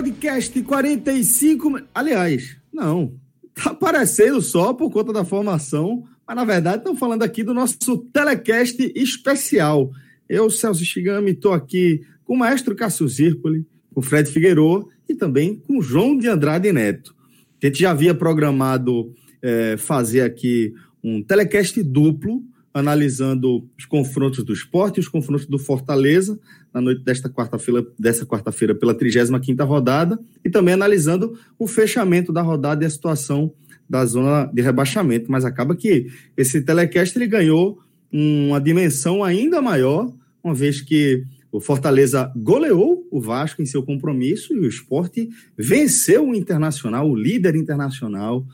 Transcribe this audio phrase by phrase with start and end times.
[0.00, 1.82] Podcast 45.
[1.94, 3.12] Aliás, não.
[3.52, 7.98] Tá aparecendo só por conta da formação, mas na verdade estão falando aqui do nosso
[8.10, 9.90] telecast especial.
[10.26, 15.14] Eu, Celso Shigami, estou aqui com o maestro Cássio Zirpoli, com o Fred Figueiredo e
[15.14, 17.14] também com o João de Andrade Neto.
[17.62, 20.72] A gente já havia programado é, fazer aqui
[21.04, 26.38] um telecast duplo, analisando os confrontos do esporte e os confrontos do Fortaleza
[26.72, 32.42] na noite desta quarta-feira, dessa quarta-feira pela 35ª rodada e também analisando o fechamento da
[32.42, 33.52] rodada e a situação
[33.88, 37.80] da zona de rebaixamento, mas acaba que esse telecast ele ganhou
[38.12, 44.54] uma dimensão ainda maior, uma vez que o Fortaleza goleou o Vasco em seu compromisso
[44.54, 48.46] e o esporte venceu o Internacional, o líder internacional,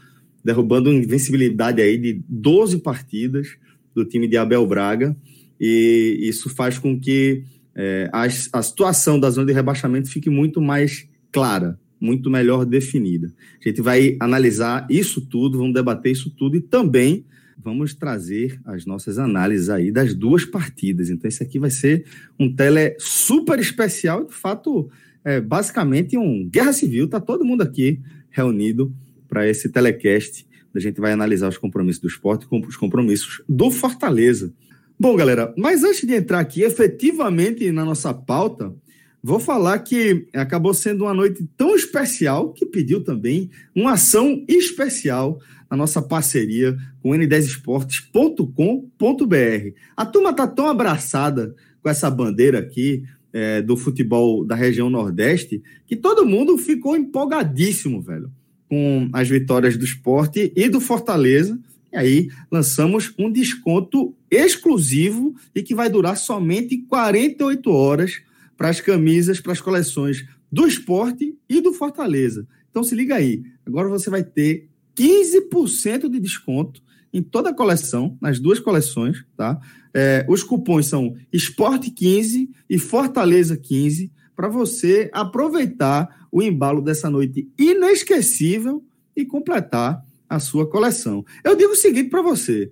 [0.42, 3.58] derrubando uma invencibilidade aí de 12 partidas
[3.96, 5.16] do time de Abel Braga.
[5.58, 7.42] E isso faz com que
[7.74, 13.32] é, a, a situação da zona de rebaixamento fique muito mais clara, muito melhor definida.
[13.64, 17.24] A gente vai analisar isso tudo, vamos debater isso tudo e também
[17.58, 21.08] vamos trazer as nossas análises aí das duas partidas.
[21.08, 22.04] Então, esse aqui vai ser
[22.38, 24.90] um tele super especial, de fato,
[25.24, 27.08] é basicamente um guerra civil.
[27.08, 28.94] Tá todo mundo aqui reunido
[29.26, 30.46] para esse telecast.
[30.78, 34.52] A gente vai analisar os compromissos do esporte com os compromissos do Fortaleza.
[34.98, 38.74] Bom, galera, mas antes de entrar aqui efetivamente na nossa pauta,
[39.22, 45.38] vou falar que acabou sendo uma noite tão especial que pediu também uma ação especial
[45.70, 49.78] na nossa parceria com n10esportes.com.br.
[49.96, 55.62] A turma tá tão abraçada com essa bandeira aqui é, do futebol da região Nordeste
[55.86, 58.32] que todo mundo ficou empolgadíssimo, velho,
[58.68, 61.58] com as vitórias do esporte e do Fortaleza
[61.92, 68.20] e aí lançamos um desconto exclusivo e que vai durar somente 48 horas
[68.56, 72.46] para as camisas, para as coleções do esporte e do Fortaleza.
[72.70, 76.82] Então se liga aí, agora você vai ter 15% de desconto
[77.12, 79.58] em toda a coleção, nas duas coleções, tá?
[79.94, 87.08] É, os cupons são Esporte 15 e Fortaleza 15, para você aproveitar o embalo dessa
[87.08, 88.84] noite inesquecível
[89.16, 91.24] e completar a sua coleção.
[91.42, 92.70] Eu digo o seguinte para você: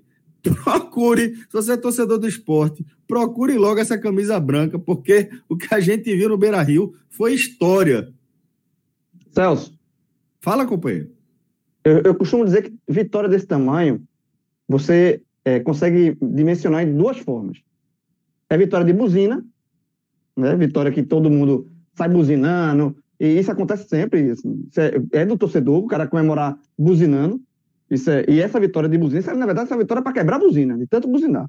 [0.63, 5.75] procure, se você é torcedor do esporte, procure logo essa camisa branca, porque o que
[5.75, 8.13] a gente viu no Beira Rio foi história.
[9.33, 9.73] Celso.
[10.43, 11.11] Fala, companheiro.
[11.83, 14.07] Eu, eu costumo dizer que vitória desse tamanho
[14.69, 17.63] você é, consegue dimensionar em duas formas.
[18.51, 19.43] É vitória de buzina,
[20.37, 20.55] né?
[20.55, 24.31] vitória que todo mundo sai buzinando, e isso acontece sempre.
[24.31, 27.41] Assim, é, é, do torcedor, o cara comemorar buzinando.
[27.91, 30.41] Isso é, e essa vitória de buzina, na verdade, essa vitória é para quebrar a
[30.41, 31.49] buzina, de tanto buzinar.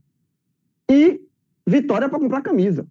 [0.90, 1.22] E
[1.66, 2.86] vitória para comprar camisa.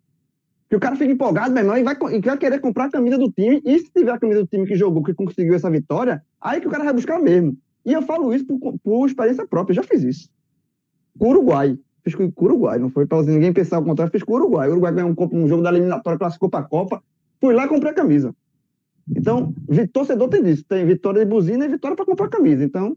[0.69, 3.31] Que o cara fica empolgado, irmão, e vai, e vai querer comprar a camisa do
[3.31, 3.61] time.
[3.65, 6.67] E se tiver a camisa do time que jogou, que conseguiu essa vitória, aí que
[6.67, 7.57] o cara vai buscar mesmo.
[7.85, 10.31] E eu falo isso por, por experiência própria, já fiz isso.
[11.19, 11.79] Com o Uruguai.
[12.03, 14.69] Fiz com o Uruguai, não foi para ninguém pensar o contrário, fiz com o Uruguai.
[14.69, 17.03] O Uruguai ganhou um, um jogo da eliminatória, classificou para a Copa.
[17.41, 18.35] Fui lá e comprei a camisa.
[19.09, 19.55] Então,
[19.93, 20.65] torcedor tem disso.
[20.65, 22.65] Tem vitória de buzina e vitória para comprar camisa.
[22.65, 22.97] Então,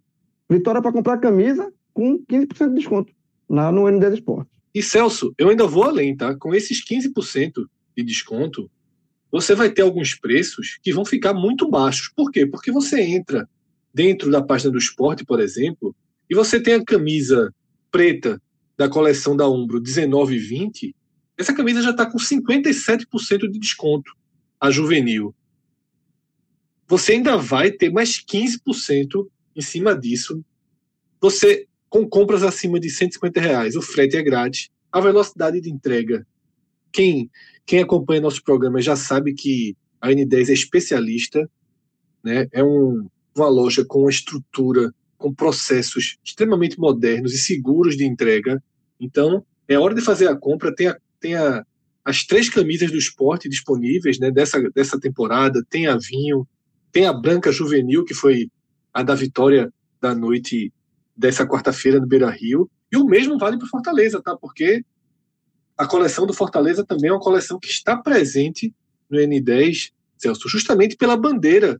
[0.50, 3.14] vitória para comprar camisa com 15% de desconto
[3.50, 4.50] lá no ND Esporte.
[4.74, 6.36] E Celso, eu ainda vou além, tá?
[6.36, 7.66] Com esses 15%
[7.96, 8.70] de desconto,
[9.32, 12.12] você vai ter alguns preços que vão ficar muito baixos.
[12.16, 12.46] Por quê?
[12.46, 13.50] Porque você entra
[13.94, 15.96] dentro da página do esporte, por exemplo,
[16.30, 17.54] e você tem a camisa
[17.92, 18.42] preta
[18.78, 20.94] da coleção da Umbro 19,20,
[21.38, 24.12] essa camisa já está com 57% de desconto,
[24.60, 25.34] a juvenil
[26.88, 30.44] você ainda vai ter mais 15% em cima disso.
[31.20, 36.26] Você, com compras acima de 150 reais, o frete é grátis, a velocidade de entrega.
[36.92, 37.30] Quem,
[37.66, 41.50] quem acompanha nosso programa já sabe que a N10 é especialista,
[42.24, 42.48] né?
[42.52, 48.64] é um, uma loja com uma estrutura, com processos extremamente modernos e seguros de entrega.
[49.00, 51.66] Então, É hora de fazer a compra, tem, a, tem a,
[52.06, 56.48] as três camisas do esporte disponíveis né, dessa, dessa temporada, tem a vinho,
[56.92, 58.50] tem a branca juvenil, que foi
[58.94, 60.72] a da vitória da noite
[61.16, 64.36] dessa quarta-feira no Beira Rio, e o mesmo vale para o Fortaleza, tá?
[64.36, 64.84] Porque
[65.78, 68.74] a coleção do Fortaleza também é uma coleção que está presente
[69.10, 71.80] no N10, Celso, justamente pela bandeira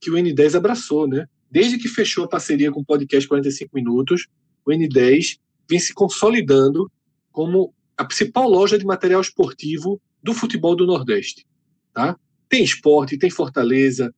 [0.00, 1.26] que o N10 abraçou, né?
[1.50, 4.26] Desde que fechou a parceria com o podcast 45 Minutos,
[4.66, 5.38] o N10
[5.68, 6.90] vem se consolidando
[7.32, 11.46] como a principal loja de material esportivo do futebol do Nordeste.
[11.92, 12.18] Tá?
[12.48, 14.14] Tem esporte, tem Fortaleza,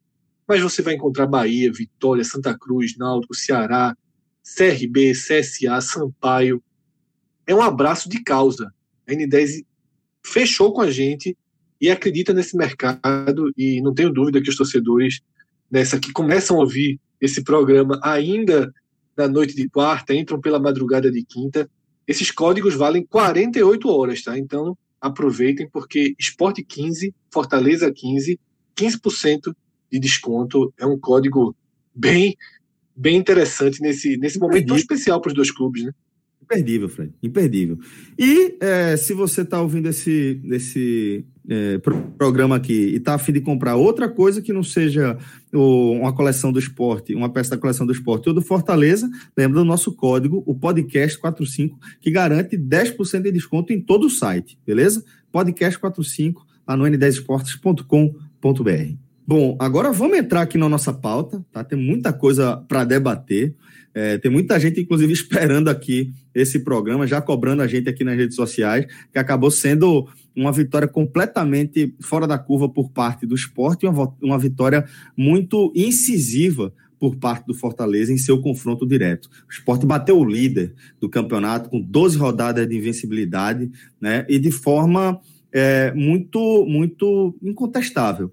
[0.46, 3.96] mas você vai encontrar Bahia, Vitória, Santa Cruz, Náutico, Ceará,
[4.56, 6.62] CRB, CSA, Sampaio.
[7.46, 8.72] É um abraço de causa.
[9.06, 9.64] A N10
[10.25, 11.37] fechou com a gente
[11.81, 15.20] e acredita nesse mercado e não tenho dúvida que os torcedores
[15.70, 18.72] nessa que começam a ouvir esse programa ainda
[19.16, 21.69] na noite de quarta, entram pela madrugada de quinta,
[22.06, 24.38] esses códigos valem 48 horas, tá?
[24.38, 28.38] Então aproveitem, porque Esporte 15, Fortaleza 15,
[28.76, 29.54] 15%
[29.91, 30.73] de desconto.
[30.79, 31.56] É um código
[31.94, 32.37] bem,
[32.94, 35.93] bem interessante nesse, nesse momento tão especial para os dois clubes, né?
[36.47, 37.12] Imperdível, Fred.
[37.21, 37.79] Imperdível.
[38.17, 41.79] E é, se você está ouvindo esse, esse é,
[42.17, 45.19] programa aqui e está a fim de comprar outra coisa que não seja
[45.53, 49.59] o, uma coleção do esporte, uma peça da coleção do esporte ou do Fortaleza, lembra
[49.59, 55.05] do nosso código, o podcast45, que garante 10% de desconto em todo o site, beleza?
[55.33, 56.35] Podcast45
[56.67, 59.06] lá no n10esportes.com.br.
[59.28, 61.64] Bom, agora vamos entrar aqui na nossa pauta, tá?
[61.64, 63.56] Tem muita coisa para debater.
[63.93, 68.17] É, tem muita gente, inclusive, esperando aqui esse programa, já cobrando a gente aqui nas
[68.17, 73.84] redes sociais, que acabou sendo uma vitória completamente fora da curva por parte do esporte
[73.84, 74.84] uma, uma vitória
[75.17, 79.28] muito incisiva por parte do Fortaleza em seu confronto direto.
[79.49, 84.25] O esporte bateu o líder do campeonato com 12 rodadas de invencibilidade, né?
[84.28, 85.20] E de forma
[85.52, 88.31] é, muito, muito incontestável.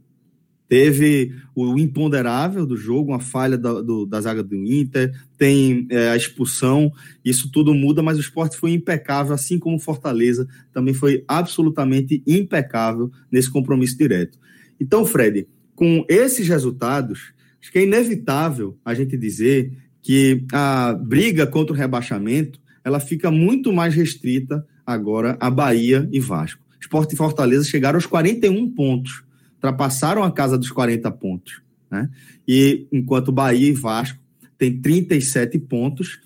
[0.73, 6.09] Teve o imponderável do jogo, uma falha da, do, da zaga do Inter, tem é,
[6.09, 6.91] a expulsão,
[7.23, 13.11] isso tudo muda, mas o esporte foi impecável, assim como Fortaleza também foi absolutamente impecável
[13.31, 14.39] nesse compromisso direto.
[14.79, 19.71] Então, Fred, com esses resultados, acho que é inevitável a gente dizer
[20.01, 26.19] que a briga contra o rebaixamento ela fica muito mais restrita agora a Bahia e
[26.19, 26.63] Vasco.
[26.81, 29.23] Esporte e Fortaleza chegaram aos 41 pontos
[29.63, 31.61] ultrapassaram a casa dos 40 pontos.
[31.89, 32.09] Né?
[32.45, 34.19] E enquanto Bahia e Vasco
[34.57, 36.19] têm 37 pontos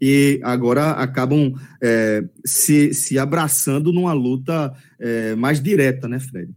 [0.00, 1.52] e agora acabam
[1.82, 6.54] é, se, se abraçando numa luta é, mais direta, né, Fred?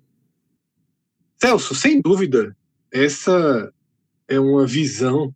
[1.41, 2.55] Celso, sem dúvida,
[2.91, 3.73] essa
[4.27, 5.33] é uma visão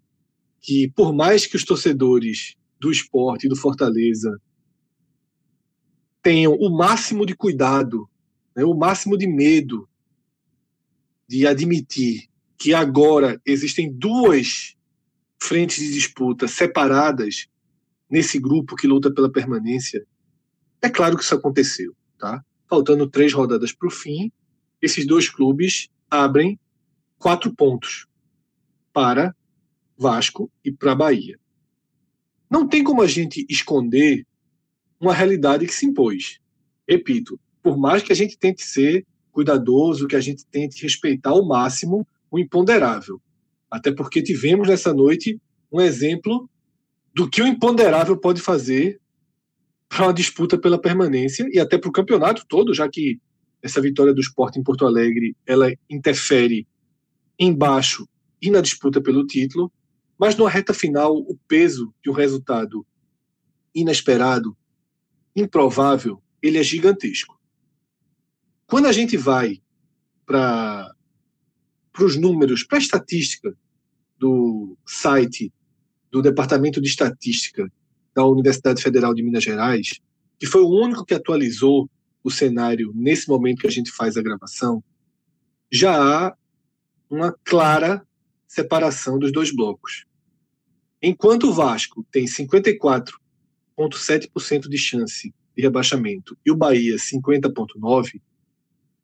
[0.61, 4.39] que, por mais que os torcedores do esporte e do Fortaleza
[6.21, 8.07] tenham o máximo de cuidado,
[8.55, 9.87] né, o máximo de medo
[11.27, 14.75] de admitir que agora existem duas
[15.39, 17.47] frentes de disputa separadas
[18.09, 20.05] nesse grupo que luta pela permanência,
[20.81, 22.43] é claro que isso aconteceu, tá?
[22.69, 24.31] Faltando três rodadas para o fim,
[24.81, 26.59] esses dois clubes abrem
[27.17, 28.07] quatro pontos
[28.93, 29.35] para
[29.97, 31.39] Vasco e para Bahia.
[32.49, 34.25] Não tem como a gente esconder
[34.99, 36.39] uma realidade que se impôs.
[36.87, 39.05] Repito, por mais que a gente tente ser
[39.37, 43.21] cuidadoso, que a gente tente respeitar ao máximo o imponderável.
[43.69, 45.39] Até porque tivemos nessa noite
[45.71, 46.49] um exemplo
[47.13, 48.99] do que o imponderável pode fazer
[49.87, 53.19] para uma disputa pela permanência e até para o campeonato todo, já que
[53.61, 56.67] essa vitória do esporte em Porto Alegre ela interfere
[57.37, 58.09] embaixo
[58.41, 59.71] e na disputa pelo título,
[60.17, 62.83] mas na reta final o peso de um resultado
[63.75, 64.57] inesperado,
[65.35, 67.36] improvável, ele é gigantesco.
[68.67, 69.61] Quando a gente vai
[70.25, 70.93] para
[71.97, 73.57] os números, para a estatística
[74.19, 75.53] do site
[76.11, 77.71] do Departamento de Estatística
[78.13, 80.01] da Universidade Federal de Minas Gerais,
[80.37, 81.89] que foi o único que atualizou
[82.21, 84.83] o cenário nesse momento que a gente faz a gravação,
[85.71, 86.35] já há
[87.09, 88.05] uma clara
[88.45, 90.03] separação dos dois blocos.
[91.01, 98.19] Enquanto o Vasco tem 54,7% de chance de rebaixamento e o Bahia 50,9%,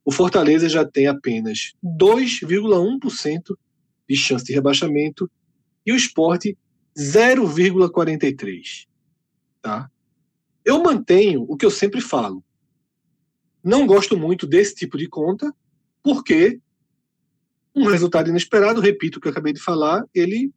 [0.05, 3.57] o Fortaleza já tem apenas 2,1%
[4.07, 5.29] de chance de rebaixamento
[5.85, 6.57] e o esporte
[6.97, 8.87] 0,43%.
[9.61, 9.89] Tá?
[10.65, 12.43] Eu mantenho o que eu sempre falo.
[13.63, 15.53] Não gosto muito desse tipo de conta,
[16.03, 16.59] porque
[17.75, 20.53] um resultado inesperado, repito o que eu acabei de falar, ele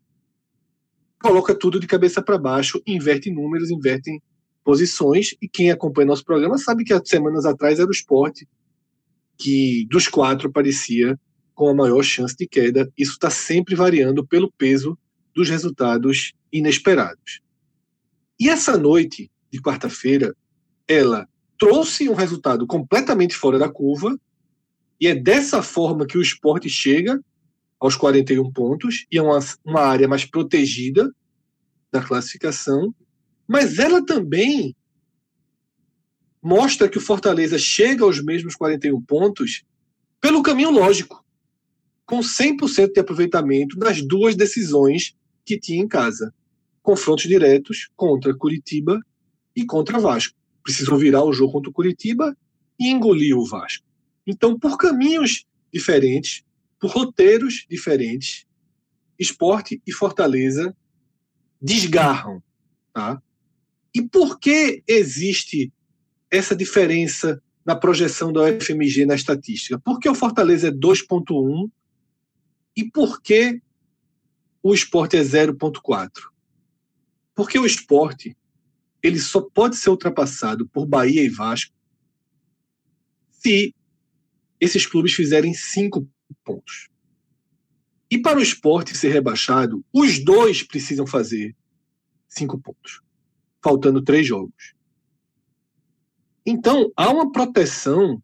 [1.23, 4.21] coloca tudo de cabeça para baixo, inverte números, inverte
[4.63, 8.47] posições, e quem acompanha nosso programa sabe que há semanas atrás era o esporte
[9.37, 11.19] que dos quatro parecia
[11.55, 12.91] com a maior chance de queda.
[12.97, 14.99] Isso está sempre variando pelo peso
[15.35, 17.41] dos resultados inesperados.
[18.39, 20.35] E essa noite de quarta-feira,
[20.87, 21.27] ela
[21.59, 24.19] trouxe um resultado completamente fora da curva,
[25.01, 27.21] e é dessa forma que o esporte chega
[27.81, 31.11] aos 41 pontos, e é uma, uma área mais protegida
[31.91, 32.95] da classificação,
[33.47, 34.75] mas ela também
[36.47, 39.65] mostra que o Fortaleza chega aos mesmos 41 pontos
[40.21, 41.25] pelo caminho lógico,
[42.05, 46.33] com 100% de aproveitamento das duas decisões que tinha em casa.
[46.85, 49.01] Confrontos diretos contra Curitiba
[49.57, 50.37] e contra Vasco.
[50.63, 52.37] Precisou virar o jogo contra o Curitiba
[52.79, 53.85] e engolir o Vasco.
[54.25, 56.45] Então, por caminhos diferentes,
[56.79, 58.47] por roteiros diferentes,
[59.19, 60.77] esporte e Fortaleza
[61.61, 62.41] desgarram.
[62.93, 63.21] Tá?
[63.93, 65.73] E por que existe
[66.31, 69.79] essa diferença na projeção da UFMG na estatística?
[69.79, 71.71] Por que o Fortaleza é 2,1
[72.77, 73.61] e por que
[74.63, 76.11] o esporte é 0,4?
[77.35, 78.37] Porque o esporte
[79.03, 81.75] ele só pode ser ultrapassado por Bahia e Vasco
[83.31, 83.75] se
[84.59, 86.09] esses clubes fizerem cinco
[86.45, 86.89] pontos.
[88.11, 91.55] E para o esporte ser rebaixado, os dois precisam fazer
[92.29, 93.01] cinco pontos,
[93.63, 94.76] faltando três jogos.
[96.47, 98.23] Então, há uma proteção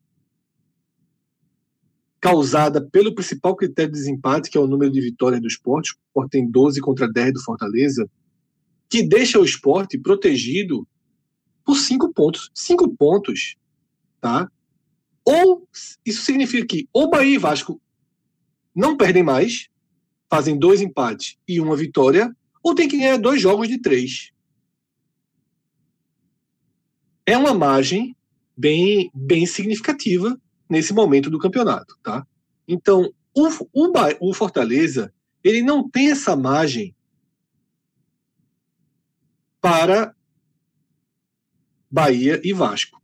[2.21, 5.91] causada pelo principal critério de desempate, que é o número de vitórias do esporte.
[5.91, 8.09] O esporte tem 12 contra 10 do Fortaleza,
[8.89, 10.87] que deixa o esporte protegido
[11.65, 12.51] por cinco pontos.
[12.55, 13.57] Cinco pontos,
[14.21, 14.49] tá?
[15.25, 15.67] Ou
[16.05, 17.81] isso significa que ou Bahia e Vasco
[18.75, 19.69] não perdem mais,
[20.31, 24.32] fazem dois empates e uma vitória, ou tem que ganhar dois jogos de três.
[27.25, 28.17] É uma margem
[28.57, 32.27] bem, bem significativa nesse momento do campeonato, tá?
[32.67, 35.13] Então, o, o, o Fortaleza,
[35.43, 36.95] ele não tem essa margem
[39.61, 40.15] para
[41.91, 43.01] Bahia e Vasco.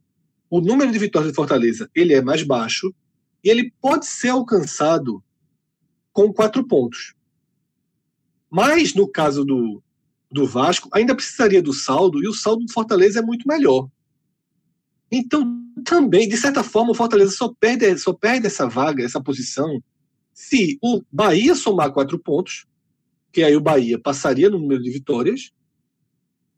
[0.51, 2.93] O número de vitórias de Fortaleza ele é mais baixo
[3.45, 5.23] e ele pode ser alcançado
[6.13, 7.15] com quatro pontos.
[8.51, 9.83] Mas no caso do,
[10.31, 13.89] do Vasco, ainda precisaria do saldo e o saldo do Fortaleza é muito melhor.
[15.11, 19.83] Então, também, de certa forma, o Fortaleza só perde, só perde essa vaga, essa posição,
[20.33, 22.67] se o Bahia somar quatro pontos,
[23.33, 25.51] que aí o Bahia passaria no número de vitórias,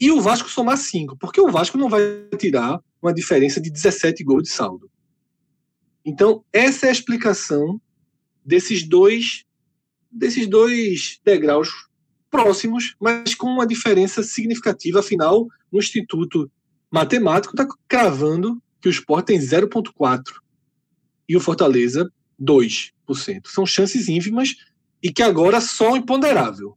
[0.00, 2.00] e o Vasco somar cinco, porque o Vasco não vai
[2.38, 4.90] tirar uma diferença de 17 gols de saldo.
[6.04, 7.80] Então, essa é a explicação
[8.44, 9.44] desses dois
[10.10, 11.68] desses dois degraus
[12.30, 15.00] próximos, mas com uma diferença significativa.
[15.00, 16.50] Afinal, o Instituto
[16.90, 20.22] Matemático está cravando que o Sport tem 0,4%
[21.28, 22.92] e o Fortaleza 2%.
[23.46, 24.56] São chances ínfimas
[25.02, 26.76] e que agora só imponderável.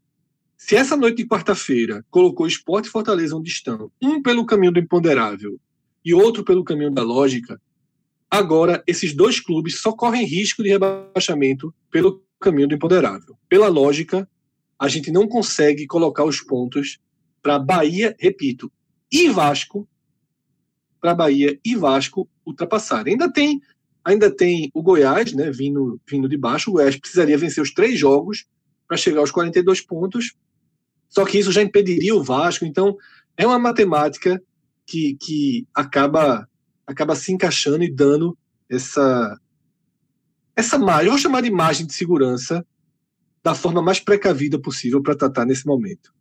[0.56, 4.80] Se essa noite de quarta-feira colocou Sport e Fortaleza onde estão, um pelo caminho do
[4.80, 5.60] imponderável
[6.06, 7.60] e outro pelo caminho da lógica,
[8.30, 13.36] agora esses dois clubes só correm risco de rebaixamento pelo caminho do imponderável.
[13.50, 14.30] Pela lógica,
[14.78, 17.00] a gente não consegue colocar os pontos
[17.42, 18.72] para Bahia, repito,
[19.12, 19.88] e Vasco
[21.04, 23.12] para Bahia e Vasco ultrapassarem.
[23.12, 23.62] Ainda tem,
[24.06, 26.70] ainda tem o Goiás, né, vindo, vindo de baixo.
[26.70, 28.46] O Goiás precisaria vencer os três jogos
[28.88, 30.34] para chegar aos 42 pontos.
[31.10, 32.64] Só que isso já impediria o Vasco.
[32.64, 32.96] Então,
[33.36, 34.42] é uma matemática
[34.86, 36.48] que, que acaba,
[36.88, 38.38] acaba se encaixando e dando
[38.70, 39.38] essa,
[40.56, 42.66] essa margem, vou chamar de margem de segurança,
[43.44, 46.14] da forma mais precavida possível para tratar nesse momento.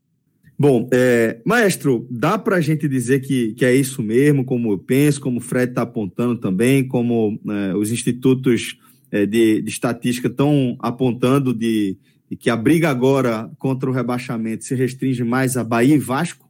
[0.62, 4.78] Bom, é, maestro, dá para a gente dizer que, que é isso mesmo, como eu
[4.78, 8.78] penso, como o Fred está apontando também, como é, os institutos
[9.10, 11.98] é, de, de, estatística estão apontando de,
[12.30, 16.48] de, que a briga agora contra o rebaixamento se restringe mais a Bahia e Vasco?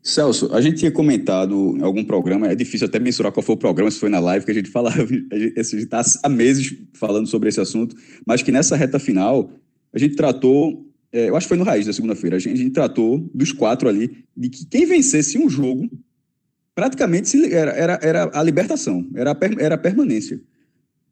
[0.00, 3.58] Celso, a gente tinha comentado em algum programa, é difícil até mensurar qual foi o
[3.58, 7.26] programa, se foi na live que a gente falava, a gente está há meses falando
[7.26, 9.50] sobre esse assunto, mas que nessa reta final
[9.92, 13.28] a gente tratou, é, eu acho que foi no Raiz da segunda-feira, a gente, tratou
[13.34, 15.90] dos quatro ali, de que quem vencesse um jogo,
[16.74, 20.40] praticamente era, era, era a libertação, era a, era a permanência.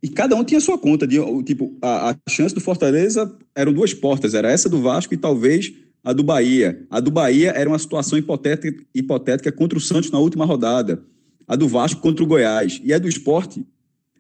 [0.03, 3.95] E cada um tinha sua conta, de, tipo, a, a chance do Fortaleza eram duas
[3.95, 5.73] portas, era essa do Vasco e talvez
[6.05, 6.87] a do Bahia.
[6.91, 11.03] A do Bahia era uma situação hipotética, hipotética contra o Santos na última rodada.
[11.49, 12.81] A do Vasco contra o Goiás.
[12.85, 13.67] E a do esporte,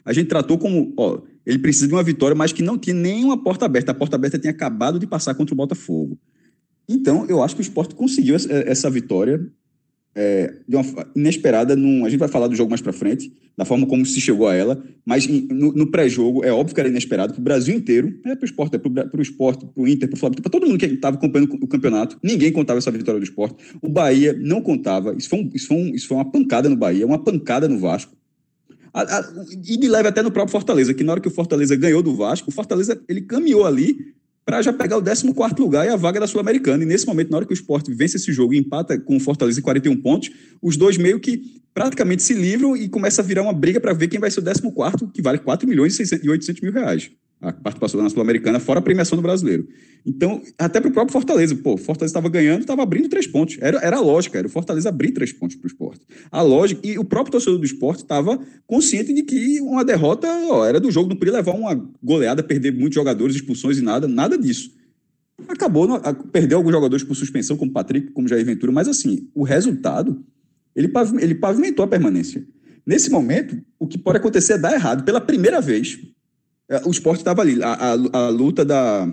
[0.02, 3.42] a gente tratou como, ó, ele precisa de uma vitória, mas que não tinha nenhuma
[3.42, 3.92] porta aberta.
[3.92, 6.18] A porta aberta tinha acabado de passar contra o Botafogo.
[6.88, 9.46] Então, eu acho que o esporte conseguiu essa vitória
[10.14, 10.84] é, de uma
[11.14, 11.74] inesperada.
[11.74, 14.48] Num, a gente vai falar do jogo mais para frente, da forma como se chegou
[14.48, 18.18] a ela, mas no, no pré-jogo é óbvio que era inesperado para o Brasil inteiro,
[18.24, 20.50] é para o esporte, é para o esporte, para o Inter, para o Flamengo, para
[20.50, 22.18] todo mundo que estava acompanhando o campeonato.
[22.22, 23.56] Ninguém contava essa vitória do esporte.
[23.82, 25.14] O Bahia não contava.
[25.16, 27.78] Isso foi, um, isso foi, um, isso foi uma pancada no Bahia, uma pancada no
[27.78, 28.14] Vasco.
[28.94, 31.74] A, a, e de leve até no próprio Fortaleza, que na hora que o Fortaleza
[31.74, 35.26] ganhou do Vasco, o Fortaleza ele caminhou ali para já pegar o 14
[35.58, 36.84] lugar e a vaga da Sul-Americana.
[36.84, 39.20] E nesse momento, na hora que o esporte vence esse jogo e empata com o
[39.20, 40.30] Fortaleza em 41 pontos,
[40.62, 44.06] os dois meio que praticamente se livram e começa a virar uma briga para ver
[44.06, 47.10] quem vai ser o 14, que vale 4 milhões e 800 mil reais
[47.44, 49.68] a participação na Sul-Americana, fora a premiação do brasileiro.
[50.06, 53.58] Então, até para o próprio Fortaleza, pô, Fortaleza estava ganhando, estava abrindo três pontos.
[53.60, 56.00] Era, era a lógica, era o Fortaleza abrir três pontos para o esporte.
[56.30, 60.64] A lógica, e o próprio torcedor do esporte estava consciente de que uma derrota ó,
[60.64, 64.38] era do jogo, não podia levar uma goleada, perder muitos jogadores, expulsões e nada, nada
[64.38, 64.70] disso.
[65.48, 65.88] Acabou,
[66.32, 70.24] perdeu alguns jogadores por suspensão, como Patrick, como Jair Ventura, mas assim, o resultado,
[70.74, 72.46] ele, ele pavimentou a permanência.
[72.86, 75.04] Nesse momento, o que pode acontecer é dar errado.
[75.04, 75.98] Pela primeira vez,
[76.84, 79.10] o esporte estava ali, a, a, a, luta da.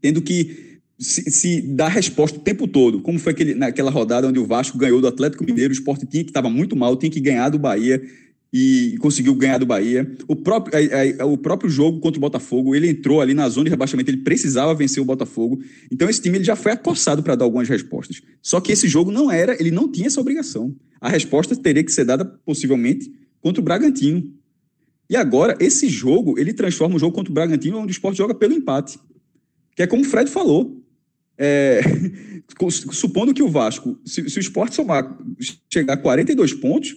[0.00, 3.00] tendo que se, se, dar resposta o tempo todo.
[3.00, 6.24] Como foi aquele, naquela rodada onde o Vasco ganhou do Atlético Mineiro, o esporte tinha
[6.24, 8.00] que estava muito mal, tinha que ganhar do Bahia
[8.52, 10.10] e conseguiu ganhar do Bahia.
[10.28, 10.78] O próprio,
[11.18, 14.18] a, o próprio jogo contra o Botafogo, ele entrou ali na zona de rebaixamento, ele
[14.18, 15.60] precisava vencer o Botafogo.
[15.90, 18.20] Então esse time ele já foi acossado para dar algumas respostas.
[18.42, 20.74] Só que esse jogo não era, ele não tinha essa obrigação.
[21.00, 23.10] A resposta teria que ser dada possivelmente
[23.40, 24.30] contra o Bragantino.
[25.12, 28.34] E agora, esse jogo, ele transforma o jogo contra o Bragantino, onde o esporte joga
[28.34, 28.98] pelo empate.
[29.76, 30.82] Que é como o Fred falou.
[31.36, 31.82] É,
[32.90, 35.14] supondo que o Vasco, se, se, o esporte somar,
[35.70, 36.96] chegar a 42 pontos,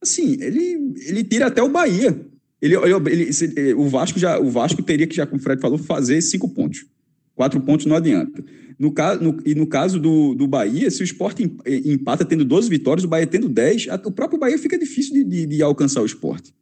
[0.00, 2.18] assim, ele, ele tira até o Bahia.
[2.62, 5.76] Ele, ele, ele, o, Vasco já, o Vasco teria que, já como o Fred falou,
[5.76, 6.86] fazer cinco pontos.
[7.34, 8.42] Quatro pontos não adianta.
[8.78, 13.04] No, no, e no caso do, do Bahia, se o esporte empata tendo 12 vitórias,
[13.04, 16.54] o Bahia tendo 10, o próprio Bahia fica difícil de, de, de alcançar o esporte.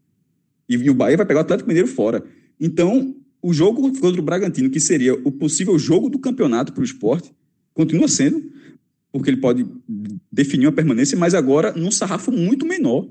[0.68, 2.22] E, e o Bahia vai pegar o Atlético Mineiro fora.
[2.60, 6.84] Então, o jogo contra o Bragantino, que seria o possível jogo do campeonato para o
[6.84, 7.32] esporte,
[7.72, 8.42] continua sendo,
[9.12, 9.66] porque ele pode
[10.30, 13.08] definir uma permanência, mas agora num sarrafo muito menor.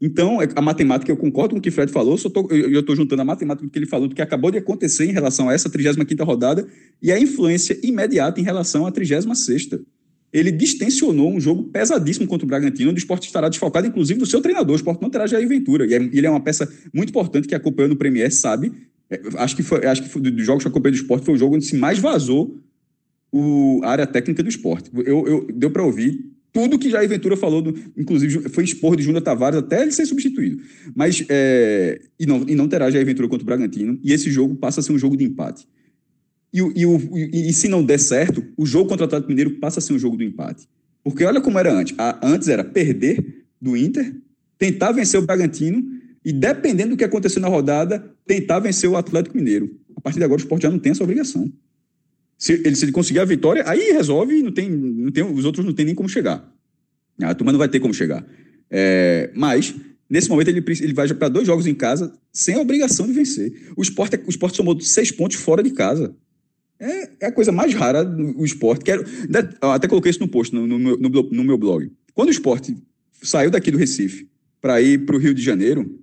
[0.00, 2.80] Então, é, a matemática, eu concordo com o que o Fred falou, só tô, eu
[2.80, 5.48] estou juntando a matemática do que ele falou, do que acabou de acontecer em relação
[5.48, 6.66] a essa 35ª rodada
[7.00, 9.80] e a influência imediata em relação à 36ª
[10.32, 14.26] ele distensionou um jogo pesadíssimo contra o Bragantino, onde o esporte estará desfalcado, inclusive, do
[14.26, 14.72] seu treinador.
[14.72, 15.86] O esporte não terá Jair Ventura.
[15.86, 18.72] E é, ele é uma peça muito importante que acompanhou no Premier, sabe?
[19.10, 21.38] É, acho que foi, acho que foi, dos jogos que acompanhei do esporte foi o
[21.38, 22.58] jogo onde se mais vazou
[23.30, 24.90] o, a área técnica do esporte.
[25.04, 29.02] Eu, eu deu para ouvir tudo que Jair Ventura falou, do, inclusive foi expor de
[29.02, 30.62] Júnior Tavares até ele ser substituído.
[30.94, 34.54] Mas, é, e, não, e não terá Jair Ventura contra o Bragantino, e esse jogo
[34.54, 35.66] passa a ser um jogo de empate.
[36.52, 39.78] E, e, e, e, se não der certo, o jogo contra o Atlético Mineiro passa
[39.78, 40.68] a ser um jogo do empate.
[41.02, 41.94] Porque olha como era antes.
[41.98, 44.14] A, antes era perder do Inter,
[44.58, 45.82] tentar vencer o Bragantino
[46.24, 49.74] e, dependendo do que aconteceu na rodada, tentar vencer o Atlético Mineiro.
[49.96, 51.50] A partir de agora, o esporte já não tem essa obrigação.
[52.36, 55.64] Se ele, se ele conseguir a vitória, aí resolve, não tem, não tem, os outros
[55.64, 56.52] não tem nem como chegar.
[57.20, 58.26] A turma não vai ter como chegar.
[58.68, 59.74] É, mas,
[60.08, 63.70] nesse momento, ele, ele vai para dois jogos em casa sem a obrigação de vencer.
[63.76, 66.16] O esporte, o esporte somou seis pontos fora de casa.
[66.82, 68.84] É, é a coisa mais rara do esporte.
[68.84, 69.04] Quero,
[69.60, 71.88] até coloquei isso no post no, no, no, no meu blog.
[72.12, 72.76] Quando o esporte
[73.22, 74.28] saiu daqui do Recife
[74.60, 75.98] para ir para o Rio de Janeiro,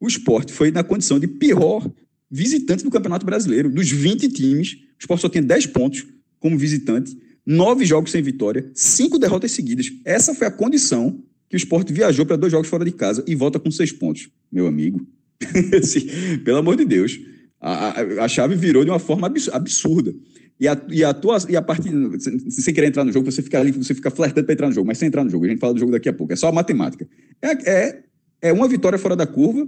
[0.00, 1.86] o esporte foi na condição de pior
[2.30, 3.70] visitante do Campeonato Brasileiro.
[3.70, 6.06] Dos 20 times, o esporte só tem 10 pontos
[6.38, 9.92] como visitante, nove jogos sem vitória, cinco derrotas seguidas.
[10.04, 13.34] Essa foi a condição que o esporte viajou para dois jogos fora de casa e
[13.34, 14.30] volta com seis pontos.
[14.50, 15.06] Meu amigo,
[15.78, 16.06] assim,
[16.42, 17.20] pelo amor de Deus.
[17.60, 20.14] A, a, chave virou de uma forma absurda.
[20.58, 21.90] E a, e a, tua, e a partir.
[22.18, 24.72] Se você querer entrar no jogo, você fica ali, você fica flertando para entrar no
[24.72, 26.32] jogo, mas sem entrar no jogo, a gente fala do jogo daqui a pouco.
[26.32, 27.06] É só a matemática.
[27.40, 28.02] É, é,
[28.42, 29.66] é uma vitória fora da curva,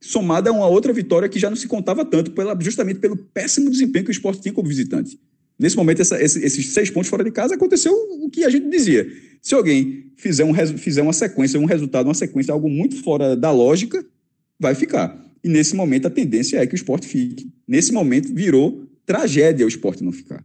[0.00, 3.70] somada a uma outra vitória que já não se contava tanto, pela, justamente pelo péssimo
[3.70, 5.18] desempenho que o esporte tinha como visitante.
[5.58, 8.68] Nesse momento, essa, esse, esses seis pontos fora de casa, aconteceu o que a gente
[8.70, 9.06] dizia.
[9.42, 13.50] Se alguém fizer, um, fizer uma sequência, um resultado, uma sequência, algo muito fora da
[13.50, 14.02] lógica,
[14.58, 15.29] vai ficar.
[15.42, 17.50] E nesse momento a tendência é que o esporte fique.
[17.66, 20.44] Nesse momento virou tragédia o esporte não ficar.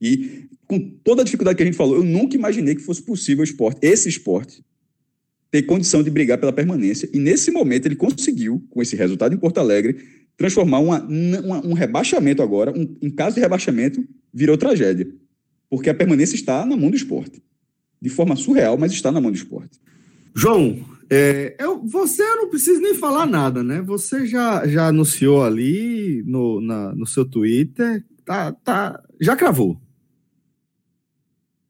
[0.00, 3.42] E com toda a dificuldade que a gente falou, eu nunca imaginei que fosse possível
[3.42, 4.64] o esporte, esse esporte,
[5.50, 7.08] ter condição de brigar pela permanência.
[7.12, 9.96] E nesse momento ele conseguiu, com esse resultado em Porto Alegre,
[10.36, 15.08] transformar uma, uma, um rebaixamento agora, um, em caso de rebaixamento, virou tragédia.
[15.70, 17.42] Porque a permanência está na mão do esporte.
[18.00, 19.80] De forma surreal, mas está na mão do esporte.
[20.34, 23.80] João, é, eu, você não precisa nem falar nada, né?
[23.82, 29.80] Você já, já anunciou ali no, na, no seu Twitter, tá, tá, já cravou.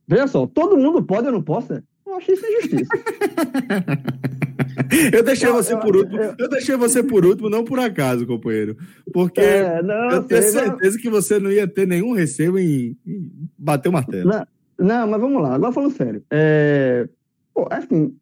[0.09, 1.83] Veja só, todo mundo pode, eu não posso, né?
[2.07, 2.89] eu acho isso injustiça.
[5.13, 6.21] eu deixei você por último.
[6.39, 8.77] Eu deixei você por último, não por acaso, companheiro.
[9.13, 12.97] Porque É, não, eu tenho sei, certeza que você não ia ter nenhum receio em,
[13.07, 14.31] em bater o martelo.
[14.31, 14.47] Não,
[14.79, 16.23] não, mas vamos lá, agora falando sério.
[16.31, 17.09] É,
[17.53, 18.15] pô, assim,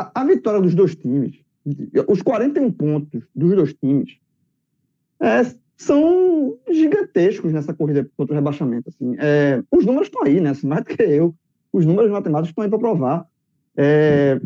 [0.00, 1.38] a, a vitória dos dois times,
[2.08, 4.18] os 41 pontos dos dois times,
[5.20, 5.42] é,
[5.76, 8.88] são gigantescos nessa corrida contra o rebaixamento.
[8.90, 9.14] Assim.
[9.18, 10.50] É, os números estão aí, né?
[10.50, 11.34] Assim, mais do que eu.
[11.72, 13.26] Os números matemáticos estão aí para provar.
[13.76, 14.40] É,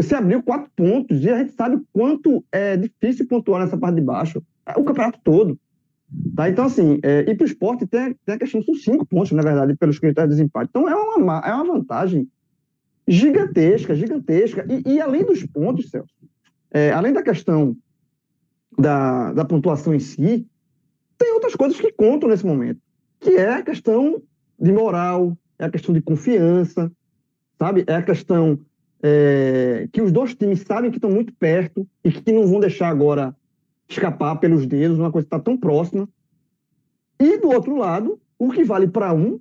[0.00, 4.00] se abriu quatro pontos e a gente sabe quanto é difícil pontuar nessa parte de
[4.00, 4.42] baixo.
[4.66, 5.58] É, O campeonato todo.
[6.36, 6.48] Tá?
[6.48, 9.42] Então, assim, é, e para o esporte tem, tem a questão são cinco pontos, na
[9.42, 10.68] verdade, pelos critérios de desempate.
[10.70, 12.28] Então, é uma, ma- é uma vantagem
[13.12, 14.66] gigantesca, gigantesca.
[14.68, 16.14] E, e além dos pontos, Celso,
[16.70, 17.76] é, além da questão
[18.78, 20.46] da, da pontuação em si,
[21.18, 22.80] tem outras coisas que contam nesse momento,
[23.20, 24.22] que é a questão
[24.58, 26.90] de moral, é a questão de confiança,
[27.58, 27.84] sabe?
[27.86, 28.58] É a questão
[29.02, 32.88] é, que os dois times sabem que estão muito perto e que não vão deixar
[32.88, 33.36] agora
[33.88, 36.08] escapar pelos dedos, uma coisa que está tão próxima.
[37.20, 39.38] E do outro lado, o que vale para um,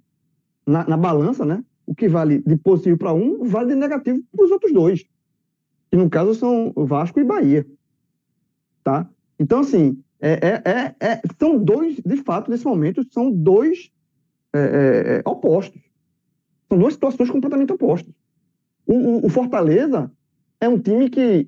[0.67, 1.63] na, na balança, né?
[1.85, 5.03] O que vale de positivo para um, vale de negativo para os outros dois.
[5.89, 7.65] Que no caso são Vasco e Bahia.
[8.83, 9.09] Tá?
[9.39, 13.91] Então, assim, é, é, é, é- são dois, de fato, nesse momento, são dois
[14.53, 15.81] é, é, opostos.
[16.69, 18.13] São duas situações completamente opostas.
[18.85, 20.11] O, o- o Fortaleza
[20.59, 21.47] é um time que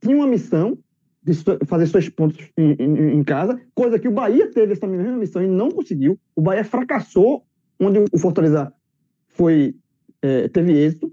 [0.00, 0.78] tinha uma missão
[1.22, 1.32] de
[1.66, 5.42] fazer seus pontos em, em- em casa, coisa que o Bahia teve essa mesma missão
[5.42, 6.18] e não conseguiu.
[6.36, 7.44] O Bahia fracassou,
[7.80, 8.72] onde o Fortaleza
[9.34, 9.74] foi,
[10.22, 11.12] é, teve êxito,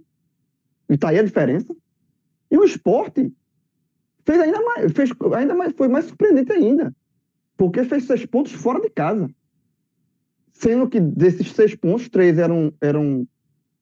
[0.89, 1.75] e tá aí a diferença.
[2.49, 3.31] E o esporte
[4.25, 6.95] fez ainda mais, fez ainda mais, foi mais surpreendente ainda,
[7.57, 9.29] porque fez seis pontos fora de casa.
[10.53, 13.27] Sendo que desses seis pontos, três eram eram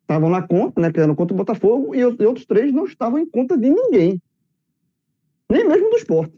[0.01, 3.19] estavam na conta, né, que eram contra o Botafogo, e, e outros três não estavam
[3.19, 4.19] em conta de ninguém.
[5.47, 6.33] Nem mesmo do esporte.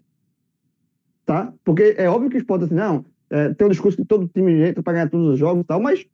[1.26, 1.54] Tá?
[1.64, 4.68] Porque é óbvio que o esporte, assim, não, é, tem um discurso que todo time
[4.68, 6.06] entra para ganhar todos os jogos e tal, mas,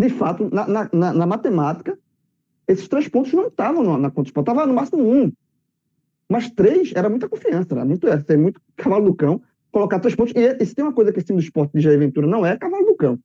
[0.00, 1.98] de fato, na, na, na- na matemática,
[2.66, 5.30] esses três pontos não estavam na, na conta do esporte, estava no máximo um.
[6.28, 10.32] Mas três era muita confiança, era muito, era muito cavalo do cão, colocar três pontos.
[10.34, 12.46] E, e se tem uma coisa que esse time do esporte de Jair Ventura não
[12.46, 13.18] é, é cavalo do cão.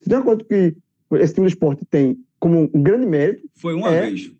[0.00, 0.74] Se tem uma coisa que
[1.22, 4.00] esse time do esporte tem como um grande mérito, Foi uma É.
[4.06, 4.32] vez.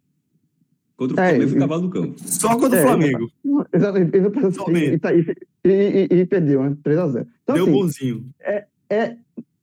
[0.96, 2.14] Contra o É, Flamengo foi e- cavalo do campo.
[2.18, 3.30] Só contra o É, Flamengo.
[3.72, 4.94] Exatamente.
[4.94, 5.26] E, tá- e-
[5.64, 6.76] e- e- perdeu, né?
[6.82, 7.26] 3x0.
[7.42, 8.30] Então, Deu assim, bonzinho.
[8.40, 9.16] é,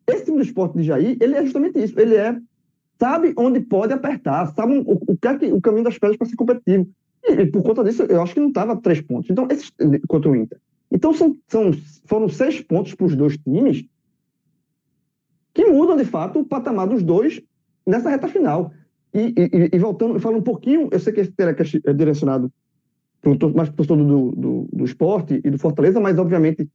[0.09, 1.99] esse time do esporte de Jair, ele é justamente isso.
[1.99, 2.37] Ele é,
[2.99, 6.27] sabe onde pode apertar, sabe o, o, que é que- o caminho das pedras para
[6.27, 6.87] ser competitivo.
[7.25, 9.29] E, e por conta disso, eu acho que não estava três pontos.
[9.29, 9.71] Então, esses,
[10.07, 10.59] contra o Inter.
[10.91, 11.71] Então, são, são,
[12.05, 13.85] foram seis pontos para os dois times
[15.53, 17.41] que mudam, de fato, o patamar dos dois
[17.85, 18.71] nessa reta final.
[19.13, 22.51] E, e, e- voltando, falando um pouquinho, eu sei que esse telecast é direcionado
[23.21, 26.67] pro mais para o torcedor do, do, do esporte e do Fortaleza, mas, obviamente,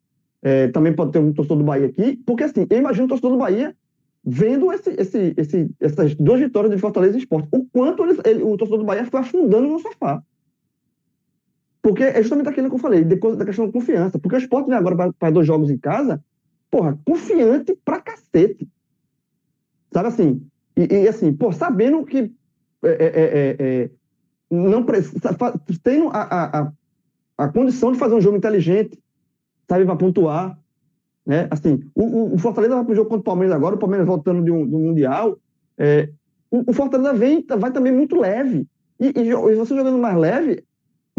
[0.45, 3.33] é, também pode ter um torcedor do Bahia aqui, porque assim, eu imagino o torcedor
[3.33, 3.75] do Bahia
[4.23, 7.49] vendo esse, esse, esse, essas duas vitórias de Fortaleza e Esporte.
[7.51, 10.23] O quanto ele- ele- o torcedor do Bahia foi afundando no sofá.
[11.83, 14.19] Porque é justamente aquilo que eu falei, da questão da confiança.
[14.19, 16.23] Porque o Esporte vem agora para dois jogos em casa,
[16.71, 18.69] porra, confiante pra cacete.
[19.93, 20.47] Sabe assim?
[20.77, 22.33] E, e, assim, pô, sabendo que
[22.83, 23.91] é, é, é, é,
[24.51, 25.37] não precisa,
[25.83, 26.73] tendo a, a, a,
[27.39, 28.99] a condição de fazer um jogo inteligente,
[29.69, 30.59] sabe, para pontuar.
[31.27, 31.47] Né?
[31.51, 34.45] Assim, o, o- Fortaleza vai para o jogo contra o Palmeiras agora, o Palmeiras voltando
[34.45, 35.39] de um, do Mundial.
[35.79, 36.11] é,
[36.51, 38.67] o, o Fortaleza vem, vai também muito leve.
[39.01, 40.63] E, e, e você jogando mais leve,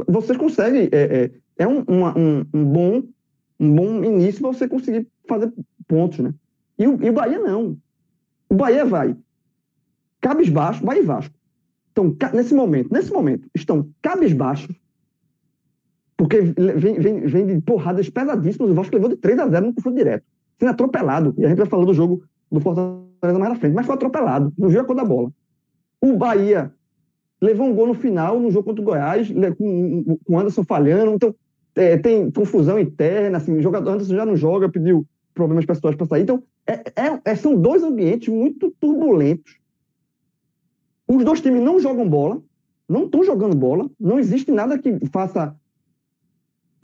[0.07, 0.89] você consegue.
[0.91, 3.03] É, é, é um, uma- um, um bom,
[3.59, 5.51] um bom início para você conseguir fazer
[5.87, 6.19] pontos.
[6.19, 6.33] Né?
[6.77, 7.77] E, o, e o Bahia não.
[8.49, 9.15] O Bahia vai
[10.21, 11.33] cabisbaixo, Bahia e Vasco.
[11.91, 14.75] Então, nesse momento, nesse momento, estão cabisbaixos
[16.17, 18.71] porque vem, vem, vem de porradas pesadíssimas.
[18.71, 20.23] O Vasco levou de 3 a 0 no confronto direto.
[20.57, 21.33] Sendo atropelado.
[21.37, 23.73] E a gente vai falando do jogo do Fortaleza mais na frente.
[23.73, 24.53] Mas foi atropelado.
[24.57, 25.29] Não viu a cor da bola.
[25.99, 26.71] O Bahia
[27.41, 31.11] levou um gol no final, no jogo contra o Goiás, com o Anderson falhando.
[31.11, 31.35] Então,
[31.75, 33.37] é, tem confusão interna.
[33.37, 36.21] Assim, o jogador Anderson já não joga, pediu problemas pessoais para sair.
[36.21, 39.57] Então, é- é- é- são dois ambientes muito turbulentos.
[41.05, 42.41] Os dois times não jogam bola,
[42.87, 43.89] não estão jogando bola.
[43.99, 45.53] Não existe nada que faça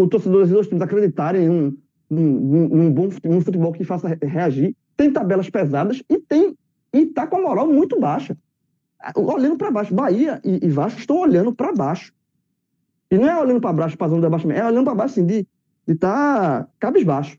[0.03, 1.77] o torcedor dois times acreditarem em um,
[2.09, 4.75] num, num bom num futebol que faça re- reagir.
[4.97, 6.55] Tem tabelas pesadas e tem
[6.93, 8.37] e tá com a moral muito baixa.
[9.15, 12.13] Olhando para baixo, Bahia e, e Vasco estão olhando para baixo.
[13.09, 15.25] E não é olhando para baixo para zona de abaixamento, é olhando para baixo assim,
[15.25, 15.47] de
[15.87, 17.37] estar tá cabisbaixo.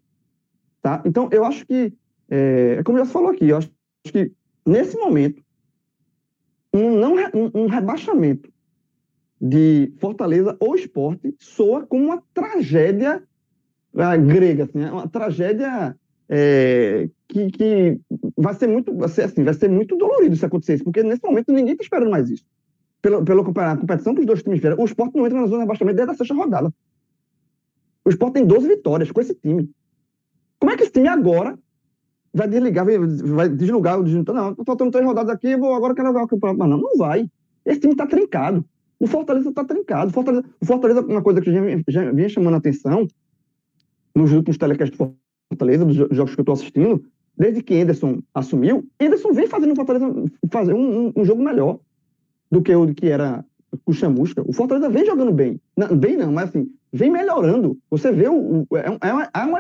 [0.83, 1.03] Tá?
[1.05, 1.93] Então, eu acho que,
[2.29, 3.71] é, é como já se falou aqui, eu acho
[4.05, 4.33] que
[4.67, 5.43] nesse momento,
[6.75, 8.52] um, não, um, um rebaixamento
[9.43, 13.21] de Fortaleza ou esporte soa como uma tragédia
[13.93, 15.97] uh, grega, assim, uma tragédia
[16.29, 18.01] é, que, que
[18.37, 21.53] vai ser muito vai ser, assim, vai ser muito dolorido se acontecer porque nesse momento
[21.53, 22.45] ninguém está esperando mais isso.
[23.03, 25.63] Pela, pela competição que os dois times fizeram, o esporte não entra na zona de
[25.63, 26.73] rebaixamento desde a sexta rodada.
[28.05, 29.69] O esporte tem 12 vitórias com esse time.
[30.61, 31.59] Como é que esse time agora
[32.33, 34.37] vai desligar, vai, vai deslugar o disjuntor?
[34.37, 36.71] Não, faltando três rodadas aqui, vou, agora quero jogar o campeonato.
[36.71, 37.29] Não, não vai.
[37.67, 38.65] Esse time está trincado.
[39.03, 40.11] O Fortaleza está trincado.
[40.11, 43.09] O Fortaleza, o Fortaleza, uma coisa que já, já vinha chamando a atenção
[44.15, 45.13] nos últimos telecasts do
[45.51, 47.05] Fortaleza, dos jogos que eu estou assistindo,
[47.37, 50.07] desde que Anderson assumiu, Anderson vem fazendo o Fortaleza
[50.53, 51.81] fazer um, um, um, jogo melhor
[52.49, 53.45] do que o que era
[53.85, 54.45] o Chamusca.
[54.47, 55.61] O Fortaleza vem jogando bem.
[55.77, 57.77] Não, bem não, mas assim, vem melhorando.
[57.91, 59.59] Você vê, o, o é, é, uma, é uma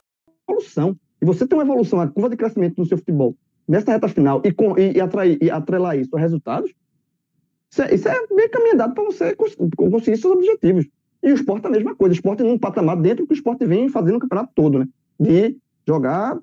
[0.48, 0.96] evolução.
[1.20, 3.34] E você tem uma evolução, a curva de crescimento no seu futebol
[3.66, 6.72] nessa reta final e, com, e, e, atrair, e atrelar isso a resultados,
[7.72, 10.86] isso é, isso é bem caminhado para você conseguir seus objetivos.
[11.22, 12.12] E o esporte é a mesma coisa.
[12.12, 14.88] O esporte num patamar dentro que o esporte vem fazendo o campeonato todo, né?
[15.18, 15.56] De
[15.88, 16.38] jogar,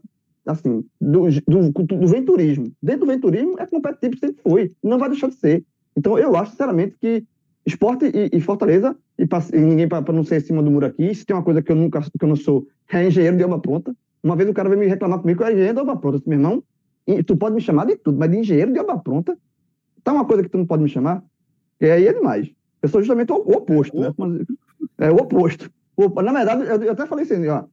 [0.46, 2.72] assim, do, do, do venturismo.
[2.82, 4.72] Dentro do venturismo é competitivo, sempre foi.
[4.84, 5.64] Não vai deixar de ser.
[5.96, 7.24] Então, eu acho, sinceramente, que
[7.64, 11.14] esporte e, e Fortaleza, e, e ninguém para não ser em cima do muro aqui,
[11.14, 13.60] se tem uma coisa que eu nunca, que eu não sou, é engenheiro de obra
[13.60, 13.96] pronta.
[14.24, 16.16] Uma vez o cara veio me reclamar comigo que eu era engenheiro de obra pronta.
[16.16, 16.64] Eu disse, meu irmão,
[17.28, 19.38] tu pode me chamar de tudo, mas de engenheiro de obra pronta,
[20.04, 21.24] tá uma coisa que tu não pode me chamar,
[21.80, 22.52] e aí é demais.
[22.82, 24.14] Eu sou justamente o, oposto, né?
[24.98, 25.72] É o oposto.
[26.24, 27.66] Na verdade, eu, até falei assim, ó,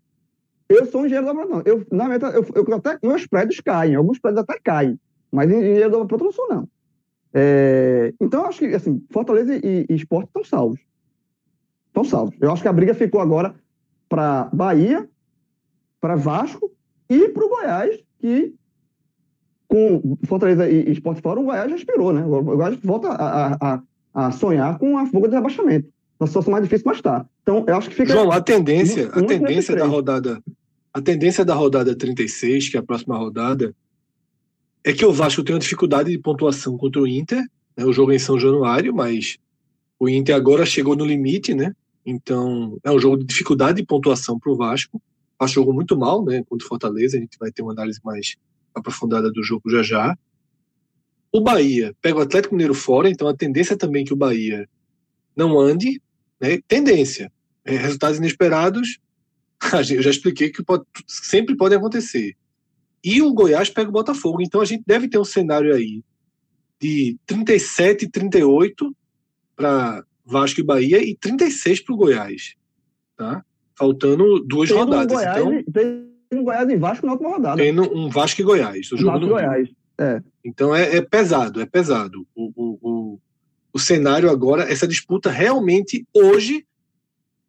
[0.69, 1.69] eu sou um engenheiro obra pronta.
[1.69, 4.99] Eu, na verdade, eu, eu, até, meus prédios caem, alguns prédios até caem,
[5.31, 6.69] mas engenheiro pronta eu não sou, não.
[7.33, 10.81] É, então, eu acho que, assim, Fortaleza e, e Esporte estão salvos.
[11.89, 12.35] Estão salvos.
[12.41, 13.55] Eu acho que a briga ficou agora
[14.09, 15.09] para Bahia,
[16.01, 16.71] para Vasco
[17.09, 18.55] e para o Goiás, que
[19.69, 22.25] com Fortaleza e Esporte fora, o Goiás já esperou, né?
[22.25, 23.83] O Goiás volta a, a,
[24.15, 25.89] a sonhar com a fuga de rebaixamento.
[26.19, 27.27] Uma situação mais difícil, mas está.
[27.43, 28.13] Então, eu acho que fica.
[28.13, 30.43] João, a tendência, a tendência da rodada.
[30.93, 33.75] A tendência da rodada 36, que é a próxima rodada,
[34.83, 37.45] é que o Vasco tem uma dificuldade de pontuação contra o Inter.
[37.77, 37.85] Né?
[37.85, 39.37] O jogo é em São Januário, mas
[39.99, 41.75] o Inter agora chegou no limite, né?
[42.05, 44.97] Então, é um jogo de dificuldade de pontuação para o Vasco.
[44.97, 46.43] O Vasco jogou muito mal, né?
[46.49, 47.19] Contra o Fortaleza.
[47.19, 48.37] A gente vai ter uma análise mais
[48.77, 50.19] aprofundada do jogo já já.
[51.33, 54.69] O Bahia pega o Atlético Mineiro fora, então a tendência é também que o Bahia
[55.35, 56.01] não ande,
[56.41, 56.59] né?
[56.69, 57.33] Tendência.
[57.65, 58.99] É, resultados inesperados,
[59.91, 62.37] eu já expliquei que pode, sempre podem acontecer.
[63.03, 66.03] E o Goiás pega o Botafogo, então a gente deve ter um cenário aí
[66.81, 68.97] de 37 e 38
[69.55, 72.55] para Vasco e Bahia e 36 para o Goiás,
[73.17, 73.45] tá?
[73.75, 75.13] Faltando duas tem rodadas.
[75.13, 77.57] Um Goiás, então, tem um Goiás e Vasco na última rodada.
[77.57, 78.93] Tendo um Vasco e Goiás.
[78.93, 79.69] O jogo Vasco e Goiás.
[79.99, 80.23] É.
[80.45, 82.27] Então é, é, pesado, é pesado.
[82.35, 83.21] O, o, o,
[83.73, 86.67] o cenário agora, essa disputa realmente hoje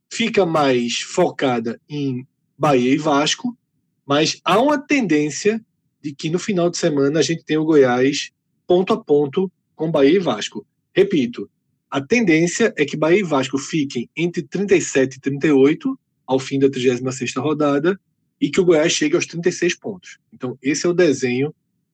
[0.10, 2.26] fica mais focada em
[2.58, 3.58] Bahia e Vasco,
[4.06, 5.63] mas há uma tendência
[6.02, 8.32] de que no final de semana a gente tem o Goiás
[8.66, 10.66] ponto a ponto com Bahia e Vasco.
[10.94, 11.50] Repito,
[11.90, 16.68] a tendência é que Bahia e Vasco fiquem entre 37 e 38 ao fim da
[16.68, 18.00] 36ª rodada
[18.39, 20.19] e que o Goiás chegue aos 36 pontos.
[20.34, 21.54] Então, esse é o desenho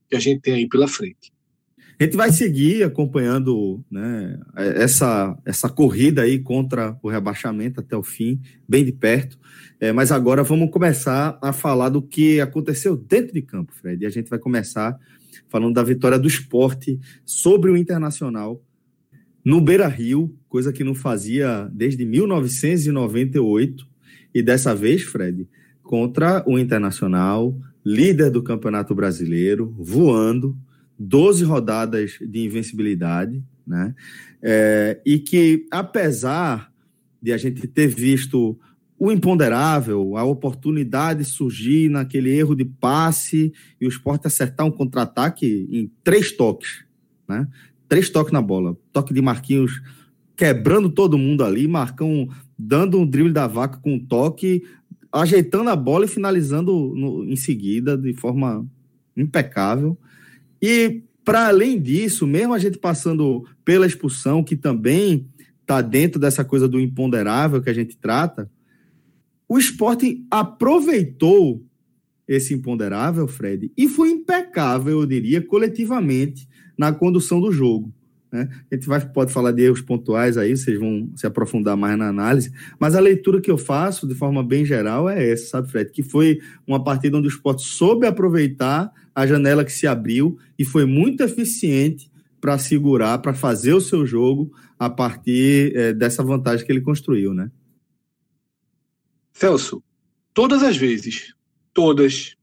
[0.10, 1.32] que a gente tem aí pela frente.
[1.99, 8.03] A gente vai seguir acompanhando né, essa, essa corrida aí contra o rebaixamento até o
[8.03, 9.39] fim, bem de perto.
[9.79, 14.03] É, mas agora vamos começar a falar do que aconteceu dentro de campo, Fred.
[14.03, 14.97] E a gente vai começar
[15.49, 18.62] falando da vitória do esporte sobre o Internacional
[19.45, 23.86] no Beira Rio, coisa que não fazia desde 1998.
[24.34, 25.47] E dessa vez, Fred,
[25.84, 30.58] contra o Internacional, líder do Campeonato Brasileiro, voando,
[30.98, 33.93] 12 rodadas de invencibilidade, né?
[34.41, 36.72] É, e que, apesar
[37.22, 38.58] de a gente ter visto
[38.98, 45.67] o imponderável, a oportunidade surgir naquele erro de passe e o esporte acertar um contra-ataque
[45.69, 46.86] em três toques,
[47.28, 47.48] né?
[47.89, 48.78] Três toques na bola.
[48.91, 49.82] Toque de Marquinhos
[50.36, 54.63] quebrando todo mundo ali, Marcão dando um drible da vaca com um toque,
[55.13, 58.67] ajeitando a bola e finalizando no, em seguida de forma
[59.15, 59.97] impecável.
[60.60, 65.28] E para além disso, mesmo a gente passando pela expulsão, que também
[65.62, 68.49] está dentro dessa coisa do imponderável que a gente trata,
[69.47, 71.63] o esporte aproveitou
[72.28, 76.47] esse imponderável, Fred, e foi impecável, eu diria, coletivamente
[76.78, 77.93] na condução do jogo.
[78.34, 78.50] Né?
[78.72, 82.08] A gente vai, pode falar de erros pontuais aí, vocês vão se aprofundar mais na
[82.08, 85.91] análise, mas a leitura que eu faço, de forma bem geral, é essa, sabe, Fred?
[85.91, 90.65] Que foi uma partida onde o esporte soube aproveitar a janela que se abriu e
[90.65, 96.65] foi muito eficiente para segurar, para fazer o seu jogo a partir é, dessa vantagem
[96.65, 97.52] que ele construiu, né?
[99.32, 99.84] Celso,
[100.34, 101.36] todas as vezes,
[101.72, 102.36] todas,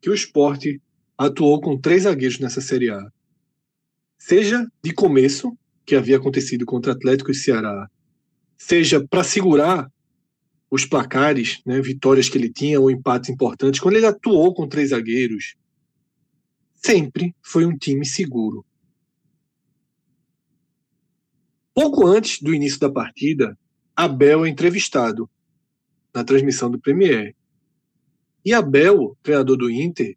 [0.00, 0.80] que o esporte
[1.18, 3.10] atuou com três zagueiros nessa Série A,
[4.24, 7.90] seja de começo, que havia acontecido contra Atlético e Ceará,
[8.56, 9.90] seja para segurar
[10.70, 14.90] os placares, né, vitórias que ele tinha ou empates importantes, quando ele atuou com três
[14.90, 15.56] zagueiros,
[16.72, 18.64] sempre foi um time seguro.
[21.74, 23.58] Pouco antes do início da partida,
[23.94, 25.28] Abel é entrevistado
[26.14, 27.34] na transmissão do Premier.
[28.44, 30.16] E Abel, treinador do Inter,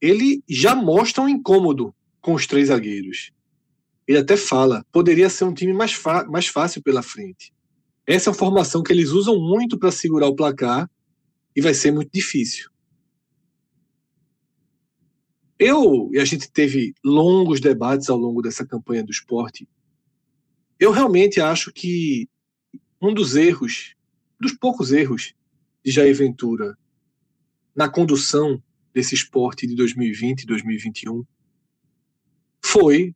[0.00, 3.32] ele já mostra um incômodo com os três zagueiros.
[4.06, 7.52] Ele até fala, poderia ser um time mais, mais fácil pela frente.
[8.06, 10.90] Essa é uma formação que eles usam muito para segurar o placar
[11.54, 12.70] e vai ser muito difícil.
[15.58, 19.68] Eu e a gente teve longos debates ao longo dessa campanha do esporte.
[20.78, 22.28] Eu realmente acho que
[23.00, 23.94] um dos erros,
[24.40, 25.34] dos poucos erros
[25.84, 26.76] de Jair Ventura
[27.74, 28.60] na condução
[28.92, 31.24] desse esporte de 2020 e 2021
[32.72, 33.14] foi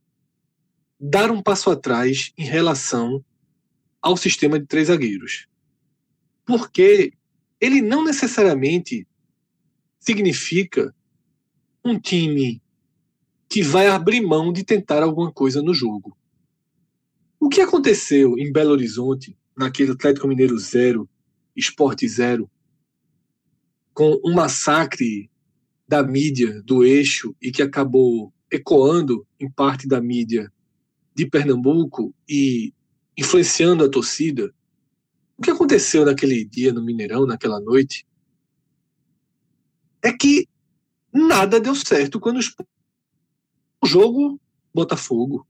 [1.00, 3.24] dar um passo atrás em relação
[4.02, 5.48] ao sistema de três zagueiros.
[6.44, 7.14] Porque
[7.58, 9.08] ele não necessariamente
[9.98, 10.94] significa
[11.82, 12.60] um time
[13.48, 16.14] que vai abrir mão de tentar alguma coisa no jogo.
[17.40, 21.08] O que aconteceu em Belo Horizonte, naquele Atlético Mineiro 0,
[21.56, 22.50] Esporte 0,
[23.94, 25.30] com um massacre
[25.88, 30.52] da mídia do eixo e que acabou ecoando em parte da mídia
[31.14, 32.72] de Pernambuco e
[33.16, 34.54] influenciando a torcida.
[35.36, 38.06] O que aconteceu naquele dia no Mineirão, naquela noite,
[40.02, 40.48] é que
[41.12, 42.40] nada deu certo quando
[43.82, 44.40] o jogo
[44.74, 45.46] Botafogo.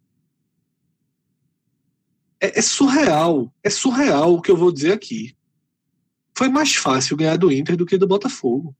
[2.41, 5.37] É, é surreal, é surreal o que eu vou dizer aqui.
[6.37, 8.77] Foi mais fácil ganhar do Inter do que do Botafogo.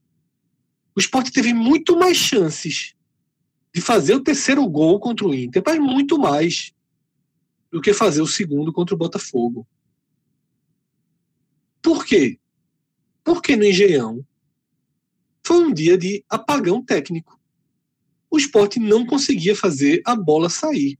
[0.95, 2.96] O esporte teve muito mais chances
[3.73, 6.73] de fazer o terceiro gol contra o Inter, mas muito mais
[7.71, 9.67] do que fazer o segundo contra o Botafogo.
[11.81, 12.39] Por quê?
[13.23, 14.25] Porque no Engenhão
[15.45, 17.39] foi um dia de apagão técnico.
[18.29, 20.99] O esporte não conseguia fazer a bola sair.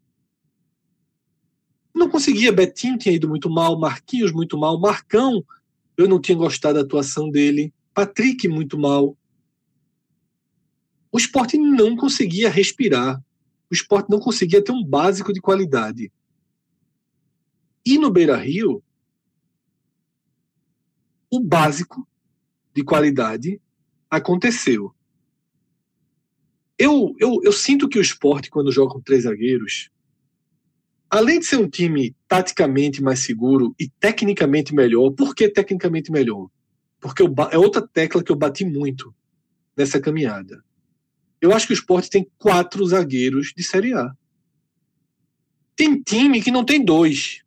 [1.93, 2.51] Não conseguia.
[2.51, 5.43] Betinho tinha ido muito mal, Marquinhos muito mal, Marcão,
[5.97, 9.17] eu não tinha gostado da atuação dele, Patrick muito mal.
[11.11, 13.21] O esporte não conseguia respirar.
[13.69, 16.11] O esporte não conseguia ter um básico de qualidade.
[17.85, 18.83] E no Beira Rio,
[21.31, 22.07] o básico
[22.73, 23.61] de qualidade
[24.09, 24.93] aconteceu.
[26.77, 29.89] Eu, eu, eu sinto que o esporte, quando joga com três zagueiros,
[31.09, 36.49] além de ser um time taticamente mais seguro e tecnicamente melhor, por que tecnicamente melhor?
[36.99, 39.13] Porque eu, é outra tecla que eu bati muito
[39.75, 40.63] nessa caminhada.
[41.39, 44.11] Eu acho que o esporte tem quatro zagueiros de Série A.
[45.75, 47.43] Tem time que não tem dois.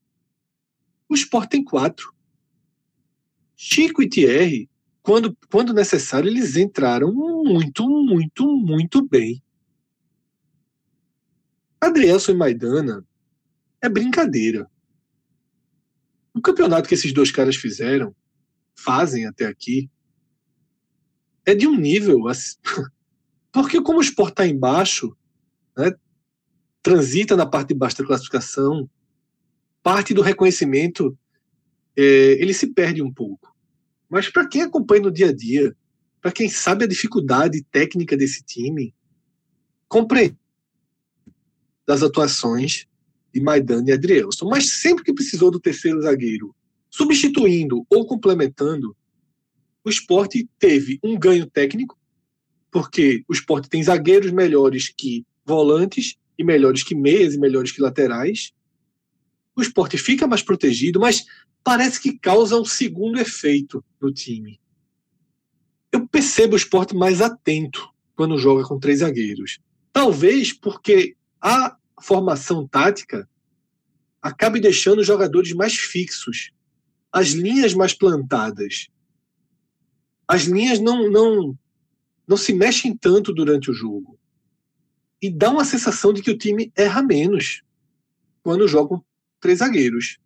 [1.09, 2.14] O Sport tem quatro.
[3.57, 4.70] Chico e Thierry,
[5.03, 9.42] quando, quando necessário, eles entraram muito, muito, muito bem.
[11.81, 13.05] Adrielson e Maidana
[13.83, 14.70] é brincadeira.
[16.33, 18.14] O campeonato que esses dois caras fizeram,
[18.76, 19.90] fazem até aqui,
[21.44, 22.29] é de um nível.
[22.29, 22.57] Assim,
[23.52, 25.16] porque, como o Sport está embaixo,
[25.76, 25.92] né,
[26.82, 28.88] transita na parte de baixo da classificação,
[29.82, 31.16] parte do reconhecimento
[31.96, 32.02] é,
[32.40, 33.54] ele se perde um pouco.
[34.08, 35.76] Mas para quem acompanha no dia a dia,
[36.20, 38.94] para quem sabe a dificuldade técnica desse time,
[39.88, 40.38] compreende
[41.86, 42.86] das atuações
[43.32, 44.48] de Maidana e Adrielson.
[44.48, 46.54] Mas sempre que precisou do terceiro zagueiro,
[46.88, 48.96] substituindo ou complementando,
[49.84, 51.98] o esporte teve um ganho técnico,
[52.70, 57.83] porque o esporte tem zagueiros melhores que volantes, e melhores que meias, e melhores que
[57.83, 58.52] laterais,
[59.54, 61.27] o esporte fica mais protegido, mas
[61.62, 64.58] parece que causa um segundo efeito no time.
[65.92, 69.58] Eu percebo o esporte mais atento quando joga com três zagueiros.
[69.92, 73.29] Talvez porque a formação tática
[74.23, 76.52] acabe deixando os jogadores mais fixos,
[77.12, 78.88] as linhas mais plantadas.
[80.27, 81.58] As linhas não, não,
[82.31, 84.16] não se mexem tanto durante o jogo.
[85.20, 87.64] E dá uma sensação de que o time erra menos
[88.40, 89.02] quando joga
[89.40, 90.18] três zagueiros.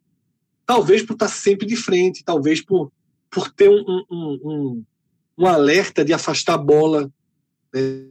[0.67, 2.93] Talvez por estar sempre de frente, talvez por,
[3.31, 4.85] por ter um, um, um,
[5.39, 7.11] um alerta de afastar a bola,
[7.73, 8.11] né,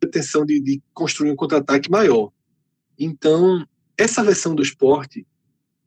[0.00, 2.30] intenção de, de construir um contra-ataque maior.
[2.96, 3.66] Então,
[3.98, 5.26] essa versão do esporte,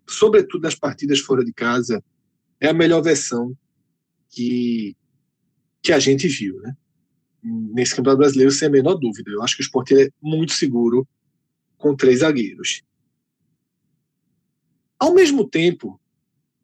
[0.05, 2.03] sobretudo nas partidas fora de casa,
[2.59, 3.57] é a melhor versão
[4.29, 4.97] que,
[5.83, 6.75] que a gente viu, né?
[7.43, 9.29] Nesse campeonato brasileiro, sem a menor dúvida.
[9.29, 11.05] Eu acho que o esporte é muito seguro
[11.77, 12.81] com três zagueiros.
[14.97, 15.99] Ao mesmo tempo,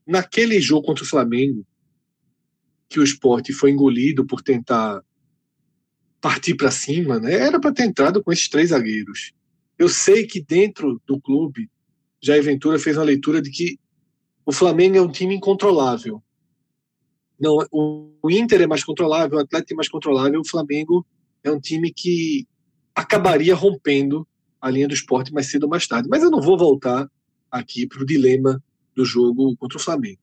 [0.07, 1.67] naquele jogo contra o Flamengo,
[2.88, 5.03] que o esporte foi engolido por tentar
[6.22, 7.34] partir para cima, né?
[7.34, 9.34] Era para ter entrado com esses três zagueiros.
[9.78, 11.70] Eu sei que dentro do clube,
[12.22, 13.78] Jair Ventura fez uma leitura de que
[14.45, 16.24] o Flamengo é um time incontrolável.
[17.40, 21.06] Não, o, Inter é mais controlável, o Atlético é mais controlável, o Flamengo
[21.44, 22.46] é um time que
[22.94, 24.28] acabaria rompendo
[24.60, 26.10] a linha do esporte mais cedo ou mais tarde.
[26.10, 27.10] Mas eu não vou voltar
[27.50, 28.62] aqui para o dilema
[28.94, 30.20] do jogo contra o Flamengo.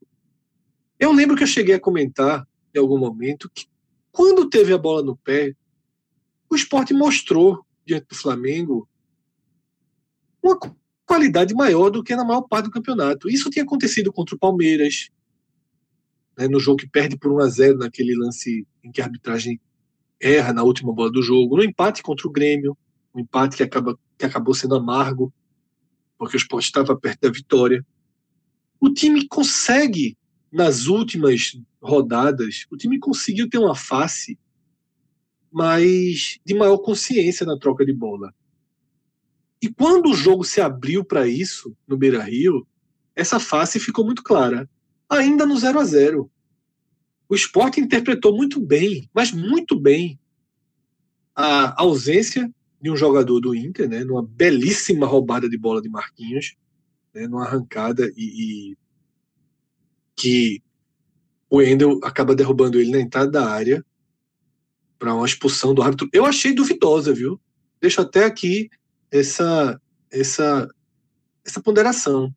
[1.00, 3.66] Eu lembro que eu cheguei a comentar em algum momento que
[4.12, 5.54] quando teve a bola no pé,
[6.50, 8.88] o esporte mostrou diante do Flamengo
[10.42, 10.58] uma
[11.04, 13.28] qualidade maior do que na maior parte do campeonato.
[13.28, 15.08] Isso tinha acontecido contra o Palmeiras,
[16.36, 19.60] né, no jogo que perde por 1 a 0 naquele lance em que a arbitragem
[20.20, 22.76] erra na última bola do jogo, no empate contra o Grêmio,
[23.14, 25.32] um empate que, acaba, que acabou sendo amargo,
[26.18, 27.84] porque o esporte estava perto da vitória.
[28.80, 30.16] O time consegue,
[30.52, 34.38] nas últimas rodadas, o time conseguiu ter uma face
[35.50, 38.34] mais de maior consciência na troca de bola.
[39.62, 42.66] E quando o jogo se abriu para isso no Beira Rio,
[43.14, 44.68] essa face ficou muito clara.
[45.08, 46.30] Ainda no 0 a 0
[47.28, 50.18] O esporte interpretou muito bem, mas muito bem,
[51.34, 52.50] a ausência
[52.80, 56.56] de um jogador do Inter, né, numa belíssima roubada de bola de Marquinhos,
[57.14, 58.76] né, numa arrancada e, e
[60.14, 60.62] que
[61.48, 63.84] o Endel acaba derrubando ele na entrada da área
[64.98, 66.08] para uma expulsão do árbitro.
[66.12, 67.40] Eu achei duvidosa, viu?
[67.80, 68.70] Deixo até aqui
[69.10, 69.80] essa
[70.10, 70.68] essa
[71.44, 72.34] essa ponderação.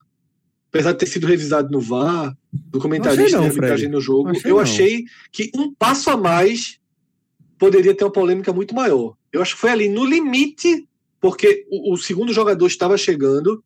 [0.70, 4.55] Apesar de ter sido revisado no VAR, do comentarista não, de no jogo, achei eu
[4.55, 4.61] não.
[4.61, 6.80] achei que um passo a mais
[7.57, 9.15] poderia ter uma polêmica muito maior.
[9.34, 10.88] Eu acho que foi ali no limite,
[11.20, 13.63] porque o, o segundo jogador estava chegando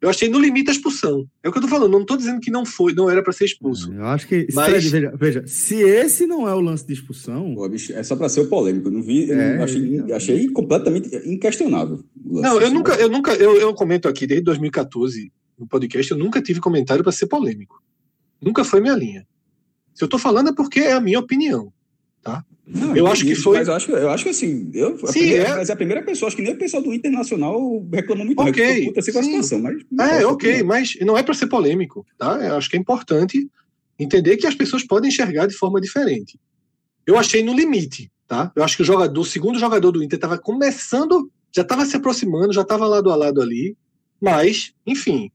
[0.00, 1.26] eu achei no limite a expulsão.
[1.42, 1.90] É o que eu tô falando.
[1.90, 3.92] Não tô dizendo que não foi, não era para ser expulso.
[3.92, 4.46] Eu acho que.
[4.52, 4.68] Mas...
[4.68, 7.54] Fred, veja, veja, se esse não é o lance de expulsão.
[7.54, 8.88] Pô, bicho, é só para ser o polêmico.
[8.88, 9.30] Eu não vi.
[9.30, 10.12] Eu é, achei, é...
[10.12, 12.04] achei completamente inquestionável.
[12.24, 16.42] Não, eu nunca, eu nunca, eu, eu comento aqui desde 2014 no podcast, eu nunca
[16.42, 17.82] tive comentário para ser polêmico.
[18.40, 19.26] Nunca foi minha linha.
[19.94, 21.72] Se eu tô falando é porque é a minha opinião,
[22.22, 22.44] tá?
[22.66, 23.58] Não, eu acho que foi.
[23.58, 24.70] Mas eu acho, eu acho que assim.
[24.74, 25.56] Eu, Sim, primeira, é.
[25.56, 28.86] Mas a primeira pessoa, acho que nem o pessoal do Internacional reclamou muito Ok.
[28.86, 32.36] Puta, com a situação, mas, é, ok, mas não é para ser polêmico, tá?
[32.44, 33.48] Eu acho que é importante
[33.98, 36.38] entender que as pessoas podem enxergar de forma diferente.
[37.06, 38.50] Eu achei no limite, tá?
[38.54, 41.96] Eu acho que o jogador, o segundo jogador do Inter estava começando, já estava se
[41.96, 43.76] aproximando, já estava lado a lado ali,
[44.20, 45.30] mas, enfim,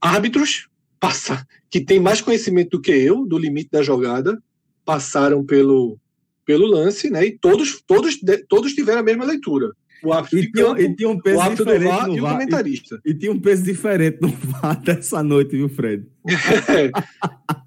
[0.00, 0.68] árbitros
[0.98, 4.42] passa, que tem mais conhecimento do que eu do limite da jogada,
[4.84, 5.98] passaram pelo
[6.44, 7.26] pelo lance, né?
[7.26, 9.72] E todos, todos, todos tiveram a mesma leitura.
[10.02, 12.22] O árbitro e, tinha, campo, e tinha um peso o diferente do VAR e o
[12.22, 13.00] comentarista.
[13.04, 16.06] E, e, tinha um peso diferente no VAR dessa noite, viu, Fred?
[16.68, 16.90] É.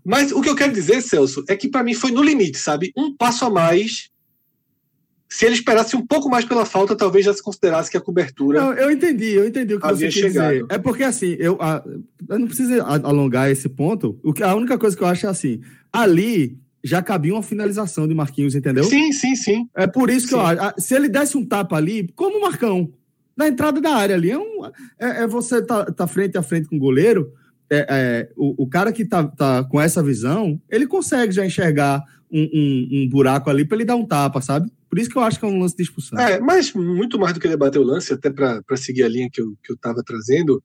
[0.05, 2.91] Mas o que eu quero dizer, Celso, é que para mim foi no limite, sabe?
[2.95, 4.09] Um passo a mais.
[5.31, 8.61] Se ele esperasse um pouco mais pela falta, talvez já se considerasse que a cobertura.
[8.61, 10.65] Não, eu entendi, eu entendi o que você quer dizer.
[10.69, 11.83] É porque assim, eu, a,
[12.27, 14.19] eu não preciso alongar esse ponto.
[14.23, 15.61] O que, a única coisa que eu acho é assim:
[15.93, 18.85] ali já cabia uma finalização de Marquinhos, entendeu?
[18.85, 19.69] Sim, sim, sim.
[19.75, 20.39] É por isso que sim.
[20.39, 20.73] eu acho.
[20.79, 22.91] Se ele desse um tapa ali, como o Marcão,
[23.37, 24.65] na entrada da área ali, é, um,
[24.99, 27.31] é, é você tá, tá, frente a frente com o goleiro,
[27.69, 32.03] é, é, o, o, cara que tá, tá com essa visão, ele consegue já enxergar
[32.31, 34.71] um, um, um buraco ali para ele dar um tapa, sabe?
[34.89, 36.19] Por isso que eu acho que é um lance de expulsão.
[36.19, 39.39] É, mas muito mais do que debater o lance, até para seguir a linha que
[39.39, 40.63] eu, que eu trazendo,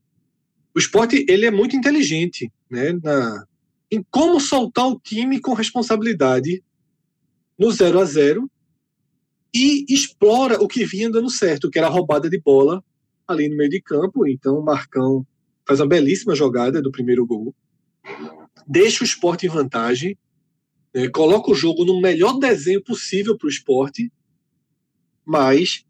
[0.75, 3.45] o esporte ele é muito inteligente né, na,
[3.91, 6.62] em como soltar o time com responsabilidade
[7.59, 8.51] no 0 a 0
[9.55, 12.83] e explora o que vinha dando certo, que era a roubada de bola
[13.29, 14.27] ali no meio de campo.
[14.27, 15.25] Então o Marcão
[15.66, 17.55] faz uma belíssima jogada do primeiro gol,
[18.66, 20.18] deixa o esporte em vantagem,
[20.95, 24.12] né, coloca o jogo no melhor desenho possível para o esporte,
[25.24, 25.84] mas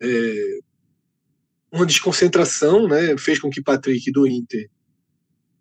[0.00, 0.58] é,
[1.72, 4.68] uma desconcentração né, fez com que Patrick do Inter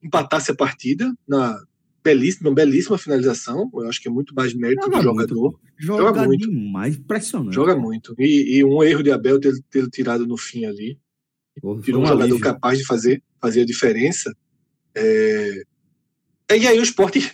[0.03, 1.57] empatasse a partida na
[2.03, 3.69] belíssima, belíssima finalização.
[3.73, 5.59] Eu acho que é muito mais mérito joga do jogador.
[5.77, 6.49] Joga, joga muito.
[6.49, 7.55] Demais, impressionante.
[7.55, 8.13] Joga muito.
[8.19, 10.99] E, e, um erro de Abel ter, ter tirado no fim ali.
[11.59, 14.35] Pô, Tirou um jogador capaz de fazer, fazer a diferença.
[14.93, 15.63] É...
[16.49, 17.31] E aí o esporte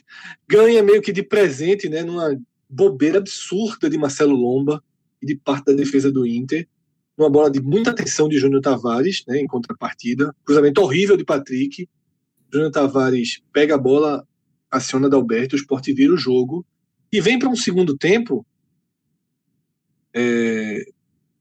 [0.48, 2.04] ganha meio que de presente, né?
[2.04, 2.40] Numa
[2.70, 4.82] bobeira absurda de Marcelo Lomba
[5.22, 6.68] e de parte da defesa do Inter.
[7.18, 10.34] numa bola de muita atenção de Júnior Tavares, né, em contrapartida.
[10.44, 11.88] Cruzamento horrível de Patrick.
[12.52, 14.26] Júnior Tavares pega a bola,
[14.72, 16.66] aciona Dalberto, o Sport vira o jogo
[17.12, 18.46] e vem para um segundo tempo
[20.14, 20.84] é,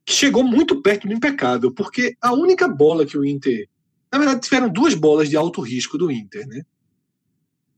[0.04, 3.68] que chegou muito perto do impecável, porque a única bola que o Inter.
[4.12, 6.62] Na verdade, tiveram duas bolas de alto risco do Inter, né?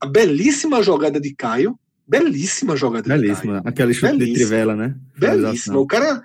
[0.03, 1.79] A belíssima jogada de Caio.
[2.05, 3.53] Belíssima jogada belíssima.
[3.53, 3.69] de Caio.
[3.69, 4.97] Aquela chute de trivela, né?
[5.17, 5.79] Belíssima.
[5.79, 6.21] O cara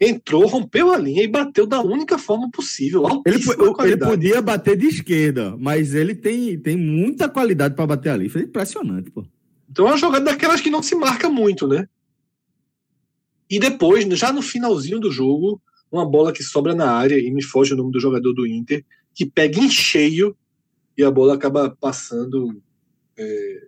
[0.00, 3.04] entrou, rompeu a linha e bateu da única forma possível.
[3.26, 3.38] Ele,
[3.84, 8.30] ele, podia bater de esquerda, mas ele tem, tem muita qualidade para bater ali.
[8.30, 9.26] Foi impressionante, pô.
[9.70, 11.86] Então é uma jogada daquelas que não se marca muito, né?
[13.50, 15.60] E depois, já no finalzinho do jogo,
[15.92, 18.82] uma bola que sobra na área, e me foge o nome do jogador do Inter,
[19.14, 20.34] que pega em cheio
[20.96, 22.62] e a bola acaba passando
[23.18, 23.66] é,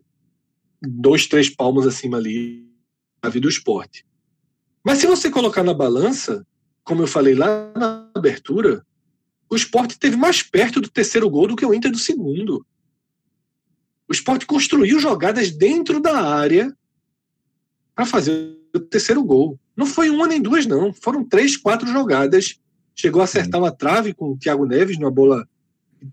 [0.82, 2.66] dois, três palmos acima ali
[3.22, 4.06] da vida do esporte.
[4.84, 6.46] Mas se você colocar na balança,
[6.84, 8.84] como eu falei lá na abertura,
[9.50, 12.64] o esporte teve mais perto do terceiro gol do que o Inter do segundo.
[14.08, 16.74] O esporte construiu jogadas dentro da área
[17.94, 19.58] para fazer o terceiro gol.
[19.76, 20.92] Não foi uma nem duas, não.
[20.92, 22.58] Foram três, quatro jogadas.
[22.94, 25.48] Chegou a acertar uma trave com o Thiago Neves numa bola.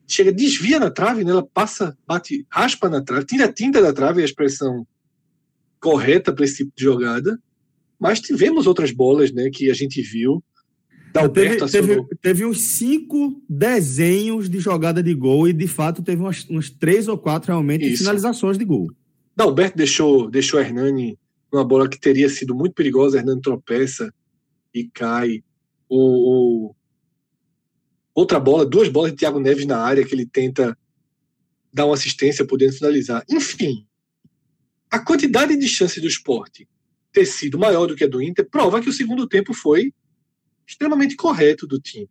[0.07, 1.31] Chega, desvia na trave, né?
[1.31, 4.85] ela passa, bate, raspa na trave, tira a tinta da trave, é a expressão
[5.79, 7.39] correta para esse tipo de jogada.
[7.99, 10.43] Mas tivemos outras bolas né, que a gente viu.
[11.33, 16.45] Teve, teve, teve, uns cinco desenhos de jogada de gol e, de fato, teve umas,
[16.47, 17.99] uns três ou quatro realmente Isso.
[17.99, 18.91] finalizações de gol.
[19.35, 21.17] Dalberto deixou, deixou Hernani
[21.51, 23.17] uma bola que teria sido muito perigosa.
[23.17, 24.13] Hernani tropeça
[24.73, 25.43] e cai.
[25.89, 26.75] O, o,
[28.17, 30.75] outra bola, duas bolas de Thiago Neves na área que ele tenta
[31.71, 33.23] dar uma assistência, podendo finalizar.
[33.29, 33.85] Enfim,
[34.89, 36.67] a quantidade de chances do esporte
[37.11, 39.93] ter sido maior do que a do Inter prova que o segundo tempo foi
[40.65, 42.09] extremamente correto do time.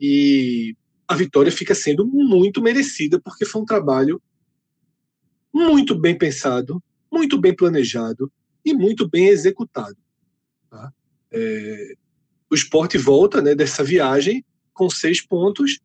[0.00, 0.74] E
[1.06, 4.22] a vitória fica sendo muito merecida, porque foi um trabalho
[5.52, 8.32] muito bem pensado, muito bem planejado
[8.64, 9.96] e muito bem executado.
[10.70, 10.90] Tá?
[11.30, 11.94] É,
[12.50, 14.42] o esporte volta né, dessa viagem
[14.78, 15.80] com seis pontos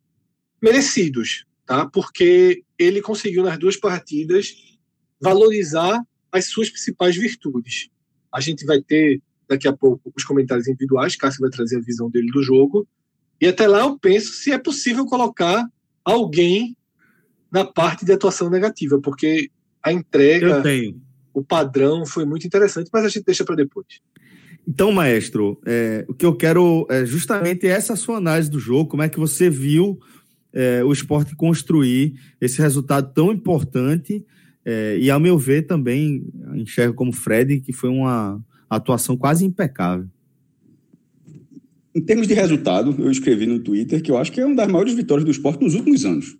[0.62, 1.84] merecidos, tá?
[1.86, 4.54] porque ele conseguiu nas duas partidas
[5.20, 7.88] valorizar as suas principais virtudes.
[8.32, 12.08] A gente vai ter daqui a pouco os comentários individuais, Cássio vai trazer a visão
[12.08, 12.86] dele do jogo.
[13.40, 15.66] E até lá eu penso se é possível colocar
[16.04, 16.76] alguém
[17.50, 19.50] na parte de atuação negativa, porque
[19.82, 20.62] a entrega,
[21.32, 23.86] o padrão foi muito interessante, mas a gente deixa para depois.
[24.66, 29.02] Então, maestro, é, o que eu quero é justamente essa sua análise do jogo, como
[29.02, 29.98] é que você viu
[30.52, 34.24] é, o esporte construir esse resultado tão importante
[34.64, 38.40] é, e, ao meu ver, também enxergo como Fred, que foi uma
[38.70, 40.08] atuação quase impecável.
[41.94, 44.68] Em termos de resultado, eu escrevi no Twitter que eu acho que é uma das
[44.68, 46.36] maiores vitórias do esporte nos últimos anos.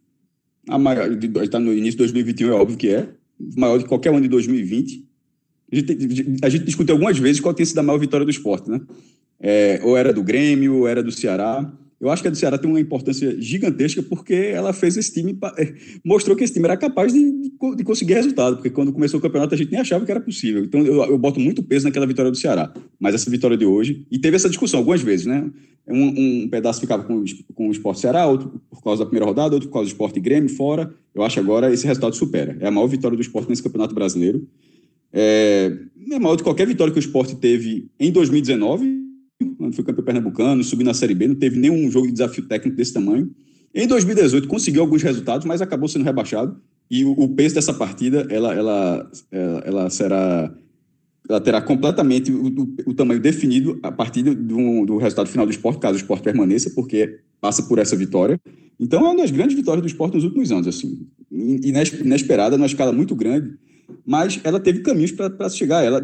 [0.69, 1.11] A maior,
[1.43, 3.09] está no início de 2021, é óbvio que é,
[3.57, 5.07] maior de qualquer ano de 2020.
[5.75, 8.71] A gente, a gente discutiu algumas vezes qual tem sido a maior vitória do esporte,
[8.71, 8.81] né?
[9.41, 11.71] É, ou era do Grêmio, ou era do Ceará.
[12.01, 15.39] Eu acho que a do Ceará tem uma importância gigantesca porque ela fez esse time,
[15.57, 19.23] eh, mostrou que esse time era capaz de, de, conseguir resultado, porque quando começou o
[19.23, 20.65] campeonato a gente nem achava que era possível.
[20.65, 22.73] Então eu, eu, boto muito peso naquela vitória do Ceará.
[23.01, 25.51] Mas essa vitória de hoje, e teve essa discussão algumas vezes, né?
[25.89, 29.55] Um, um pedaço ficava com, com o Esporte Ceará, outro por causa da primeira rodada,
[29.55, 30.93] outro por causa do Esporte Grêmio fora.
[31.15, 32.57] Eu acho agora esse resultado supera.
[32.61, 34.47] É a maior vitória do esporte nesse campeonato brasileiro.
[35.17, 35.73] É,
[36.21, 39.05] maior de qualquer vitória que o esporte teve em 2019
[39.57, 42.77] quando foi campeão pernambucano, subiu na Série B, não teve nenhum jogo de desafio técnico
[42.77, 43.31] desse tamanho.
[43.75, 46.57] Em 2018 conseguiu alguns resultados, mas acabou sendo rebaixado.
[46.91, 50.55] E o, o peso dessa partida, ela, ela, ela, ela será
[51.27, 55.53] ela terá completamente o, o, o, tamanho definido a partir do, do, resultado final do
[55.53, 58.39] esporte, caso o esporte permaneça, porque passa por essa vitória.
[58.79, 62.93] Então, é uma das grandes vitórias do esporte nos últimos anos, assim, inesperada, numa escala
[62.93, 63.57] muito grande
[64.07, 66.03] mas ela teve caminhos para chegar ela,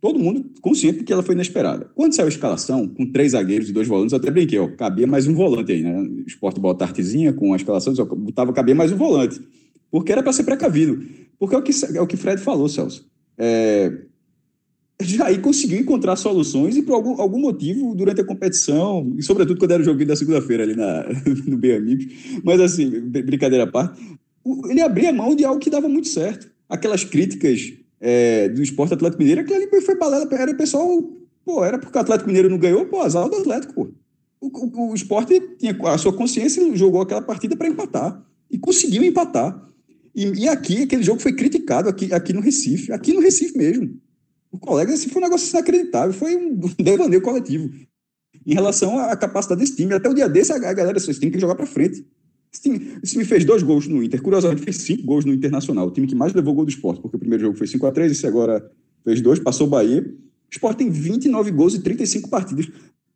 [0.00, 1.90] todo mundo consciente que ela foi inesperada.
[1.94, 5.06] Quando saiu a escalação, com três zagueiros e dois volantes, eu até brinquei, ó, cabia
[5.06, 5.98] mais um volante aí, né?
[5.98, 9.40] O esporte bota artezinha com a escalação, eu botava cabia mais um volante,
[9.90, 11.02] porque era para ser precavido.
[11.38, 13.06] Porque é o que, é o que Fred falou, Celso.
[13.36, 13.92] É,
[15.00, 19.72] Jair conseguiu encontrar soluções e por algum, algum motivo, durante a competição, e sobretudo quando
[19.72, 21.04] era o joguinho da segunda-feira ali na,
[21.46, 22.06] no Bem Amigos,
[22.42, 24.00] mas assim, brincadeira à parte,
[24.70, 29.20] ele abria mão de algo que dava muito certo aquelas críticas é, do esporte Atlético
[29.20, 30.88] Mineiro, aquilo ali foi balela, era pessoal,
[31.44, 33.88] pô, era porque o Atlético Mineiro não ganhou, pô, azar do Atlético, pô.
[34.40, 38.22] O, o, o esporte tinha a sua consciência e jogou aquela partida para empatar.
[38.50, 39.66] E conseguiu empatar.
[40.14, 43.98] E, e, aqui, aquele jogo foi criticado aqui, aqui no Recife, aqui no Recife mesmo.
[44.50, 47.70] O colega, assim, foi um negócio inacreditável, foi um devaneio coletivo.
[48.46, 49.94] em relação à capacidade desse time.
[49.94, 52.06] Até o dia desse, a galera, time tem que jogar para frente.
[52.56, 54.22] Esse time, esse time, fez dois gols no Inter.
[54.22, 55.86] Curiosamente, fez cinco gols no Internacional.
[55.86, 57.92] O time que mais levou gol do esporte, porque o primeiro jogo foi 5 a
[57.92, 58.70] 3 esse agora
[59.04, 60.00] fez dois, passou o Bahia.
[60.00, 62.66] O esporte tem 29 gols e 35 partidas.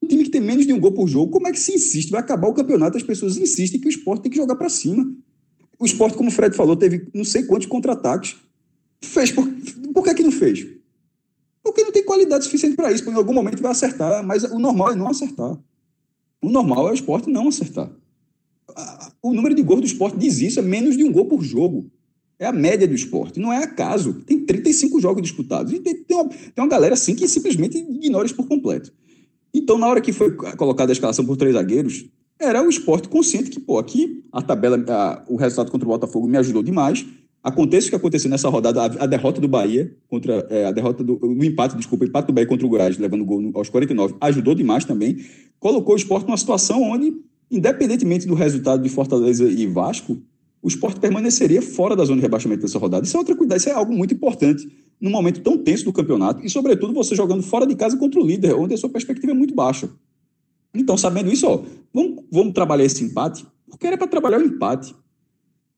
[0.03, 2.11] Um time que tem menos de um gol por jogo, como é que se insiste?
[2.11, 5.11] Vai acabar o campeonato, as pessoas insistem que o esporte tem que jogar para cima.
[5.79, 8.37] O esporte, como o Fred falou, teve não sei quantos contra-ataques.
[9.03, 9.33] Fez.
[9.33, 9.49] Por,
[9.95, 10.67] por que, que não fez?
[11.63, 13.03] Porque não tem qualidade suficiente para isso.
[13.03, 15.59] Porque em algum momento vai acertar, mas o normal é não acertar.
[16.43, 17.91] O normal é o esporte não acertar.
[19.23, 21.91] O número de gols do esporte diz isso, é menos de um gol por jogo.
[22.39, 24.15] É a média do esporte, não é acaso.
[24.25, 25.73] Tem 35 jogos disputados.
[25.73, 28.93] E tem, tem, uma, tem uma galera assim que simplesmente ignora isso por completo.
[29.53, 32.07] Então, na hora que foi colocada a escalação por três zagueiros,
[32.39, 36.27] era o esporte consciente que, pô, aqui a tabela, a, o resultado contra o Botafogo
[36.27, 37.05] me ajudou demais.
[37.43, 41.05] Aconteça o que aconteceu nessa rodada, a, a derrota do Bahia, contra é, a derrota
[41.05, 43.69] do o empate, desculpa, o empate do Bahia contra o Goiás, levando o gol aos
[43.69, 45.19] 49, ajudou demais também.
[45.59, 47.13] Colocou o esporte numa situação onde,
[47.51, 50.21] independentemente do resultado de Fortaleza e Vasco,
[50.63, 53.05] o esporte permaneceria fora da zona de rebaixamento dessa rodada.
[53.05, 54.71] Isso é outra cuidado, isso é algo muito importante
[55.01, 58.27] num momento tão tenso do campeonato e, sobretudo, você jogando fora de casa contra o
[58.27, 59.89] líder, onde a sua perspectiva é muito baixa.
[60.75, 64.95] Então, sabendo isso, ó, vamos, vamos trabalhar esse empate, porque era para trabalhar o empate.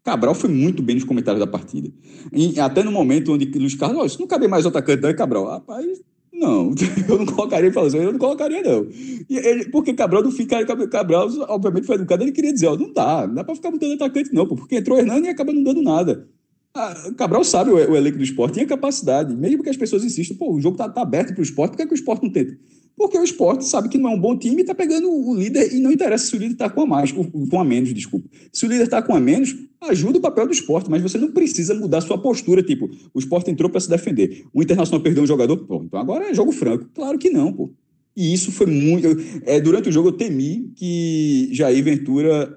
[0.03, 1.89] Cabral foi muito bem nos comentários da partida.
[2.33, 5.09] E até no momento onde Luiz Carlos, oh, isso não cabe mais o atacante, não
[5.09, 5.47] é Cabral?
[5.47, 6.01] Rapaz,
[6.43, 6.75] não,
[7.09, 8.87] eu não colocaria, ele falou assim, eu não colocaria, não.
[9.31, 13.27] Ele, porque Cabral não fica, Cabral, obviamente, foi educado, ele queria dizer, ó, não dá,
[13.27, 16.29] não dá para ficar mudando atacante, não, porque entrou Hernani e acaba não dando nada.
[16.75, 20.05] Ah, Cabral sabe o, o elenco do esporte, tem a capacidade, mesmo que as pessoas
[20.05, 21.95] insistam, pô, o jogo tá, tá aberto para o esporte, por que, é que o
[21.95, 22.59] esporte não tenta?
[23.03, 25.75] Porque o esporte sabe que não é um bom time e está pegando o líder
[25.75, 28.29] e não interessa se o líder está com a mais, com a menos, desculpa.
[28.53, 31.33] Se o líder está com a menos, ajuda o papel do esporte, mas você não
[31.33, 34.45] precisa mudar sua postura, tipo, o esporte entrou para se defender.
[34.55, 36.89] O Internacional perdeu um jogador, pô, então agora é jogo franco.
[36.95, 37.73] Claro que não, pô.
[38.17, 39.09] E isso foi muito.
[39.47, 42.57] É, durante o jogo eu temi que Jair Ventura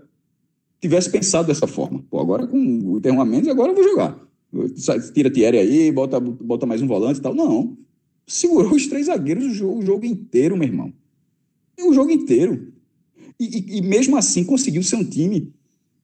[0.80, 2.06] tivesse pensado dessa forma.
[2.08, 4.16] Pô, agora com o termo a menos, agora eu vou jogar.
[5.12, 7.34] Tira Thierry aí, bota, bota mais um volante e tal.
[7.34, 7.76] Não
[8.28, 10.94] segurou os três zagueiros o jogo, o jogo inteiro, meu irmão.
[11.80, 12.74] O jogo inteiro.
[13.40, 15.54] E, e, e, mesmo assim conseguiu ser um time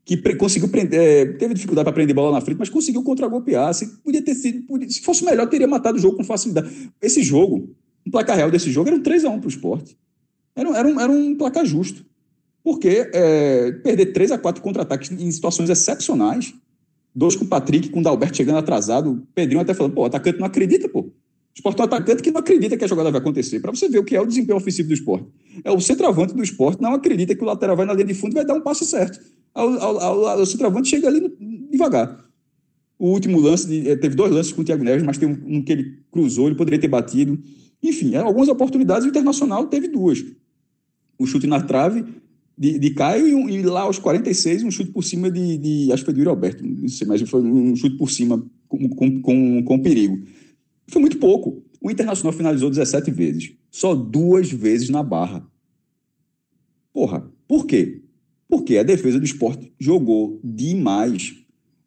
[0.03, 3.73] que pre, conseguiu prender, é, teve dificuldade para prender bola na frente, mas conseguiu contra-golpear.
[3.73, 6.91] Se, podia ter sido, podia, se fosse melhor, teria matado o jogo com facilidade.
[7.01, 7.73] Esse jogo,
[8.05, 9.97] o placar real desse jogo era um 3x1 para o esporte.
[10.55, 12.05] Era, era, um, era um placar justo.
[12.63, 16.53] Porque é, perder 3 a 4 contra-ataques em situações excepcionais,
[17.15, 20.05] dois com o Patrick, com o Dalberto chegando atrasado, o Pedrinho até falando, pô, o
[20.05, 21.09] atacante não acredita, pô.
[21.53, 23.59] O esporte é um atacante que não acredita que a jogada vai acontecer.
[23.59, 25.27] Para você ver o que é o desempenho ofensivo do esporte.
[25.63, 28.31] É o centroavante do esporte não acredita que o lateral vai na linha de fundo
[28.31, 29.19] e vai dar um passo certo.
[29.53, 31.21] O centroavante chega ali
[31.69, 32.31] devagar.
[32.97, 35.61] O último lance, eh, teve dois lances com o Thiago Neves, mas tem um, um,
[35.63, 37.37] que ele cruzou, ele poderia ter batido.
[37.81, 40.23] Enfim, algumas oportunidades, o Internacional teve duas.
[41.17, 42.05] O chute na trave
[42.55, 45.91] de, de Caio e, um, e, lá aos 46, um chute por cima de, de
[45.91, 49.21] acho que foi do Alberto, não sei, mas foi um chute por cima com, com,
[49.21, 50.21] com, com perigo.
[50.87, 51.63] Foi muito pouco.
[51.81, 53.53] O Internacional finalizou 17 vezes.
[53.69, 55.45] Só duas vezes na barra.
[56.93, 58.01] Porra, por quê?
[58.47, 61.33] Porque a defesa do esporte jogou demais.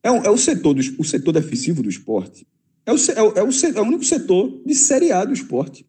[0.03, 2.47] É, o, é o, setor do, o setor defensivo do esporte.
[2.87, 5.87] É o, é, o, é, o, é o único setor de Série A do esporte.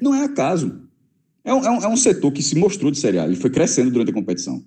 [0.00, 0.82] Não é acaso.
[1.44, 3.24] É um, é um, é um setor que se mostrou de Série A.
[3.24, 4.64] Ele foi crescendo durante a competição.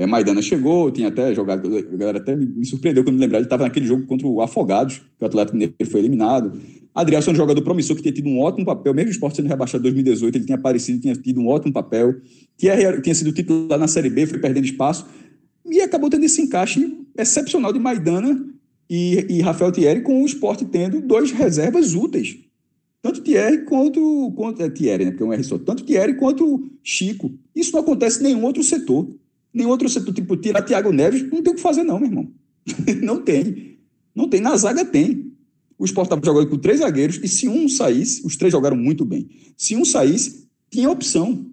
[0.00, 3.44] É, Maidana chegou, tinha até jogado, a galera até me surpreendeu quando me lembrar, ele
[3.44, 6.58] estava naquele jogo contra o Afogados, que o Atlético Mineiro foi eliminado.
[6.94, 9.48] Adrielson é um jogador promissor que tinha tido um ótimo papel, mesmo o esporte sendo
[9.48, 12.14] rebaixado em 2018, ele tinha aparecido, tinha tido um ótimo papel,
[12.56, 15.06] tinha, tinha sido titular na Série B, foi perdendo espaço,
[15.66, 18.42] e acabou tendo esse encaixe excepcional de Maidana
[18.88, 22.38] e, e Rafael Thierry, com o esporte tendo dois reservas úteis.
[23.02, 24.32] Tanto Thierry quanto.
[24.34, 25.10] quanto é, Thierry, né?
[25.10, 25.58] Porque é um R só.
[25.58, 27.30] Tanto Thierry quanto Chico.
[27.54, 29.06] Isso não acontece em nenhum outro setor.
[29.52, 32.30] Nenhum outro setor, tipo, tirar Thiago Neves, não tem o que fazer, não, meu irmão.
[33.02, 33.78] não tem.
[34.14, 34.40] Não tem.
[34.40, 35.32] Na zaga tem.
[35.78, 39.04] O Sport estava jogando com três zagueiros e se um saísse, os três jogaram muito
[39.04, 39.28] bem.
[39.56, 41.46] Se um saísse, tinha opção.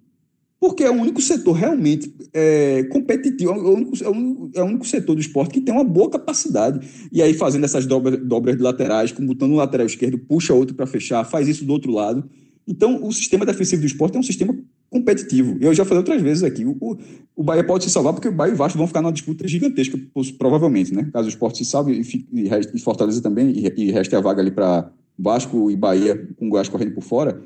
[0.60, 4.66] Porque é o único setor realmente é, competitivo, é o, único, é, o, é o
[4.66, 6.86] único setor do esporte que tem uma boa capacidade.
[7.12, 10.76] E aí, fazendo essas dobras, dobras de laterais, como botando um lateral esquerdo, puxa outro
[10.76, 12.28] para fechar, faz isso do outro lado.
[12.68, 14.58] Então, o sistema defensivo do esporte é um sistema
[14.90, 15.58] competitivo.
[15.60, 16.98] Eu já falei outras vezes aqui, o,
[17.36, 19.48] o Bahia pode se salvar porque o Bahia e o Vasco vão ficar numa disputa
[19.48, 20.00] gigantesca,
[20.38, 21.10] provavelmente, né?
[21.12, 24.42] Caso o esporte se salve e, e, e Fortaleza também, e, e reste a vaga
[24.42, 27.42] ali para Vasco e Bahia, com o Goiás correndo por fora.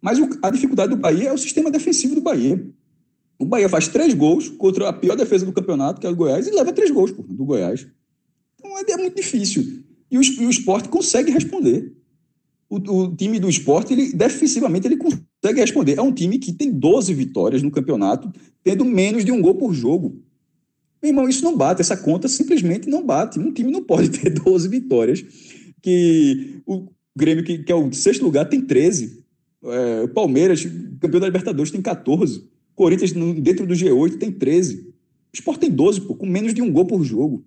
[0.00, 2.64] Mas o, a dificuldade do Bahia é o sistema defensivo do Bahia.
[3.38, 6.46] O Bahia faz três gols contra a pior defesa do campeonato, que é o Goiás,
[6.46, 7.86] e leva três gols do Goiás.
[8.58, 9.84] Então é, é muito difícil.
[10.10, 11.92] E o, e o esporte consegue responder.
[12.68, 15.98] O, o, time do esporte, ele, defensivamente, ele consegue consegue responder.
[15.98, 18.32] É um time que tem 12 vitórias no campeonato,
[18.62, 20.20] tendo menos de um gol por jogo.
[21.02, 23.38] Meu irmão, isso não bate, essa conta simplesmente não bate.
[23.38, 25.24] Um time não pode ter 12 vitórias,
[25.82, 29.24] que o Grêmio, que, que é o sexto lugar, tem 13.
[29.64, 30.64] É, o Palmeiras,
[31.00, 32.44] campeão da Libertadores, tem 14.
[32.74, 34.88] Corinthians, dentro do G8, tem 13.
[35.32, 37.44] O Sport tem 12, pô, com menos de um gol por jogo.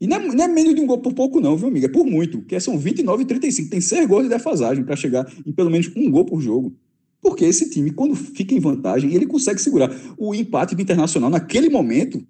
[0.00, 1.86] E não é, não é, menos de um gol por pouco, não, viu, amiga?
[1.86, 3.70] É por muito, que são 29 e 35.
[3.70, 6.76] Tem seis gols de defasagem para chegar em pelo menos um gol por jogo.
[7.20, 9.90] Porque esse time, quando fica em vantagem, ele consegue segurar.
[10.16, 12.24] O empate do Internacional, naquele momento,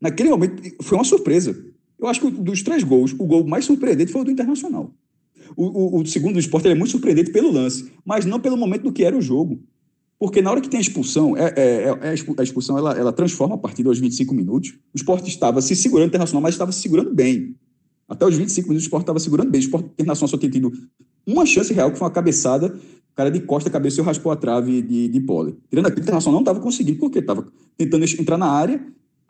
[0.00, 1.64] naquele momento, foi uma surpresa.
[1.98, 4.90] Eu acho que dos três gols, o gol mais surpreendente foi o do Internacional.
[5.56, 8.82] O, o, o segundo do esporte é muito surpreendente pelo lance, mas não pelo momento
[8.82, 9.62] do que era o jogo.
[10.24, 13.56] Porque na hora que tem a expulsão, é, é, é a expulsão ela, ela transforma
[13.56, 14.70] a partida aos 25 minutos.
[14.70, 17.54] O esporte estava se segurando internacional, mas estava se segurando bem.
[18.08, 19.60] Até os 25 minutos o esporte estava segurando bem.
[19.60, 20.72] O esporte internacional só tinha tido
[21.26, 22.68] uma chance real, que foi uma cabeçada.
[22.68, 25.58] O cara de costa cabeceou, raspou a trave de, de pole.
[25.68, 27.46] Tirando aquilo, o internacional não estava conseguindo, porque estava
[27.76, 28.82] tentando entrar na área.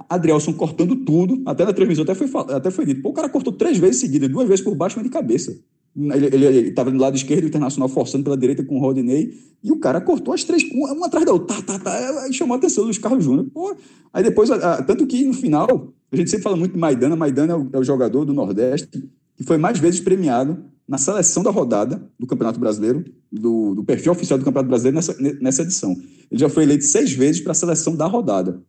[0.09, 3.03] Adrielson cortando tudo, até na transmissão até foi, até foi dito.
[3.03, 5.59] Pô, o cara cortou três vezes seguidas, duas vezes por baixo, mas de cabeça.
[5.97, 9.33] Ele estava do lado esquerdo, o Internacional forçando pela direita com o Rodinei,
[9.63, 12.55] e o cara cortou as três, uma atrás da outra, tá, tá, tá, e chamou
[12.55, 13.47] a atenção dos Carlos Júnior.
[13.53, 13.77] Pô,
[14.13, 14.51] aí depois,
[14.87, 17.79] tanto que no final, a gente sempre fala muito de Maidana, Maidana é o, é
[17.79, 22.61] o jogador do Nordeste que foi mais vezes premiado na seleção da rodada do Campeonato
[22.61, 25.93] Brasileiro, do, do perfil oficial do Campeonato Brasileiro nessa, nessa edição.
[26.31, 28.63] Ele já foi eleito seis vezes para a seleção da rodada.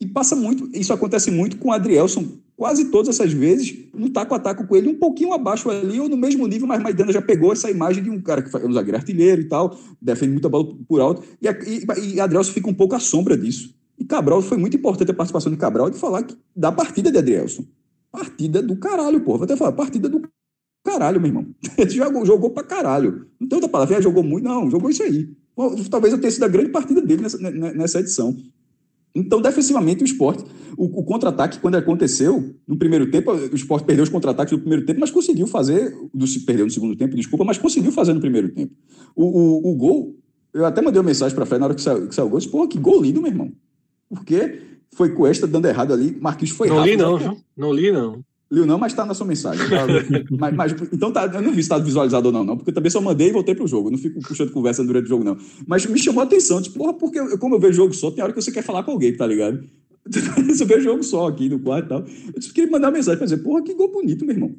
[0.00, 2.26] E passa muito, isso acontece muito com o Adrielson,
[2.56, 6.08] quase todas essas vezes, no taco a taco com ele, um pouquinho abaixo ali, ou
[6.08, 8.72] no mesmo nível, mas Maidana já pegou essa imagem de um cara que é um
[8.72, 12.94] zagueiro artilheiro e tal, defende muita bola por alto, e, e, e fica um pouco
[12.94, 13.74] à sombra disso.
[13.98, 17.18] E Cabral, foi muito importante a participação de Cabral de falar que, da partida de
[17.18, 17.64] Adrielson.
[18.10, 19.36] Partida do caralho, pô.
[19.36, 20.22] Vou até falar, partida do
[20.84, 21.46] caralho, meu irmão.
[21.78, 23.26] Ele jogou, jogou pra caralho.
[23.40, 25.28] Não tem outra palavra, jogou muito, não, jogou isso aí.
[25.88, 28.36] Talvez eu tenha sido a grande partida dele nessa, nessa edição.
[29.14, 30.44] Então, defensivamente, o esporte,
[30.76, 34.84] o, o contra-ataque, quando aconteceu, no primeiro tempo, o esporte perdeu os contra-ataques no primeiro
[34.84, 38.20] tempo, mas conseguiu fazer, do, se perdeu no segundo tempo, desculpa, mas conseguiu fazer no
[38.20, 38.74] primeiro tempo.
[39.14, 40.16] O, o, o gol,
[40.52, 42.30] eu até mandei uma mensagem para a Fé na hora que saiu, que saiu o
[42.30, 43.52] gol, disse, pô, que gol lindo, meu irmão.
[44.08, 44.60] Porque
[44.92, 46.90] foi Cuesta dando errado ali, Marquinhos foi não rápido.
[46.90, 47.36] Li não, né?
[47.56, 48.24] Não li não.
[48.50, 49.64] Liu não, mas está na sua mensagem.
[49.68, 49.86] Tá?
[50.38, 52.74] mas, mas, então tá, eu não vi se está visualizado ou não, não, porque eu
[52.74, 53.88] também só mandei e voltei pro jogo.
[53.88, 55.36] Eu não fico puxando conversa durante o jogo, não.
[55.66, 58.22] Mas me chamou a atenção, tipo, porra, porque eu, como eu vejo jogo só, tem
[58.22, 59.64] hora que você quer falar com alguém, tá ligado?
[60.46, 62.00] você vê jogo só aqui no quarto e tal.
[62.00, 64.54] Eu disse, queria mandar uma mensagem pra dizer, porra, que gol bonito, meu irmão.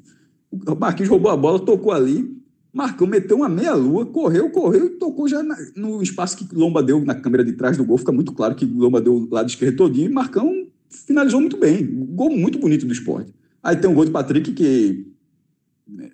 [0.52, 2.36] O Marquinhos roubou a bola, tocou ali,
[2.76, 7.04] Marcão meteu uma meia-lua, correu, correu e tocou já na, no espaço que Lomba deu
[7.06, 7.98] na câmera de trás do gol.
[7.98, 11.86] Fica muito claro que Lomba deu o lado esquerdo todinho e Marcão finalizou muito bem.
[12.14, 13.34] Gol muito bonito do esporte.
[13.66, 15.08] Aí tem um gol de Patrick que.
[15.88, 16.12] Né,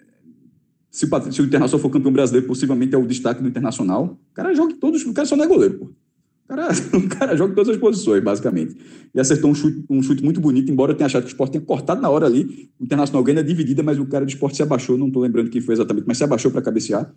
[0.90, 4.18] se o, Patrick, se o Internacional for campeão brasileiro, possivelmente é o destaque do Internacional.
[4.32, 5.06] O cara joga todos.
[5.06, 5.86] O cara só não é goleiro, pô.
[5.86, 8.78] O cara, o cara joga em todas as posições, basicamente.
[9.14, 11.52] E acertou um chute, um chute muito bonito, embora eu tenha achado que o esporte
[11.52, 12.70] tenha cortado na hora ali.
[12.80, 14.98] O Internacional ganha dividida, mas o cara do esporte se abaixou.
[14.98, 17.14] Não estou lembrando quem foi exatamente, mas se abaixou para cabecear.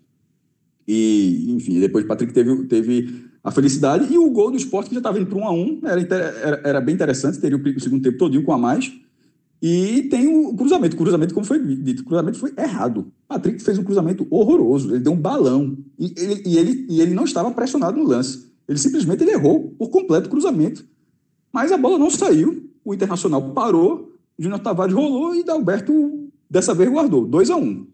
[0.87, 4.13] E, enfim, depois o Patrick teve, teve a felicidade.
[4.13, 6.61] E o gol do esporte, que já estava indo para um a um, era, era,
[6.65, 8.93] era bem interessante, teria o segundo tempo todinho com a mais.
[9.67, 10.95] E tem o cruzamento.
[10.95, 13.11] O cruzamento, como foi dito, o cruzamento foi errado.
[13.27, 14.91] Patrick fez um cruzamento horroroso.
[14.91, 15.79] Ele deu um balão.
[15.99, 18.53] E ele, e ele, e ele não estava pressionado no lance.
[18.69, 20.85] Ele simplesmente ele errou por completo o cruzamento.
[21.51, 22.69] Mas a bola não saiu.
[22.85, 24.13] O Internacional parou.
[24.39, 27.27] Júnior Tavares rolou e Dalberto dessa vez guardou.
[27.27, 27.87] 2 a 1 um,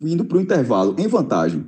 [0.00, 1.66] Indo para o intervalo em vantagem.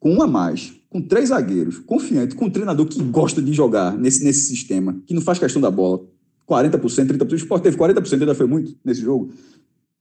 [0.00, 0.72] Com um a mais.
[0.88, 1.80] Com três zagueiros.
[1.80, 2.34] Confiante.
[2.34, 4.96] Com um treinador que gosta de jogar nesse, nesse sistema.
[5.04, 6.15] Que não faz questão da bola
[6.48, 7.32] 40%, 30%.
[7.32, 9.32] O Sport teve 40%, ainda foi muito nesse jogo.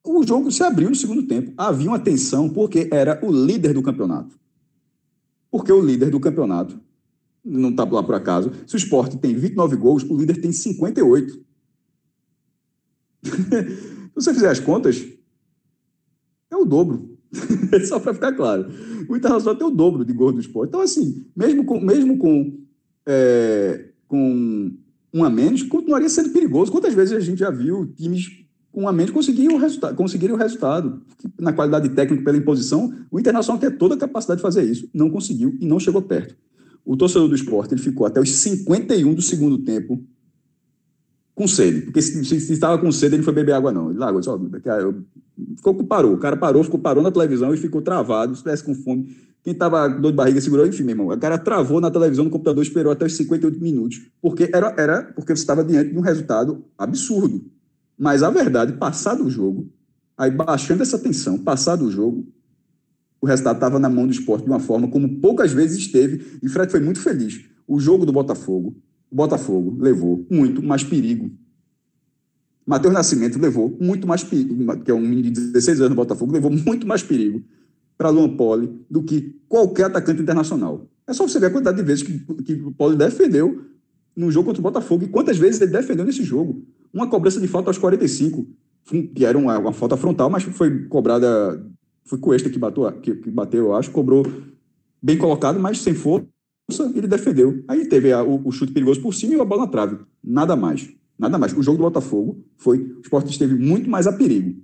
[0.04, 1.52] O jogo se abriu no segundo tempo.
[1.58, 4.38] Havia uma tensão porque era o líder do campeonato.
[5.50, 6.80] Porque o líder do campeonato
[7.43, 8.52] não está lá por acaso.
[8.68, 11.34] Se o Sport tem 29 gols, o líder tem 58.
[14.16, 15.06] Se você fizer as contas,
[16.52, 17.18] é o dobro.
[17.88, 18.68] Só para ficar claro.
[19.10, 20.70] O Internacional tem o dobro de gols do Sport.
[20.70, 22.58] Então, assim, mesmo com, mesmo com,
[23.06, 24.72] é, com
[25.16, 26.70] um a menos, continuaria sendo perigoso.
[26.70, 30.36] Quantas vezes a gente já viu times com um a menos conseguirem o resultado, conseguirem
[30.36, 31.01] o resultado?
[31.39, 34.89] Na qualidade técnica, pela imposição, o Internacional tem toda a capacidade de fazer isso.
[34.93, 36.36] Não conseguiu e não chegou perto.
[36.84, 40.03] O torcedor do esporte ele ficou até os 51 do segundo tempo
[41.34, 41.84] com sede.
[41.84, 43.91] Porque se, se, se estava com sede, ele foi beber água, não.
[43.91, 44.38] Ele largou, só,
[45.55, 46.13] ficou, parou.
[46.13, 48.34] O cara parou, ficou, parou na televisão e ficou travado.
[48.34, 49.16] Se estivesse com fome,
[49.46, 51.08] quem estava dor de barriga segurou, enfim, meu irmão.
[51.10, 54.02] O cara travou na televisão, no computador, esperou até os 58 minutos.
[54.20, 57.46] Porque era, era porque você estava diante de um resultado absurdo.
[57.96, 59.72] Mas a verdade, passado o jogo,
[60.18, 62.28] aí baixando essa tensão, passado o jogo,
[63.22, 66.50] o resultado estava na mão do esporte de uma forma como poucas vezes esteve, e
[66.50, 67.46] Fred foi muito feliz.
[67.68, 68.76] O jogo do Botafogo,
[69.12, 71.30] o Botafogo levou muito mais perigo.
[72.66, 76.34] Matheus Nascimento levou muito mais perigo, que é um menino de 16 anos do Botafogo,
[76.34, 77.43] levou muito mais perigo
[77.98, 80.88] para Luan Poli do que qualquer atacante internacional.
[81.08, 83.66] É só você ver a quantidade de vezes que, que o Poli defendeu
[84.16, 86.64] no jogo contra o Botafogo e quantas vezes ele defendeu nesse jogo.
[86.93, 88.48] Uma cobrança de falta aos 45,
[89.14, 91.64] que era uma, uma falta frontal, mas foi cobrada.
[92.06, 94.24] Foi Cuesta que bateu, que, que bateu, eu acho, cobrou
[95.02, 96.28] bem colocado, mas sem força,
[96.93, 97.64] ele defendeu.
[97.68, 99.98] Aí teve a, o, o, chute perigoso por cima e a bola na trave.
[100.24, 100.88] Nada mais.
[101.18, 101.54] Nada mais.
[101.54, 102.80] O jogo do Botafogo foi.
[102.80, 104.56] O esporte esteve muito mais a perigo.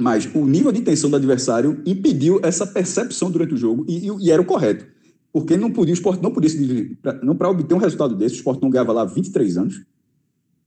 [0.00, 4.26] Mas o nível de tensão do adversário impediu essa percepção durante o jogo e, e,
[4.26, 4.86] e era o correto.
[5.32, 6.98] Porque não podia, o esporte não podia se dirigir.
[7.22, 9.74] Não para obter um resultado desse, o esporte não ganhava lá 23 anos.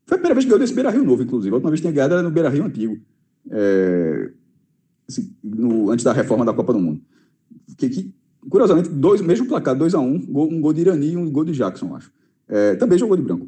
[0.05, 1.51] Foi a primeira vez que ganhou desse Beira Rio novo, inclusive.
[1.51, 2.97] A última vez que tinha ganhado era no Beira Rio antigo.
[3.49, 4.31] É,
[5.07, 7.01] assim, no, antes da reforma da Copa do Mundo.
[7.77, 8.13] Que, que
[8.49, 11.53] curiosamente, dois, mesmo placar, 2x1, um, gol, um gol de Irani e um gol de
[11.53, 12.11] Jackson, acho.
[12.47, 13.47] É, também jogou de branco.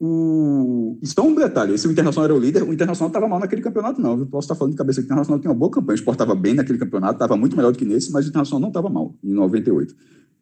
[0.00, 0.98] O...
[1.02, 3.62] E só um detalhe: se o Internacional era o líder, o Internacional estava mal naquele
[3.62, 4.18] campeonato, não.
[4.18, 5.96] Eu posso estar falando de cabeça que o Internacional tinha uma boa campanha.
[5.96, 8.88] Estava bem naquele campeonato, estava muito melhor do que nesse, mas o Internacional não estava
[8.88, 9.94] mal, em 98.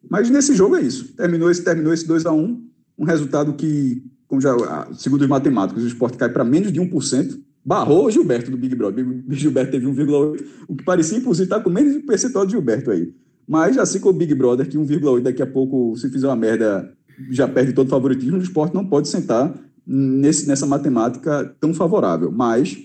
[0.09, 1.15] Mas nesse jogo é isso.
[1.15, 2.67] Terminou esse, terminou esse 2 a 1
[2.99, 4.55] um resultado que, como já,
[4.93, 7.39] segundo os matemáticos, o Sport cai para menos de 1%.
[7.63, 9.05] Barrou o Gilberto do Big Brother.
[9.05, 12.53] O Gilberto teve 1,8, o que parecia impossível, está com menos de um percentual de
[12.53, 13.13] Gilberto aí.
[13.47, 16.96] Mas assim como o Big Brother, que 1,8 daqui a pouco, se fizer uma merda,
[17.29, 19.53] já perde todo o favoritismo, o esporte não pode sentar
[19.85, 22.31] nesse, nessa matemática tão favorável.
[22.31, 22.77] Mas,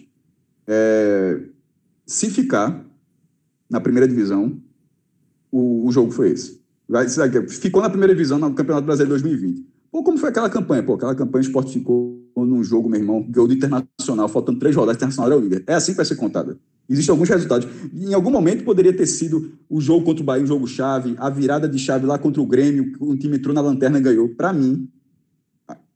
[0.67, 1.41] é,
[2.07, 2.85] se ficar
[3.69, 4.61] na primeira divisão,
[5.51, 6.63] o, o jogo foi esse.
[6.89, 7.07] Vai,
[7.49, 9.67] ficou na primeira divisão no Campeonato Brasileiro 2020.
[9.91, 10.83] Pô, como foi aquela campanha?
[10.83, 14.75] Pô, aquela campanha o esporte ficou num jogo, meu irmão, ganhou do Internacional, faltando três
[14.75, 15.65] rodadas, Internacional é o líder.
[15.67, 16.59] É assim que vai ser contada.
[16.89, 17.69] Existem alguns resultados.
[17.95, 21.31] Em algum momento poderia ter sido o jogo contra o Bahia, um jogo chave, a
[21.31, 24.29] virada de chave lá contra o Grêmio, o time entrou na lanterna e ganhou.
[24.29, 24.89] Para mim,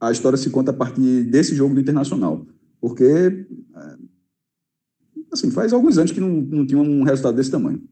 [0.01, 2.47] a história se conta a partir desse jogo do Internacional.
[2.81, 3.97] Porque, é,
[5.33, 7.83] assim, faz alguns anos que não, não tinha um resultado desse tamanho.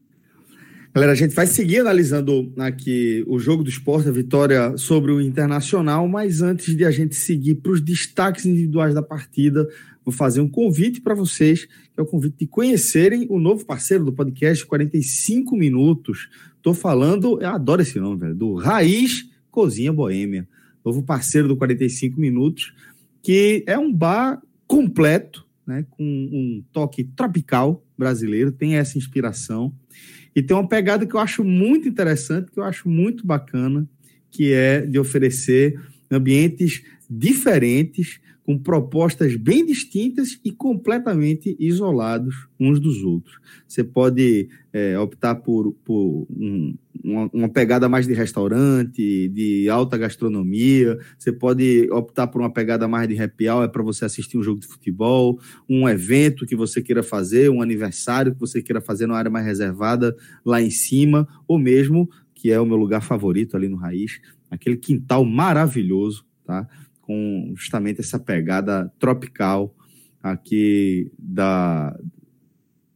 [0.95, 5.19] Galera, a gente vai seguir analisando aqui o jogo do esporte, a vitória sobre o
[5.19, 9.67] Internacional, mas antes de a gente seguir para os destaques individuais da partida,
[10.05, 14.05] vou fazer um convite para vocês, que é o convite de conhecerem o novo parceiro
[14.05, 16.29] do podcast 45 Minutos.
[16.55, 20.47] Estou falando, eu adoro esse nome, velho, do Raiz Cozinha Boêmia,
[20.83, 22.73] novo parceiro do 45 Minutos,
[23.21, 29.73] que é um bar completo, né, com um toque tropical brasileiro, tem essa inspiração.
[30.35, 33.87] E tem uma pegada que eu acho muito interessante, que eu acho muito bacana,
[34.29, 35.79] que é de oferecer
[36.11, 43.39] ambientes diferentes, com propostas bem distintas e completamente isolados uns dos outros.
[43.67, 49.97] Você pode é, optar por, por um, uma, uma, pegada mais de restaurante, de alta
[49.97, 54.37] gastronomia, você pode optar por uma pegada mais de happy hour, é para você assistir
[54.37, 58.79] um jogo de futebol, um evento que você queira fazer, um aniversário que você queira
[58.79, 60.15] fazer numa área mais reservada
[60.45, 64.19] lá em cima, ou mesmo, que é o meu lugar favorito ali no Raiz,
[64.51, 66.67] aquele quintal maravilhoso, tá?
[67.05, 69.75] Com justamente essa pegada tropical
[70.21, 71.97] aqui da,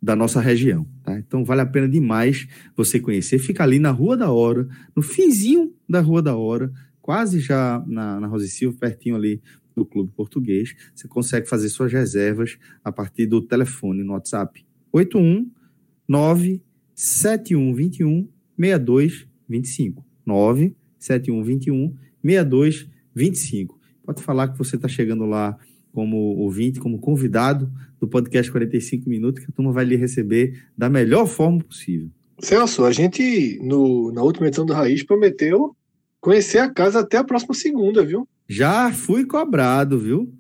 [0.02, 0.88] da nossa região.
[1.04, 1.18] Tá?
[1.18, 3.38] Então vale a pena demais você conhecer.
[3.38, 8.20] Fica ali na Rua da Hora, no finzinho da Rua da Hora, quase já na,
[8.20, 9.42] na Rosa Silva, pertinho ali
[9.76, 10.76] do Clube Português.
[10.94, 16.64] Você consegue fazer suas reservas a partir do telefone no WhatsApp 819
[16.96, 23.79] 7121 6225 97121 6225
[24.10, 25.56] pode falar que você está chegando lá
[25.94, 30.90] como ouvinte, como convidado do podcast 45 Minutos, que a turma vai lhe receber da
[30.90, 32.10] melhor forma possível.
[32.40, 35.76] Celso, a gente, no, na última edição do Raiz, prometeu
[36.20, 38.28] conhecer a casa até a próxima segunda, viu?
[38.48, 40.34] Já fui cobrado, viu?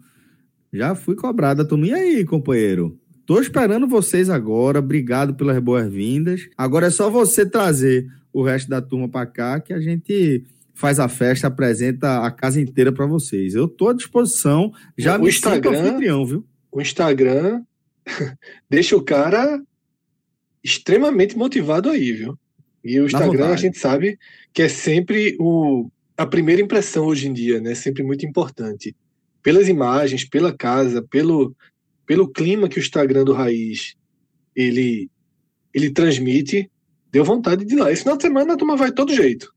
[0.73, 1.67] Já fui cobrado.
[1.67, 2.97] Turma, e aí, companheiro?
[3.23, 4.79] Tô esperando vocês agora.
[4.79, 6.49] Obrigado pelas boas-vindas.
[6.57, 10.43] Agora é só você trazer o resto da turma para cá que a gente
[10.79, 13.53] faz a festa, apresenta a casa inteira para vocês.
[13.53, 16.47] Eu estou à disposição, já o me Instagram, anfitrião, viu?
[16.71, 17.61] O Instagram
[18.69, 19.61] deixa o cara
[20.63, 22.39] extremamente motivado aí, viu?
[22.81, 24.17] E o Instagram a gente sabe
[24.53, 27.75] que é sempre o, a primeira impressão hoje em dia, né?
[27.75, 28.95] Sempre muito importante.
[29.43, 31.53] Pelas imagens, pela casa, pelo,
[32.05, 33.97] pelo clima que o Instagram do Raiz
[34.55, 35.09] ele,
[35.73, 36.71] ele transmite,
[37.11, 37.91] deu vontade de ir lá.
[37.91, 39.53] Esse final de semana a turma vai todo jeito.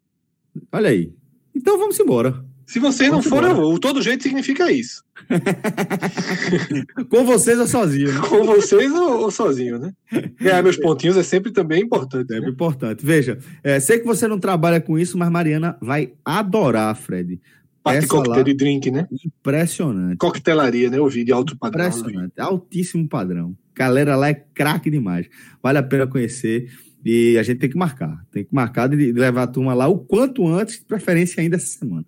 [0.70, 1.12] Olha aí.
[1.54, 2.44] Então vamos embora.
[2.66, 3.78] Se vocês não forem, eu vou.
[3.78, 5.04] Todo jeito significa isso.
[7.10, 8.10] Com vocês ou sozinho?
[8.10, 8.20] Né?
[8.20, 9.92] Com vocês ou, ou, sozinho, né?
[10.40, 12.28] Ganhar meus pontinhos é sempre também importante.
[12.28, 12.50] Sempre né?
[12.50, 13.04] importante.
[13.04, 17.40] Veja, é, sei que você não trabalha com isso, mas Mariana vai adorar, Fred.
[17.82, 19.06] Parte coquetel de drink, né?
[19.26, 20.16] Impressionante.
[20.16, 20.98] Coquetelaria, né?
[20.98, 21.88] Eu vi de alto padrão.
[21.88, 22.32] Impressionante.
[22.38, 23.54] Altíssimo padrão.
[23.74, 25.28] Galera lá é craque demais.
[25.62, 26.70] Vale a pena conhecer.
[27.04, 28.24] E a gente tem que marcar.
[28.30, 31.78] Tem que marcar de levar a turma lá o quanto antes, de preferência ainda essa
[31.78, 32.04] semana.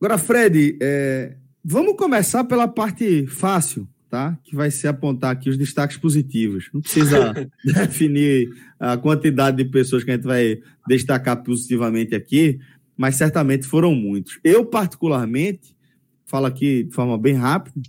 [0.00, 4.38] Agora, Fred, é, vamos começar pela parte fácil, tá?
[4.44, 6.70] Que vai ser apontar aqui os destaques positivos.
[6.72, 7.34] Não precisa
[7.64, 8.48] definir
[8.78, 12.58] a quantidade de pessoas que a gente vai destacar positivamente aqui,
[12.96, 14.38] mas certamente foram muitos.
[14.42, 15.76] Eu, particularmente,
[16.24, 17.80] falo aqui de forma bem rápida,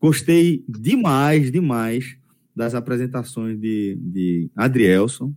[0.00, 2.16] gostei demais, demais
[2.54, 5.32] das apresentações de, de Adrielson.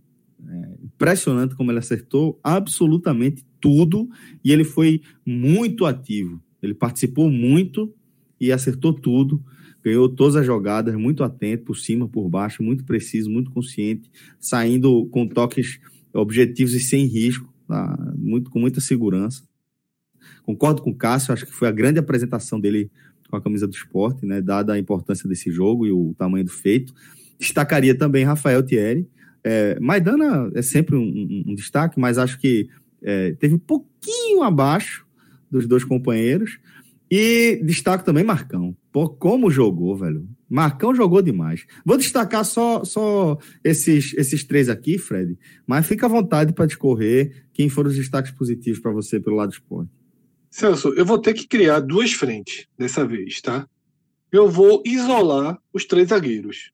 [0.82, 4.08] Impressionante como ele acertou absolutamente tudo
[4.44, 6.40] e ele foi muito ativo.
[6.62, 7.92] Ele participou muito
[8.40, 9.42] e acertou tudo.
[9.82, 15.06] Ganhou todas as jogadas, muito atento, por cima, por baixo, muito preciso, muito consciente, saindo
[15.06, 15.80] com toques
[16.12, 17.96] objetivos e sem risco tá?
[18.16, 19.42] muito, com muita segurança.
[20.42, 22.90] Concordo com o Cássio, acho que foi a grande apresentação dele
[23.28, 26.50] com a camisa do esporte, né, dada a importância desse jogo e o tamanho do
[26.50, 26.94] feito.
[27.38, 29.06] Destacaria também Rafael Thierry.
[29.42, 32.68] É, Maidana é sempre um, um, destaque, mas acho que
[33.02, 35.06] é, teve um pouquinho abaixo
[35.50, 36.58] dos dois companheiros.
[37.10, 38.76] E destaco também Marcão.
[38.92, 40.28] Pô, como jogou, velho.
[40.48, 41.66] Marcão jogou demais.
[41.84, 47.46] Vou destacar só, só esses, esses três aqui, Fred, mas fica à vontade para discorrer
[47.52, 49.90] quem foram os destaques positivos para você pelo lado do esporte.
[50.50, 53.66] Celso, eu vou ter que criar duas frentes dessa vez, tá?
[54.32, 56.70] Eu vou isolar os três zagueiros.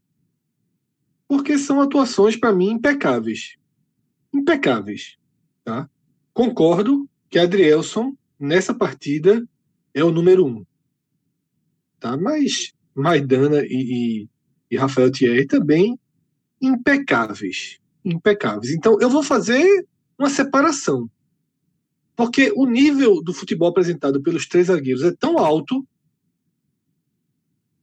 [1.35, 3.57] Porque são atuações, para mim, impecáveis.
[4.33, 5.17] Impecáveis,
[5.65, 5.91] tá?
[6.33, 9.45] Concordo que Adrielson, nessa partida,
[9.93, 10.65] é o número um.
[11.99, 12.17] Tá?
[12.17, 13.67] Mas Maidana e,
[14.23, 14.29] e,
[14.71, 15.99] e Rafael Thierry também
[16.63, 17.81] impecáveis.
[18.05, 18.73] Impecáveis.
[18.73, 19.85] Então, eu vou fazer
[20.17, 21.11] uma separação.
[22.15, 25.85] Porque o nível do futebol apresentado pelos três zagueiros é tão alto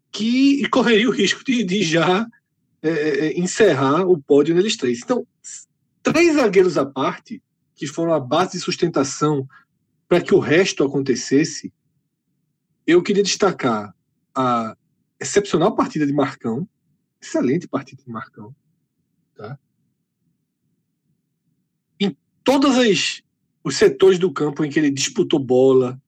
[0.09, 2.25] que correria o risco de, de já
[2.83, 5.01] é, é, é, encerrar o pódio neles três.
[5.03, 5.25] Então,
[6.01, 7.41] três zagueiros à parte,
[7.75, 9.47] que foram a base de sustentação
[10.07, 11.71] para que o resto acontecesse,
[12.85, 13.95] eu queria destacar
[14.35, 14.75] a
[15.19, 16.67] excepcional partida de Marcão,
[17.21, 18.53] excelente partida de Marcão,
[19.35, 19.59] tá?
[21.99, 23.21] Em todos as,
[23.63, 26.01] os setores do campo em que ele disputou bola,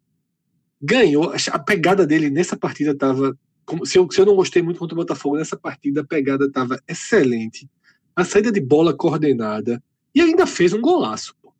[0.81, 3.37] ganhou, a pegada dele nessa partida estava
[3.85, 6.79] se eu, se eu não gostei muito contra o Botafogo nessa partida, a pegada estava
[6.87, 7.69] excelente,
[8.15, 9.81] a saída de bola coordenada
[10.13, 11.35] e ainda fez um golaço.
[11.41, 11.53] Pô.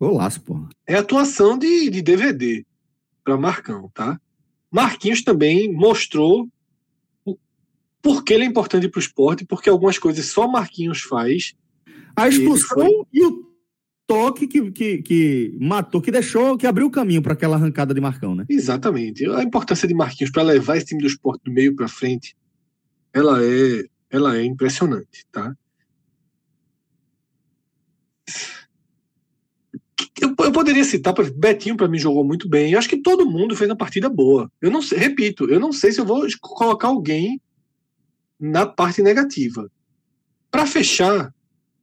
[0.00, 0.66] Golaço, pô.
[0.86, 2.64] É atuação de, de DVD
[3.22, 4.18] para Marcão, tá?
[4.70, 6.48] Marquinhos também mostrou
[7.24, 7.36] o
[8.00, 11.54] porquê ele é importante para o esporte, porque algumas coisas só Marquinhos faz.
[12.16, 13.06] A expulsão foi...
[13.12, 13.47] e o
[14.08, 18.00] toque que, que, que, matou, que deixou, que abriu o caminho para aquela arrancada de
[18.00, 18.46] Marcão, né?
[18.48, 19.26] Exatamente.
[19.26, 22.34] A importância de Marquinhos para levar esse time do esporte do meio para frente,
[23.12, 25.54] ela é, ela é impressionante, tá?
[30.20, 32.72] Eu, eu poderia citar, Betinho para mim jogou muito bem.
[32.72, 34.50] Eu acho que todo mundo fez uma partida boa.
[34.60, 37.38] Eu não sei, repito, eu não sei se eu vou colocar alguém
[38.40, 39.70] na parte negativa.
[40.50, 41.32] Para fechar,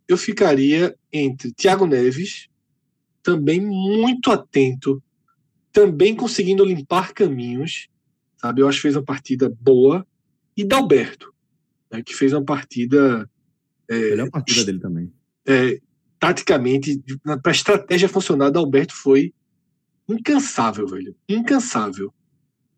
[0.07, 2.47] eu ficaria entre Thiago Neves,
[3.23, 5.01] também muito atento,
[5.71, 7.87] também conseguindo limpar caminhos,
[8.37, 8.61] sabe?
[8.61, 10.05] Eu acho que fez uma partida boa,
[10.55, 11.33] e Dalberto,
[11.91, 13.29] né, que fez uma partida.
[13.87, 15.11] É, Melhor partida dele também.
[15.45, 15.79] É,
[16.19, 19.33] taticamente, para a estratégia funcionar, Dalberto foi
[20.07, 21.15] incansável, velho.
[21.27, 22.13] Incansável.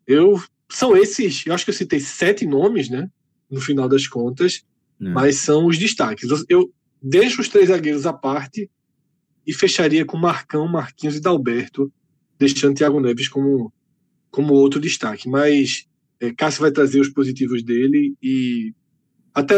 [0.06, 3.10] Eu são esses, eu acho que eu citei sete nomes, né?
[3.50, 4.64] No final das contas,
[5.00, 5.08] é.
[5.08, 6.28] mas são os destaques.
[6.48, 6.72] Eu
[7.02, 8.70] deixo os três zagueiros à parte
[9.46, 11.90] e fecharia com Marcão, Marquinhos e Dalberto,
[12.38, 13.72] deixando Thiago Neves como,
[14.30, 15.28] como outro destaque.
[15.28, 15.86] Mas
[16.20, 18.74] é, Cássio vai trazer os positivos dele e
[19.34, 19.54] até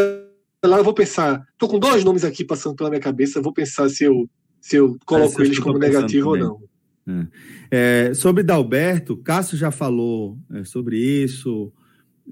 [0.64, 1.45] lá eu vou pensar.
[1.53, 4.28] Estou com dois nomes aqui passando pela minha cabeça, vou pensar se eu,
[4.61, 6.62] se eu coloco eles como negativo ou não.
[7.09, 8.09] É.
[8.09, 11.72] É, sobre Dalberto, Cássio já falou é, sobre isso.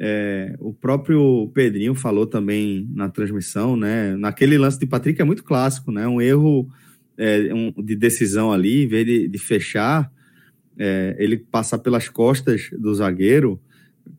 [0.01, 4.17] É, o próprio Pedrinho falou também na transmissão, né?
[4.17, 6.07] Naquele lance de Patrick é muito clássico, né?
[6.07, 6.69] Um erro
[7.17, 10.11] é, um, de decisão ali, em vez de, de fechar,
[10.79, 13.61] é, ele passar pelas costas do zagueiro,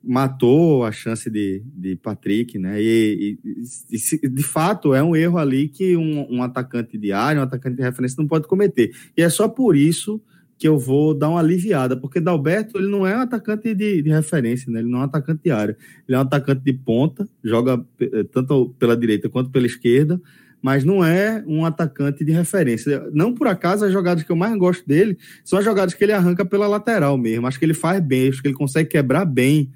[0.03, 2.81] matou a chance de, de Patrick, né?
[2.81, 7.39] E, e, e, de fato é um erro ali que um, um, atacante de área,
[7.39, 8.91] um atacante de referência não pode cometer.
[9.15, 10.21] E é só por isso
[10.59, 14.09] que eu vou dar uma aliviada, porque Dalberto ele não é um atacante de, de,
[14.09, 14.79] referência, né?
[14.79, 18.25] ele não é um atacante de área, ele é um atacante de ponta, joga eh,
[18.29, 20.21] tanto pela direita quanto pela esquerda,
[20.61, 23.07] mas não é um atacante de referência.
[23.13, 26.11] Não por acaso as jogadas que eu mais gosto dele são as jogadas que ele
[26.11, 29.71] arranca pela lateral mesmo, acho que ele faz bem, acho que ele consegue quebrar bem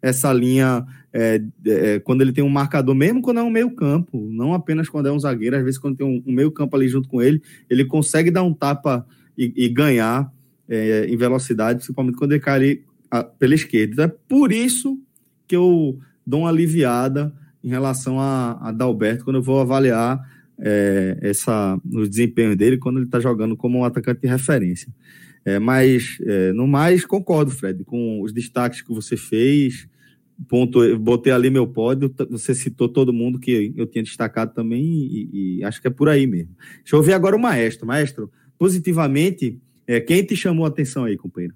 [0.00, 4.28] essa linha é, é, quando ele tem um marcador, mesmo quando é um meio campo,
[4.30, 6.86] não apenas quando é um zagueiro, às vezes quando tem um, um meio campo ali
[6.86, 9.04] junto com ele, ele consegue dar um tapa
[9.38, 10.32] e, e ganhar
[10.68, 13.92] é, em velocidade, principalmente quando ele cai ali a, pela esquerda.
[13.92, 14.98] Então é por isso
[15.46, 17.32] que eu dou uma aliviada
[17.62, 20.20] em relação a, a Dalberto quando eu vou avaliar
[20.58, 24.92] é, essa, os desempenhos dele quando ele está jogando como um atacante de referência.
[25.44, 29.88] É, mas, é, no mais, concordo, Fred, com os destaques que você fez.
[30.48, 35.58] Ponto, botei ali meu pódio, você citou todo mundo que eu tinha destacado também e,
[35.58, 36.54] e acho que é por aí mesmo.
[36.78, 37.86] Deixa eu ver agora o Maestro.
[37.86, 41.54] Maestro, positivamente, é, quem te chamou a atenção aí, companheiro?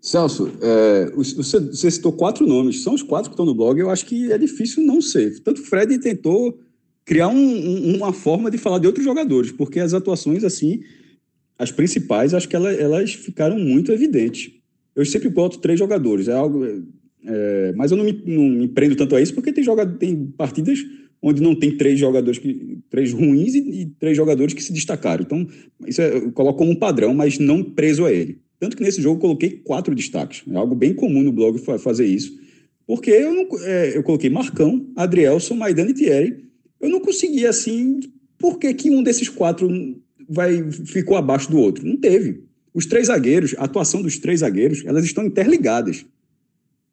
[0.00, 3.90] Celso, é, você, você, citou quatro nomes, são os quatro que estão no blog, eu
[3.90, 5.40] acho que é difícil não ser.
[5.40, 6.58] Tanto Fred tentou
[7.04, 10.80] criar um, um, uma forma de falar de outros jogadores, porque as atuações, assim,
[11.58, 14.52] as principais, acho que elas, elas ficaram muito evidentes.
[14.94, 16.64] Eu sempre boto três jogadores, é algo.
[17.24, 20.26] É, mas eu não me, não me prendo tanto a isso, porque tem, joga, tem
[20.36, 20.78] partidas
[21.20, 25.22] onde não tem três jogadores que três ruins e, e, três jogadores que se destacaram.
[25.22, 25.46] Então,
[25.86, 28.38] isso é, eu coloco como um padrão, mas não preso a ele.
[28.58, 30.42] Tanto que nesse jogo eu coloquei quatro destaques.
[30.50, 32.38] É algo bem comum no blog fazer isso.
[32.86, 36.44] Porque eu, não, é, eu coloquei Marcão, Adrielson, Maidana e Thierry.
[36.80, 38.00] Eu não conseguia, assim,
[38.38, 39.68] por que, que um desses quatro
[40.28, 41.86] vai, ficou abaixo do outro?
[41.86, 42.44] Não teve.
[42.72, 46.04] Os três zagueiros, a atuação dos três zagueiros, elas estão interligadas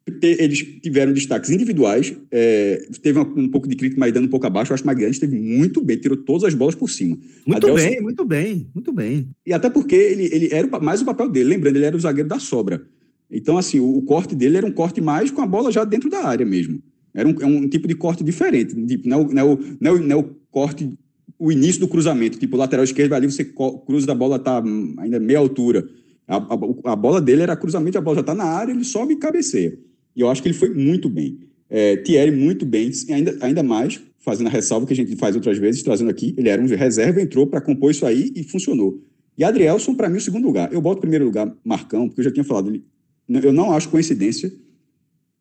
[0.06, 2.14] eles tiveram destaques individuais.
[2.30, 4.70] É, teve um, um, pouco de crítica, mas dando um pouco abaixo.
[4.70, 7.16] Eu acho que o Magalhães esteve muito bem, tirou todas as bolas por cima.
[7.46, 9.30] Muito Adelson, bem, muito bem, muito bem.
[9.46, 11.50] E até porque ele, ele era mais o papel dele.
[11.50, 12.86] Lembrando, ele era o zagueiro da sobra.
[13.30, 16.10] Então, assim, o, o corte dele era um corte mais com a bola já dentro
[16.10, 16.82] da área mesmo.
[17.14, 18.74] Era um, é um tipo de corte diferente.
[18.86, 20.92] Tipo, não, é o, não, é o, não é o corte,
[21.38, 22.38] o início do cruzamento.
[22.38, 24.62] Tipo, lateral esquerdo ali, você cruza da bola, tá
[24.98, 25.88] ainda meia altura.
[26.28, 29.14] A, a, a bola dele era cruzamento, a bola já está na área, ele sobe
[29.14, 29.78] e cabeceia.
[30.16, 31.40] E eu acho que ele foi muito bem.
[31.68, 35.58] É, Thierry, muito bem, ainda, ainda mais, fazendo a ressalva que a gente faz outras
[35.58, 39.02] vezes, trazendo aqui, ele era um reserva, entrou para compor isso aí e funcionou.
[39.36, 40.72] E Adrielson, para mim, o segundo lugar.
[40.72, 42.84] Eu boto em primeiro lugar Marcão, porque eu já tinha falado, ele,
[43.28, 44.52] eu não acho coincidência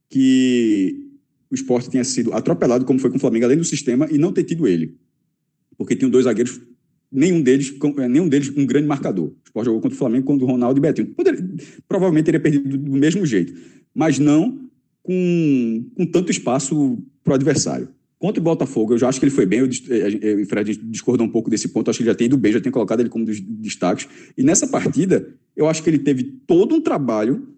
[0.09, 1.07] que
[1.51, 4.33] o esporte tenha sido atropelado, como foi com o Flamengo, além do sistema, e não
[4.33, 4.97] ter tido ele.
[5.77, 6.59] Porque tinham dois zagueiros,
[7.11, 9.27] nenhum deles, é, nenhum deles um grande marcador.
[9.27, 11.07] O esporte jogou contra o Flamengo, contra o Ronaldo e Betinho.
[11.13, 11.47] Poderia,
[11.87, 13.53] provavelmente teria perdido do mesmo jeito
[13.93, 14.59] mas não
[15.01, 17.89] com, com tanto espaço para o adversário.
[18.17, 19.59] Contra o Botafogo, eu já acho que ele foi bem.
[19.59, 19.69] Eu,
[20.21, 21.89] eu, o Fred discordou um pouco desse ponto.
[21.89, 24.07] Acho que ele já tem ido bem, já tem colocado ele como dos destaques.
[24.37, 25.27] E nessa partida,
[25.57, 27.49] eu acho que ele teve todo um trabalho.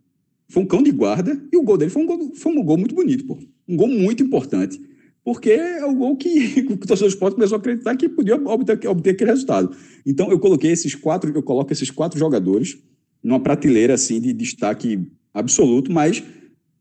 [0.50, 1.40] Foi um cão de guarda.
[1.54, 3.38] E o gol dele foi um gol, foi um gol muito bonito, pô.
[3.68, 4.82] Um gol muito importante.
[5.24, 8.36] Porque é o gol que, que o torcedor do esporte começou a acreditar que podia
[8.36, 9.76] obter, obter aquele resultado.
[10.04, 12.78] Então, eu coloquei esses quatro, eu coloco esses quatro jogadores
[13.24, 15.00] numa prateleira assim de destaque
[15.36, 16.24] absoluto, mas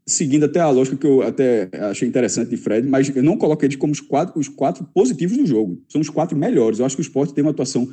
[0.07, 3.65] seguindo até a lógica que eu até achei interessante de Fred, mas eu não coloco
[3.65, 5.83] eles como os quatro, os quatro positivos do jogo.
[5.89, 6.79] São os quatro melhores.
[6.79, 7.89] Eu acho que o esporte tem uma atuação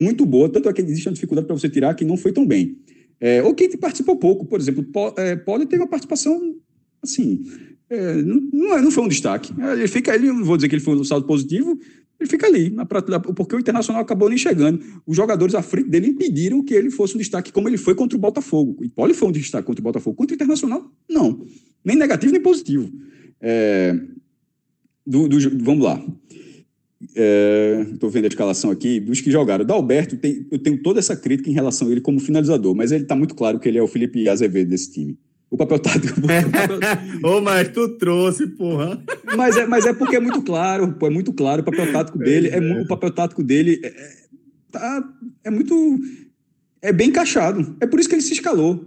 [0.00, 2.46] muito boa, tanto é que existe uma dificuldade para você tirar que não foi tão
[2.46, 2.78] bem.
[3.20, 6.54] É, ou quem participou pouco, por exemplo, é, Poli teve uma participação
[7.02, 7.42] assim.
[7.90, 9.52] É, não, não foi um destaque.
[9.72, 11.78] Ele fica, ele, não vou dizer que ele foi um saldo positivo,
[12.24, 14.82] ele fica ali, na prateleira, porque o Internacional acabou nem chegando.
[15.06, 18.16] Os jogadores à frente dele impediram que ele fosse um destaque como ele foi contra
[18.16, 18.82] o Botafogo.
[18.82, 20.16] E Poli foi um destaque contra o Botafogo.
[20.16, 21.44] Contra o Internacional, não.
[21.84, 22.90] Nem negativo, nem positivo.
[23.40, 23.94] É,
[25.06, 26.02] do, do, vamos lá.
[27.00, 28.98] Estou é, vendo a escalação aqui.
[28.98, 29.64] Dos que jogaram.
[29.64, 33.04] Dalberto, tem, eu tenho toda essa crítica em relação a ele como finalizador, mas ele
[33.04, 35.18] está muito claro que ele é o Felipe Azevedo desse time.
[35.50, 36.20] O papel tático.
[37.22, 39.02] Ô, mas tu trouxe, porra.
[39.36, 41.62] Mas é, mas é porque é muito claro, pô, é muito claro.
[41.62, 42.82] O papel tático dele, é, é.
[42.82, 44.16] o papel tático dele é, é,
[44.72, 45.04] tá,
[45.44, 45.98] é muito.
[46.82, 47.76] É bem encaixado.
[47.80, 48.84] É por isso que ele se escalou.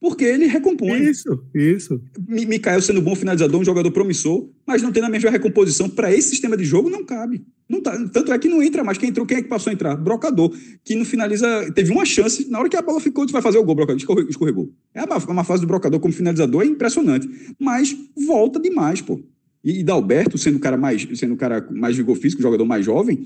[0.00, 1.02] Porque ele recompõe.
[1.02, 2.00] Isso, isso.
[2.26, 6.30] Mikael sendo bom finalizador, um jogador promissor, mas não tendo a mesma recomposição para esse
[6.30, 7.44] sistema de jogo, não cabe.
[7.70, 8.98] Não tá, tanto é que não entra mais.
[8.98, 9.94] Quem entrou, quem é que passou a entrar?
[9.94, 10.52] Brocador,
[10.84, 11.70] que não finaliza.
[11.72, 14.26] Teve uma chance, na hora que a bola ficou, tu vai fazer o gol, Brocador,
[14.28, 14.72] escorregou.
[14.92, 17.28] É uma, uma fase do Brocador como finalizador, é impressionante.
[17.60, 19.20] Mas volta demais, pô.
[19.62, 22.84] E, e Dalberto, sendo o cara mais, sendo o cara mais vigor físico, jogador mais
[22.84, 23.24] jovem,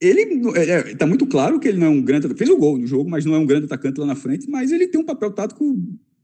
[0.00, 2.76] ele é, é, tá muito claro que ele não é um grande fez o gol
[2.76, 5.04] no jogo, mas não é um grande atacante lá na frente, mas ele tem um
[5.04, 5.78] papel tático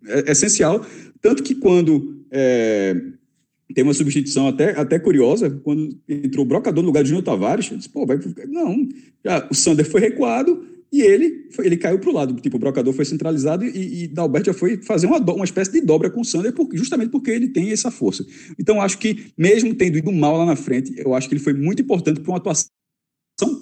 [0.04, 0.84] é, essencial,
[1.20, 3.00] tanto que quando é,
[3.74, 7.66] tem uma substituição até, até curiosa, quando entrou o Brocador no lugar de Júnior Tavares,
[7.66, 8.18] disse, pô, vai,
[8.48, 8.88] não,
[9.24, 12.34] já, o Sander foi recuado, e ele, ele caiu para o lado.
[12.40, 15.80] Tipo, o brocador foi centralizado e, e Dalberto já foi fazer uma, uma espécie de
[15.82, 18.24] dobra com o Sander, justamente porque ele tem essa força.
[18.58, 21.52] Então, acho que, mesmo tendo ido mal lá na frente, eu acho que ele foi
[21.52, 22.70] muito importante para uma atuação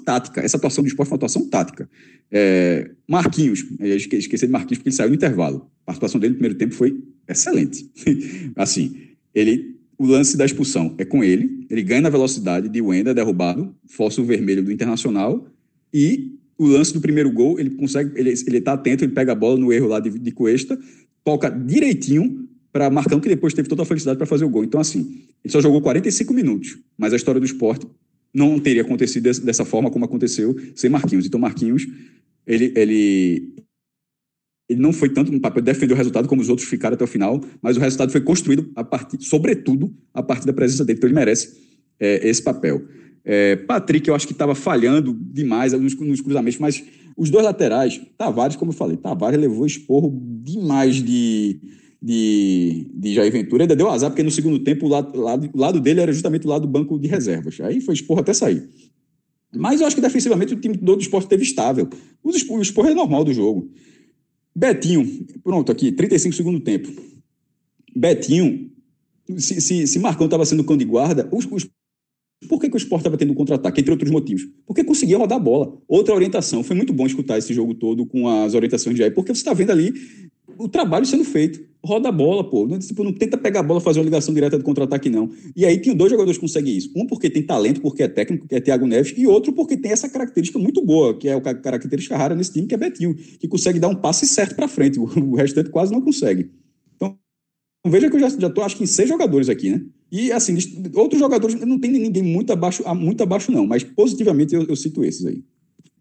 [0.04, 0.40] tática.
[0.40, 1.90] Essa atuação do esporte foi uma atuação tática.
[2.30, 5.68] É, Marquinhos, esqueci de Marquinhos porque ele saiu no intervalo.
[5.86, 7.90] A atuação dele no primeiro tempo foi excelente.
[8.54, 8.96] assim,
[9.34, 13.74] ele, o lance da expulsão é com ele, ele ganha na velocidade de Wenda, derrubado,
[13.86, 15.46] força o vermelho do Internacional
[15.92, 19.34] e o lance do primeiro gol, ele consegue, ele, ele tá atento, ele pega a
[19.34, 20.78] bola no erro lá de, de Cuesta,
[21.22, 24.64] toca direitinho para Marcão, que depois teve toda a felicidade para fazer o gol.
[24.64, 27.86] Então, assim, ele só jogou 45 minutos, mas a história do esporte
[28.32, 31.26] não teria acontecido dessa forma como aconteceu sem Marquinhos.
[31.26, 31.86] Então, Marquinhos,
[32.46, 33.54] ele, ele,
[34.68, 37.04] ele não foi tanto no papel de defender o resultado como os outros ficaram até
[37.04, 40.98] o final, mas o resultado foi construído, a partir, sobretudo, a partir da presença dele.
[40.98, 41.56] Então, ele merece
[42.00, 42.82] é, esse papel.
[43.24, 46.82] É, Patrick, eu acho que estava falhando demais nos, nos, cruzamentos, mas
[47.16, 50.12] os dois laterais, Tavares, como eu falei, Tavares levou esporro
[50.42, 51.60] demais de
[52.00, 55.80] de, de Jair Ventura, ainda deu azar, porque no segundo tempo o lado, lado, lado
[55.80, 57.60] dele era justamente o lado do banco de reservas.
[57.60, 58.68] Aí foi esporro até sair.
[59.52, 61.88] Mas eu acho que defensivamente o time do esporte teve estável.
[62.22, 62.30] O
[62.60, 63.70] esporro é normal do jogo.
[64.58, 66.88] Betinho, pronto, aqui, 35 segundo tempo.
[67.94, 68.70] Betinho,
[69.36, 71.68] se, se, se Marcão estava sendo cão de guarda, os, os,
[72.48, 73.82] por que, que o esporte estava tendo contra-ataque?
[73.82, 74.48] Entre outros motivos.
[74.66, 75.76] Porque conseguia rodar a bola.
[75.86, 76.62] Outra orientação.
[76.62, 79.52] Foi muito bom escutar esse jogo todo com as orientações de Jair, porque você está
[79.52, 79.92] vendo ali
[80.58, 81.64] o trabalho sendo feito.
[81.84, 82.66] Roda a bola, pô.
[82.66, 85.30] Não, tipo, não tenta pegar a bola fazer uma ligação direta de contra-ataque, não.
[85.54, 86.90] E aí tem dois jogadores que conseguem isso.
[86.96, 89.92] Um porque tem talento, porque é técnico, que é Thiago Neves, e outro porque tem
[89.92, 93.46] essa característica muito boa, que é a característica rara nesse time, que é Betinho, que
[93.46, 94.98] consegue dar um passe certo para frente.
[95.26, 96.50] O restante quase não consegue.
[96.94, 97.16] Então,
[97.86, 99.82] veja que eu já, já tô, acho que em seis jogadores aqui, né?
[100.10, 100.56] E, assim,
[100.94, 105.04] outros jogadores, não tem ninguém muito abaixo, muito abaixo não, mas positivamente eu, eu cito
[105.04, 105.42] esses aí.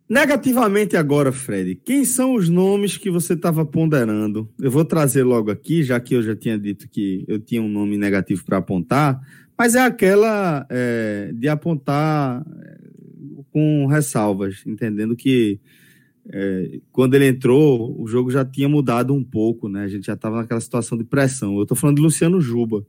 [0.07, 4.47] Negativamente agora, Fred, quem são os nomes que você estava ponderando?
[4.59, 7.67] Eu vou trazer logo aqui, já que eu já tinha dito que eu tinha um
[7.67, 9.19] nome negativo para apontar,
[9.57, 12.77] mas é aquela é, de apontar é,
[13.51, 15.59] com ressalvas, entendendo que
[16.29, 19.85] é, quando ele entrou, o jogo já tinha mudado um pouco, né?
[19.85, 21.55] A gente já estava naquela situação de pressão.
[21.55, 22.85] Eu estou falando de Luciano Juba.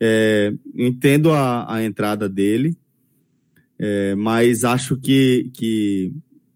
[0.00, 2.76] É, entendo a, a entrada dele,
[3.78, 6.12] é, mas acho que, que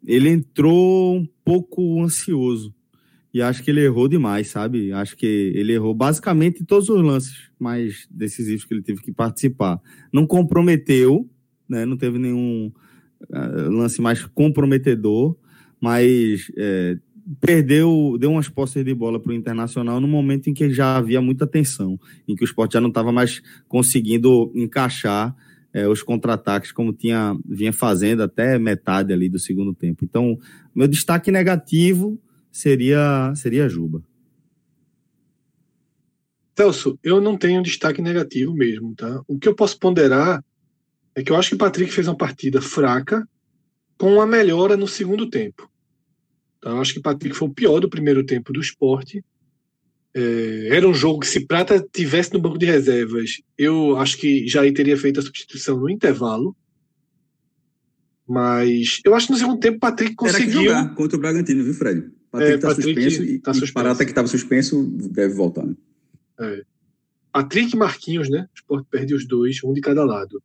[0.09, 2.74] ele entrou um pouco ansioso.
[3.32, 4.90] E acho que ele errou demais, sabe?
[4.90, 9.78] Acho que ele errou basicamente todos os lances mais decisivos que ele teve que participar.
[10.10, 11.28] Não comprometeu,
[11.68, 11.85] né?
[11.85, 12.72] Não teve nenhum
[13.28, 15.36] uh, lance mais comprometedor,
[15.78, 16.97] mas é,
[17.39, 21.20] perdeu, deu umas posses de bola para o Internacional no momento em que já havia
[21.20, 25.36] muita tensão, em que o esporte já não estava mais conseguindo encaixar
[25.73, 30.05] é, os contra-ataques como tinha vinha fazendo até metade ali do segundo tempo.
[30.05, 30.39] Então,
[30.74, 32.20] meu destaque negativo
[32.51, 34.03] seria seria Juba.
[36.57, 39.23] Celso, eu não tenho destaque negativo mesmo, tá?
[39.28, 40.43] O que eu posso ponderar
[41.15, 43.28] é que eu acho que o Patrick fez uma partida fraca
[43.97, 45.70] com uma melhora no segundo tempo.
[46.59, 49.24] Então, eu acho que o Patrick foi o pior do primeiro tempo do esporte
[50.19, 54.49] é, era um jogo que, se Prata tivesse no banco de reservas, eu acho que
[54.49, 56.57] Jair teria feito a substituição no intervalo.
[58.27, 60.65] Mas eu acho que no segundo tempo o Patrick conseguiu.
[60.65, 62.11] Jogar contra o Bragantino, viu, Fred?
[62.32, 63.74] Patrick está é, suspenso, e, tá suspenso.
[63.74, 65.65] Parata que estava suspenso deve voltar.
[65.65, 65.77] Né?
[66.40, 66.62] É.
[67.32, 68.49] Patrick e Marquinhos, né?
[68.53, 70.43] O Sport perde os dois, um de cada lado.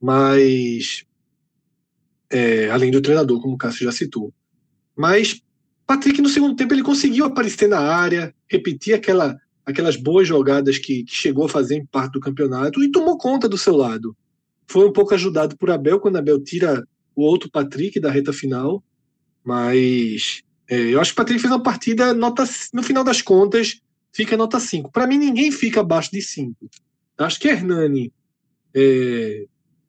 [0.00, 1.04] Mas.
[2.30, 4.32] É, além do treinador, como o Cássio já citou.
[4.96, 5.40] Mas
[5.86, 11.04] Patrick, no segundo tempo, ele conseguiu aparecer na área, repetir aquela, aquelas boas jogadas que,
[11.04, 14.16] que chegou a fazer em parte do campeonato e tomou conta do seu lado.
[14.66, 18.82] Foi um pouco ajudado por Abel, quando Abel tira o outro Patrick da reta final,
[19.44, 23.80] mas é, eu acho que o Patrick fez uma partida, nota, no final das contas,
[24.10, 24.90] fica nota 5.
[24.90, 26.70] Para mim, ninguém fica abaixo de 5.
[27.18, 28.10] Acho que Hernani
[28.74, 29.44] é,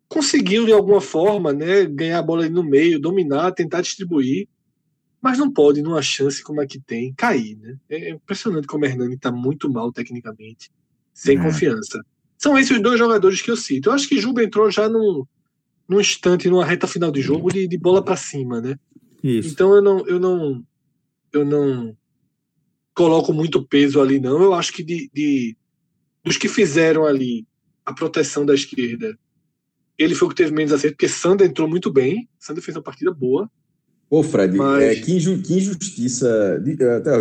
[0.10, 4.48] conseguiu, de alguma forma, né, ganhar a bola ali no meio, dominar, tentar distribuir
[5.26, 7.58] mas não pode, numa chance como a que tem, cair.
[7.58, 7.80] Né?
[7.90, 10.70] É impressionante como o Hernani está muito mal tecnicamente,
[11.12, 11.42] sem é.
[11.42, 12.00] confiança.
[12.38, 13.90] São esses os dois jogadores que eu cito.
[13.90, 15.26] Eu acho que Juba entrou já num,
[15.90, 18.78] num instante, numa reta final de jogo, de, de bola para cima, né?
[19.24, 19.50] Isso.
[19.50, 20.64] Então eu não, eu não,
[21.34, 21.98] eu não
[22.94, 24.44] coloco muito peso ali, não.
[24.44, 25.58] Eu acho que de, de
[26.24, 27.48] dos que fizeram ali
[27.84, 29.18] a proteção da esquerda,
[29.98, 32.30] ele foi o que teve menos acerto, porque Sander entrou muito bem.
[32.38, 33.50] Sander fez uma partida boa.
[34.16, 34.82] Ô, Fred, Mas...
[34.82, 36.64] é, que, inju que injustiça.
[36.98, 37.12] Até,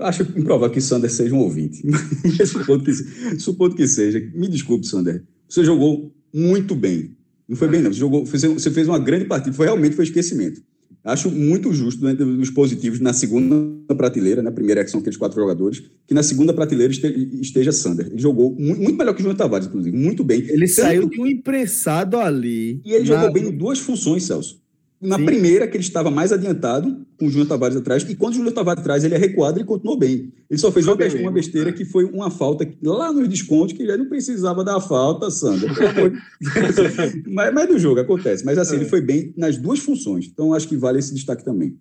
[0.00, 1.82] acho improvável que Sander seja um ouvinte.
[2.46, 2.94] supondo, que,
[3.38, 4.18] supondo que seja.
[4.34, 5.22] Me desculpe, Sander.
[5.46, 7.14] Você jogou muito bem.
[7.46, 7.92] Não foi bem, não.
[7.92, 9.54] Você, jogou, você fez uma grande partida.
[9.54, 10.62] Foi realmente foi esquecimento.
[11.04, 15.38] Acho muito justo, dentro dos positivos, na segunda prateleira, na primeira que são aqueles quatro
[15.38, 18.06] jogadores, que na segunda prateleira esteja Sander.
[18.06, 20.40] Ele jogou muito melhor que o Júnior Tavares, inclusive, muito bem.
[20.48, 22.80] Ele saiu com um imprensado ali.
[22.82, 23.16] E ele na...
[23.16, 24.61] jogou bem em duas funções, Celso.
[25.02, 25.24] Na Sim.
[25.24, 28.54] primeira, que ele estava mais adiantado, com o Júnior Tavares atrás, e quando o Júnior
[28.54, 30.32] Tavares atrás, ele é recuado e continuou bem.
[30.48, 31.72] Ele só fez uma, bem, uma besteira é.
[31.72, 35.68] que foi uma falta lá nos descontos, que ele não precisava dar falta, Sandra.
[37.26, 38.44] mas, mas do jogo acontece.
[38.44, 38.78] Mas assim, é.
[38.78, 40.26] ele foi bem nas duas funções.
[40.32, 41.76] Então acho que vale esse destaque também.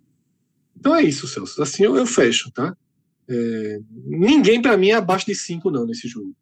[0.76, 1.62] Então é isso, Celso.
[1.62, 2.76] Assim eu, eu fecho, tá?
[3.30, 6.34] É, ninguém para mim é abaixo de cinco não nesse jogo.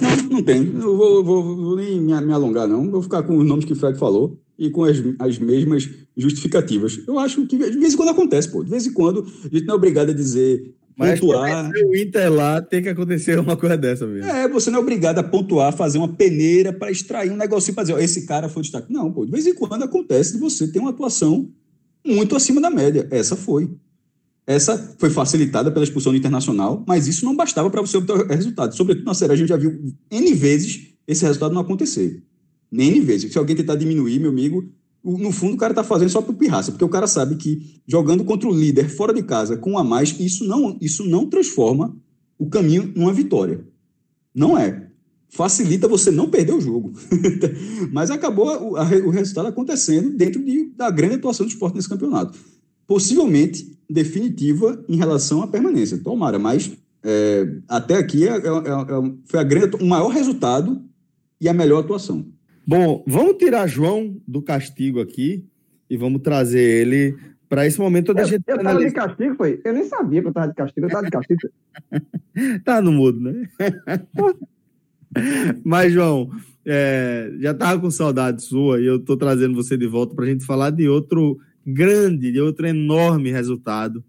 [0.00, 0.64] Não, não tem.
[0.64, 2.90] Eu vou, vou, vou nem me, me alongar, não.
[2.90, 7.00] Vou ficar com os nomes que o Fred falou e com as, as mesmas justificativas.
[7.06, 8.64] Eu acho que de vez em quando acontece, pô.
[8.64, 11.70] De vez em quando a gente não é obrigado a dizer mas pontuar.
[11.70, 14.28] o Inter lá tem que acontecer uma coisa dessa mesmo.
[14.28, 17.84] É, você não é obrigado a pontuar, fazer uma peneira para extrair um negocinho para
[17.84, 18.92] dizer, ó, esse cara foi destaque.
[18.92, 21.48] Não, pô, de vez em quando acontece de você ter uma atuação
[22.04, 23.06] muito acima da média.
[23.12, 23.70] Essa foi.
[24.44, 28.74] Essa foi facilitada pela expulsão do Internacional, mas isso não bastava para você obter resultado.
[28.74, 29.78] Sobretudo na série, a gente já viu
[30.10, 32.22] N vezes esse resultado não acontecer.
[32.70, 33.32] Nem vezes.
[33.32, 34.68] Se alguém tentar diminuir, meu amigo,
[35.02, 38.24] no fundo o cara está fazendo só por pirraça, porque o cara sabe que jogando
[38.24, 41.96] contra o líder fora de casa com um a mais, isso não, isso não transforma
[42.38, 43.64] o caminho numa vitória.
[44.34, 44.88] Não é.
[45.30, 46.92] Facilita você não perder o jogo.
[47.92, 51.88] Mas acabou o, a, o resultado acontecendo dentro de, da grande atuação do esporte nesse
[51.88, 52.38] campeonato.
[52.86, 55.98] Possivelmente definitiva em relação à permanência.
[55.98, 56.72] Tomara, mas
[57.02, 60.82] é, até aqui é, é, é, foi a grande, o maior resultado
[61.40, 62.26] e a melhor atuação.
[62.68, 65.42] Bom, vamos tirar João do castigo aqui
[65.88, 67.16] e vamos trazer ele
[67.48, 68.44] para esse momento eu, a gente.
[68.46, 69.58] Eu tava de castigo, foi?
[69.64, 71.40] Eu nem sabia que eu tava de castigo, eu tava de castigo.
[72.66, 73.48] tá no mudo, né?
[75.64, 76.30] Mas, João,
[76.62, 80.28] é, já tava com saudade sua e eu tô trazendo você de volta para a
[80.28, 84.04] gente falar de outro grande, de outro enorme resultado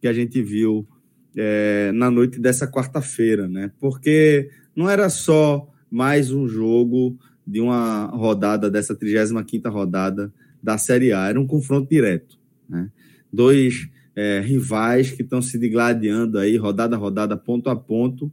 [0.00, 0.88] que a gente viu
[1.36, 3.70] é, na noite dessa quarta-feira, né?
[3.78, 7.18] Porque não era só mais um jogo
[7.48, 10.30] de uma rodada, dessa 35 rodada
[10.62, 11.28] da Série A.
[11.28, 12.38] Era um confronto direto.
[12.68, 12.90] Né?
[13.32, 18.30] Dois é, rivais que estão se digladiando aí, rodada a rodada, ponto a ponto,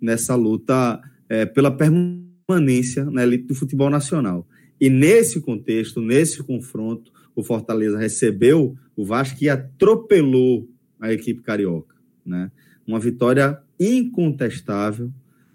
[0.00, 4.46] nessa luta é, pela permanência na elite do futebol nacional.
[4.80, 10.68] E nesse contexto, nesse confronto, o Fortaleza recebeu o Vasco e atropelou
[11.00, 11.96] a equipe carioca.
[12.24, 12.48] Né?
[12.86, 15.10] Uma vitória incontestável,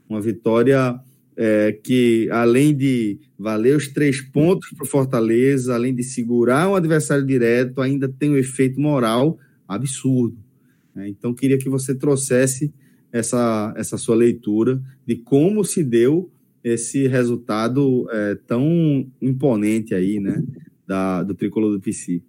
[0.10, 1.00] uma vitória
[1.38, 6.76] é, que além de valer os três pontos para o Fortaleza, além de segurar um
[6.76, 9.38] adversário direto, ainda tem um efeito moral
[9.68, 10.36] absurdo.
[10.96, 11.08] Né?
[11.10, 12.74] Então, queria que você trouxesse
[13.12, 16.32] essa, essa sua leitura de como se deu
[16.64, 20.44] esse resultado é, tão imponente aí, né,
[20.86, 22.22] da, do tricolor do PC.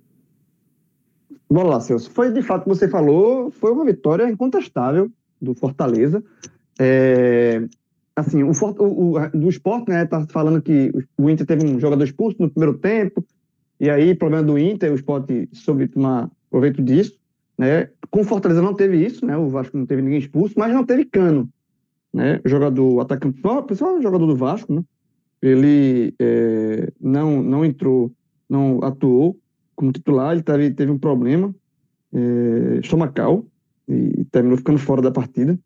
[1.49, 2.11] Vamos lá, Celso.
[2.11, 5.11] Foi de fato, como você falou, foi uma vitória incontestável
[5.41, 6.23] do Fortaleza.
[6.79, 7.67] É,
[8.19, 12.03] assim, o, o, o do esporte, né, tá falando que o Inter teve um jogador
[12.05, 13.25] expulso no primeiro tempo,
[13.81, 17.17] e aí, problema do Inter, o esporte soube tomar proveito disso,
[17.57, 20.85] né, com Fortaleza não teve isso, né, o Vasco não teve ninguém expulso, mas não
[20.85, 21.49] teve Cano,
[22.13, 24.83] né, jogador, atacante, pessoal, jogador do Vasco, né,
[25.41, 28.11] ele é, não, não entrou,
[28.49, 29.39] não atuou
[29.77, 31.55] como titular, ele teve, teve um problema
[32.13, 33.45] é, estomacal,
[33.89, 35.59] e terminou ficando fora da partida,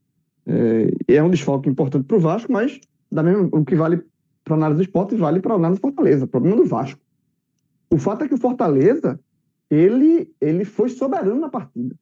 [0.47, 4.03] é, é um desfalque importante para o Vasco, mas da mesma, o que vale
[4.45, 6.27] para análise do esporte vale para análise do Fortaleza.
[6.27, 7.01] Problema do Vasco.
[7.91, 9.21] O fato é que o Fortaleza
[9.71, 11.95] ele, ele foi soberano na partida.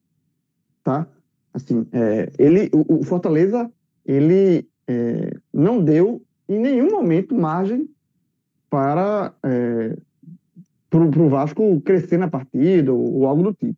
[0.83, 1.07] Tá?
[1.53, 3.71] Assim, é, ele, o, o, Fortaleza
[4.05, 7.89] ele é, não deu em nenhum momento margem
[8.69, 9.97] para é,
[10.93, 13.77] o Vasco crescer na partida ou, ou, algo do tipo.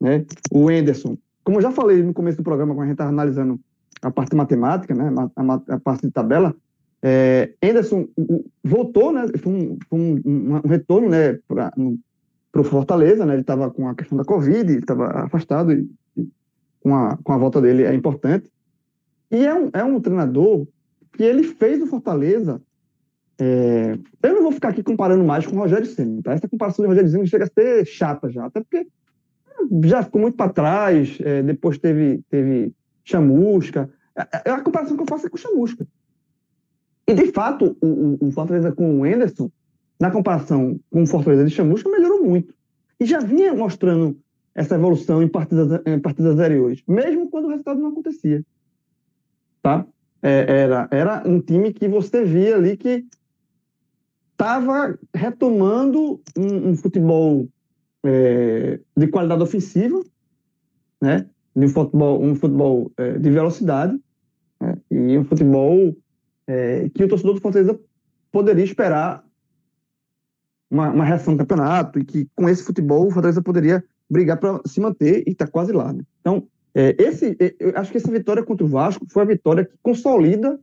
[0.00, 0.24] Né?
[0.50, 3.60] O Enderson, como eu já falei no começo do programa, quando a gente estava analisando
[4.02, 6.54] a parte matemática, né, a, a parte de tabela,
[7.02, 8.08] é, Anderson
[8.62, 13.42] voltou, né, foi um, foi um, um, um retorno né, para o Fortaleza, né, ele
[13.42, 16.28] estava com a questão da Covid, estava afastado, e, e,
[16.80, 18.50] com, a, com a volta dele é importante.
[19.30, 20.66] E é um, é um treinador
[21.12, 22.60] que ele fez o Fortaleza.
[23.38, 26.32] É, eu não vou ficar aqui comparando mais com o Rogério Senna, tá?
[26.32, 28.86] Essa comparação de Rogério Senna chega a ser chata já, até porque
[29.84, 32.72] já ficou muito para trás, é, depois teve, teve
[33.04, 33.90] chamusca.
[34.16, 35.86] É, é, a comparação que eu faço é com chamusca.
[37.06, 39.50] E, de fato, o, o Fortaleza com o Anderson,
[40.00, 42.54] na comparação com o Fortaleza de chamusca, melhorou muito.
[42.98, 44.16] E já vinha mostrando
[44.54, 48.44] essa evolução em partidas, em partidas anteriores, mesmo quando o resultado não acontecia.
[49.60, 49.86] Tá?
[50.22, 53.04] É, era, era um time que você via ali que
[54.32, 57.48] estava retomando um, um futebol
[58.04, 60.02] é, de qualidade ofensiva,
[61.00, 61.28] né?
[61.54, 63.98] De um futebol, um futebol é, de velocidade
[64.60, 64.76] né?
[64.90, 65.96] e um futebol
[66.46, 67.78] é, que o torcedor do Fortaleza
[68.32, 69.24] poderia esperar
[70.70, 74.60] uma, uma, reação do campeonato e que com esse futebol o Fortaleza poderia brigar para
[74.66, 75.92] se manter e está quase lá.
[75.92, 76.02] Né?
[76.20, 79.76] Então, é, esse, eu acho que essa vitória contra o Vasco foi a vitória que
[79.80, 80.58] consolida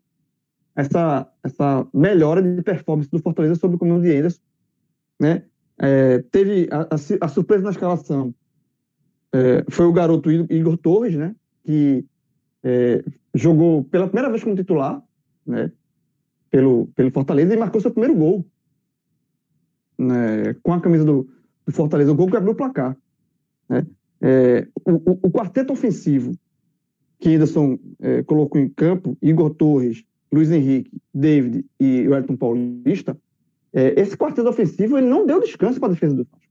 [0.76, 4.41] essa, essa melhora de performance do Fortaleza sobre o comando de Anderson.
[5.19, 5.43] Né?
[5.77, 8.34] É, teve a, a, a, surpresa na escalação
[9.34, 11.36] é, foi o garoto Igor Torres, né?
[11.64, 12.06] que
[12.64, 13.03] é,
[13.34, 15.02] jogou pela primeira vez como titular
[15.45, 15.72] né?
[16.49, 18.45] pelo, pelo Fortaleza e marcou seu primeiro gol
[19.98, 20.56] né?
[20.62, 21.30] com a camisa do,
[21.66, 22.98] do Fortaleza, o gol que abriu o placar.
[23.70, 23.86] Né?
[24.22, 26.38] É, o, o, quarteto ofensivo
[27.20, 33.18] que Anderson é, colocou em campo, Igor Torres, Luiz Henrique, David e o Elton Paulista,
[33.74, 36.51] é, esse quarteto ofensivo ele não deu descanso para a defesa do Vasco.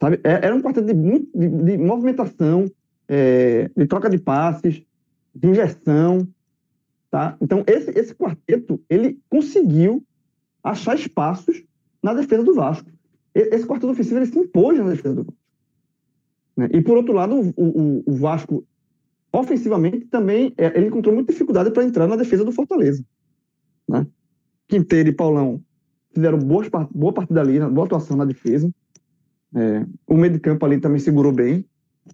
[0.00, 0.20] Sabe?
[0.22, 2.70] É, era um quarteto de, de, de movimentação,
[3.08, 4.82] é, de troca de passes,
[5.34, 6.26] de injeção.
[7.10, 7.36] Tá?
[7.40, 10.04] Então, esse, esse quarteto ele conseguiu
[10.62, 11.64] achar espaços
[12.02, 12.90] na defesa do Vasco.
[13.34, 15.38] Esse quarteto ofensivo ele se impôs na defesa do Vasco.
[16.56, 16.68] Né?
[16.72, 18.64] E, por outro lado, o, o, o Vasco
[19.32, 23.04] ofensivamente também é, ele encontrou muita dificuldade para entrar na defesa do Fortaleza.
[23.88, 24.06] Né?
[24.66, 25.62] Quinteiro e Paulão
[26.12, 28.70] fizeram boas, boa partida ali, boa atuação na defesa.
[29.54, 31.64] É, o meio de campo ali também segurou bem,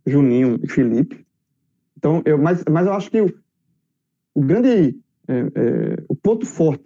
[0.07, 1.27] Juninho e Felipe.
[1.97, 3.33] Então, eu, mas, mas eu acho que o,
[4.35, 4.97] o grande
[5.27, 6.85] é, é, o ponto forte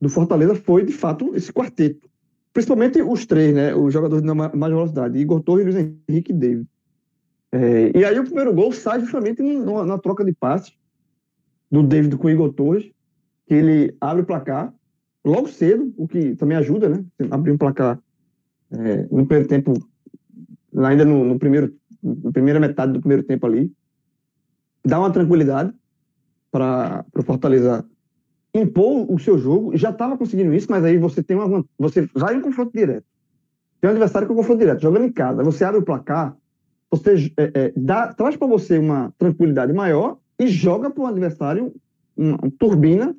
[0.00, 2.08] do Fortaleza foi, de fato, esse quarteto.
[2.52, 3.74] Principalmente os três, né?
[3.74, 5.76] Os jogadores de mais velocidade, Igor Torres, Luiz
[6.08, 6.66] Henrique e David.
[7.50, 10.72] É, e aí o primeiro gol sai justamente na, na troca de passes
[11.70, 12.90] do David com o Igor Torres,
[13.46, 14.72] que ele abre o placar
[15.24, 17.04] logo cedo, o que também ajuda, né?
[17.30, 17.98] Abrir um placar
[18.72, 19.72] é, no primeiro tempo,
[20.76, 23.72] ainda no, no, primeiro, na primeira metade do primeiro tempo ali,
[24.84, 25.72] dá uma tranquilidade
[26.50, 27.84] para o Fortaleza
[28.54, 32.34] impor o seu jogo, já estava conseguindo isso, mas aí você tem uma você vai
[32.34, 33.04] em confronto direto.
[33.80, 36.36] Tem um adversário com confronto direto, jogando em casa, você abre o placar,
[36.90, 41.74] você é, é, dá, traz para você uma tranquilidade maior e joga para o adversário,
[42.16, 43.14] uma, uma, turbina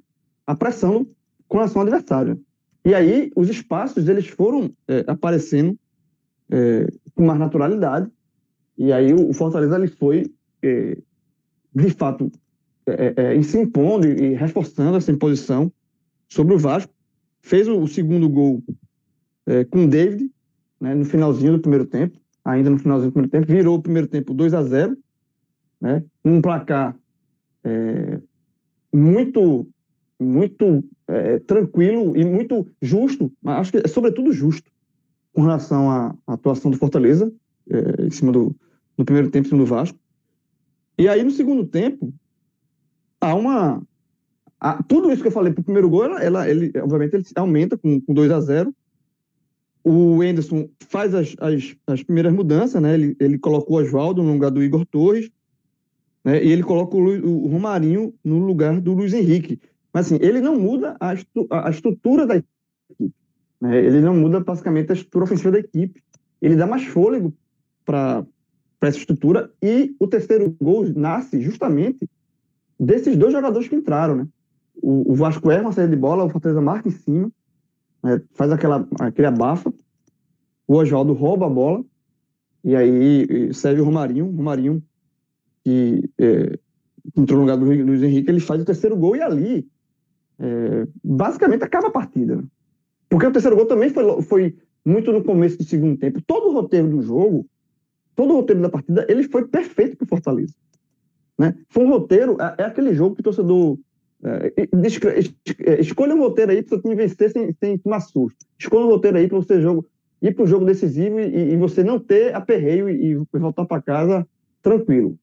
[0.46, 1.06] a pressão
[1.48, 2.42] com relação ao adversário.
[2.86, 5.78] E aí os espaços eles foram é, aparecendo
[6.50, 8.10] é, com mais naturalidade.
[8.78, 10.32] E aí o, Fortaleza ele foi,
[10.64, 10.98] é,
[11.76, 12.32] de fato,
[12.88, 15.72] é, se impondo e, reforçando essa imposição
[16.28, 16.94] sobre o Vasco.
[17.42, 18.64] Fez o, o segundo gol
[19.72, 20.30] com o David,
[20.80, 24.08] né, no finalzinho do primeiro tempo ainda no finalzinho do primeiro tempo, virou o primeiro
[24.08, 24.98] tempo 2 a 0
[25.82, 26.04] né?
[26.24, 26.96] Um placar
[27.64, 28.20] é,
[28.94, 29.68] muito,
[30.20, 34.70] muito é, tranquilo e muito justo, mas acho que é sobretudo justo
[35.34, 37.32] com relação à, atuação do Fortaleza
[37.70, 38.56] é, em cima do
[38.98, 39.98] no primeiro tempo em cima do Vasco.
[40.98, 42.14] E aí no segundo tempo
[43.22, 43.82] há uma
[44.60, 47.78] há, tudo isso que eu falei para o primeiro gol, ela, ele obviamente ele aumenta
[47.78, 48.76] com, com 2 a 0
[49.84, 52.94] o Enderson faz as, as, as primeiras mudanças, né?
[52.94, 55.32] Ele, ele colocou o Oswaldo no lugar do Igor Torres,
[56.24, 56.44] né?
[56.44, 59.60] E ele coloca o, o Romarinho no lugar do Luiz Henrique.
[59.94, 63.16] Mas assim, ele não muda a, estru, a estrutura da equipe.
[63.60, 63.78] Né?
[63.86, 66.02] Ele não muda basicamente a estrutura ofensiva da equipe.
[66.42, 67.34] Ele dá mais fôlego
[67.86, 68.26] para
[68.82, 72.08] essa estrutura e o terceiro gol nasce justamente
[72.80, 74.28] desses dois jogadores que entraram, né?
[74.82, 77.30] O, o Vasco erra uma saída de bola, o Fortaleza marca em cima,
[78.02, 79.74] né, faz aquela, aquele abafa,
[80.66, 81.84] o Oswaldo rouba a bola,
[82.64, 84.82] e aí serve o Romarinho, Romarinho
[85.64, 86.58] que é,
[87.18, 89.68] entrou no lugar do Luiz Henrique, ele faz o terceiro gol e ali
[90.40, 92.44] é, basicamente acaba a partida.
[93.10, 96.22] Porque o terceiro gol também foi, foi muito no começo do segundo tempo.
[96.22, 97.46] Todo o roteiro do jogo,
[98.16, 100.54] todo o roteiro da partida, ele foi perfeito para o Fortaleza.
[101.38, 101.56] Né?
[101.70, 103.78] Foi um roteiro, é, é aquele jogo que o torcedor
[104.24, 104.54] é,
[105.66, 108.46] é, escolha um roteiro aí para o time vencer sem, sem tomar susto.
[108.58, 109.86] Escolha um roteiro aí para você jogo,
[110.22, 113.82] ir para o jogo decisivo e, e, você não ter aperreio e, e voltar para
[113.82, 114.28] casa
[114.62, 115.18] tranquilo.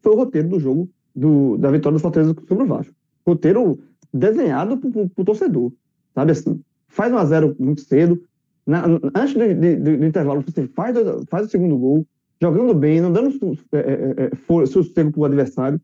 [0.00, 2.94] Foi o roteiro do jogo do, da vitória do Fortaleza sobre o Vasco.
[3.26, 3.80] Roteiro
[4.12, 5.72] desenhado para o torcedor.
[6.14, 6.60] Sabe assim?
[6.88, 8.22] Faz um a zero muito cedo.
[8.66, 8.84] Na,
[9.14, 10.96] antes do, do, do, intervalo, você faz,
[11.28, 12.06] faz o segundo gol,
[12.40, 15.80] jogando bem, não dando é, é, é, sossego para o adversário.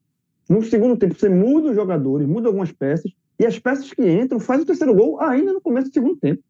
[0.48, 4.38] No segundo tempo, você muda os jogadores, muda algumas peças, e as peças que entram
[4.38, 6.42] faz o terceiro gol ainda no começo do segundo tempo.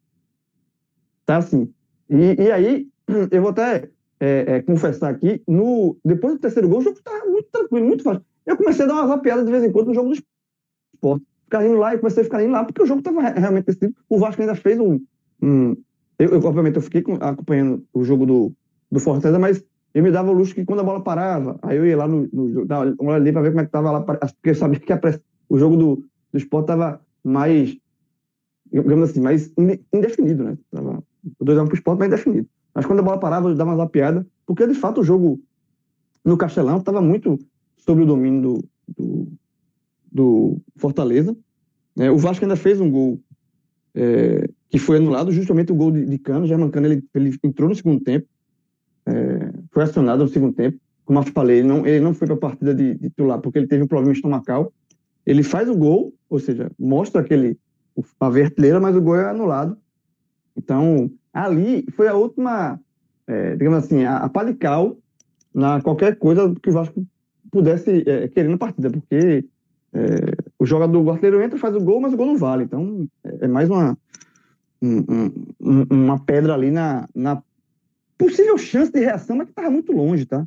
[1.24, 1.72] Tá assim.
[2.08, 2.88] E, e aí,
[3.30, 3.88] eu vou até
[4.20, 8.02] é, é, confessar aqui, no, depois do terceiro gol, o jogo estava muito tranquilo, muito
[8.02, 8.24] fácil.
[8.44, 10.14] Eu comecei a dar uma vapeada de vez em quando no jogo do
[10.94, 11.26] esporte.
[11.46, 13.94] Ficar indo lá e comecei a ficar indo lá, porque o jogo estava realmente decidido.
[14.08, 15.00] O Vasco ainda fez um.
[15.42, 15.76] um
[16.18, 18.52] eu, eu, obviamente, eu fiquei acompanhando o jogo do,
[18.90, 19.64] do Fortaleza, mas
[19.94, 22.28] eu me dava o luxo que quando a bola parava, aí eu ia lá no,
[22.32, 24.92] no dava uma ali para ver como é que estava lá, porque eu sabia que
[24.92, 25.00] a,
[25.48, 27.76] o jogo do, do esporte estava mais,
[28.70, 29.52] digamos assim, mais
[29.92, 30.58] indefinido, né?
[30.70, 31.02] Tava,
[31.38, 32.48] o 2 para o esporte, mas indefinido.
[32.74, 35.40] Mas quando a bola parava, eu dava uma zapiada, porque de fato o jogo
[36.24, 37.38] no Castelão estava muito
[37.78, 38.64] sobre o domínio do,
[38.98, 39.28] do,
[40.16, 41.36] do Fortaleza.
[41.98, 43.20] É, o Vasco ainda fez um gol
[43.94, 46.46] é, que foi anulado, justamente o gol de, de Cano.
[46.46, 48.26] German Cano ele, ele entrou no segundo tempo,
[49.04, 50.78] é, foi acionado no segundo tempo.
[51.04, 53.58] Como eu falei, ele não, ele não foi para a partida de, de titular porque
[53.58, 54.72] ele teve um problema estomacal.
[55.24, 57.58] Ele faz o gol, ou seja, mostra aquele
[58.20, 59.76] a verteleira, mas o gol é anulado.
[60.56, 62.80] Então, ali foi a última,
[63.26, 64.96] é, digamos assim, a, a palical
[65.54, 67.06] na qualquer coisa que o Vasco
[67.50, 69.44] pudesse é, querer na partida, porque
[69.96, 72.64] é, o jogador o artilheiro entra, faz o gol, mas o gol não vale.
[72.64, 73.96] Então, é, é mais uma,
[74.82, 77.42] um, um, uma pedra ali na, na
[78.18, 80.46] possível chance de reação, mas que estava muito longe, tá?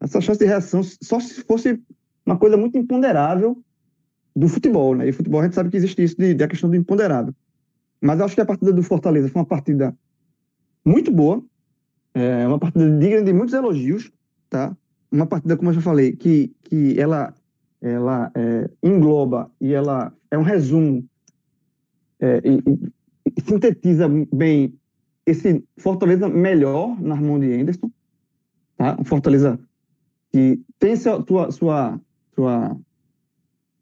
[0.00, 1.80] Essa chance de reação só se fosse
[2.24, 3.60] uma coisa muito imponderável
[4.34, 5.08] do futebol, né?
[5.08, 7.34] E futebol a gente sabe que existe isso de, de a questão do imponderável.
[8.00, 9.96] Mas eu acho que a partida do Fortaleza foi uma partida
[10.84, 11.42] muito boa,
[12.12, 14.12] é uma partida digna de muitos elogios,
[14.48, 14.76] tá?
[15.10, 17.34] Uma partida, como eu já falei, que, que ela,
[17.84, 21.04] ela é, engloba e ela é um resumo
[22.18, 22.62] é, e,
[23.36, 24.74] e, sintetiza bem
[25.26, 27.90] esse Fortaleza melhor na mão de Anderson,
[28.76, 28.96] tá?
[28.98, 29.58] Um Fortaleza
[30.32, 32.00] que tem sua, sua, sua,
[32.34, 32.76] sua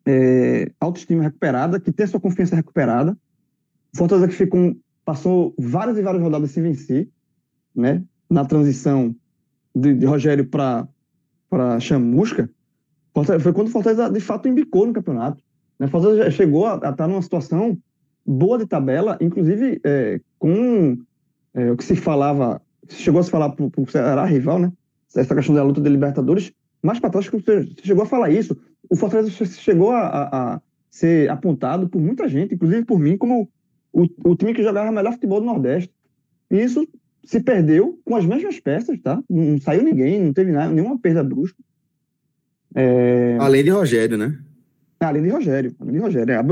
[0.05, 3.17] é, autoestima recuperada, que tem sua confiança recuperada.
[3.95, 7.09] Fortaleza que ficou, passou várias e várias rodadas sem vencer,
[7.75, 8.03] né?
[8.29, 9.15] Na transição
[9.75, 10.89] de, de Rogério para
[11.49, 12.49] para Chamusca,
[13.41, 15.43] foi quando o Fortaleza de fato embicou no campeonato.
[15.79, 15.87] Né?
[15.87, 17.79] Fortaleza chegou a, estar numa situação
[18.25, 20.97] boa de tabela, inclusive é, com
[21.55, 24.73] é, o que se falava, chegou a se falar para o Ceará rival, né?
[25.15, 26.53] Essa questão da luta de Libertadores,
[26.83, 28.57] mais para trás você chegou a falar isso.
[28.89, 30.61] O Fortaleza chegou a, a, a,
[30.91, 33.49] ser apontado por muita gente, inclusive por mim, como
[33.93, 35.93] o, o time que jogava melhor futebol do Nordeste.
[36.51, 36.87] E isso
[37.25, 39.23] se perdeu com as mesmas peças, tá?
[39.29, 41.63] Não saiu ninguém, não teve nada, nenhuma perda brusca.
[42.75, 43.37] É...
[43.41, 44.39] Além de Rogério, né?
[45.01, 45.75] Além de Rogério.
[45.81, 46.33] Além de Rogério.
[46.33, 46.43] É,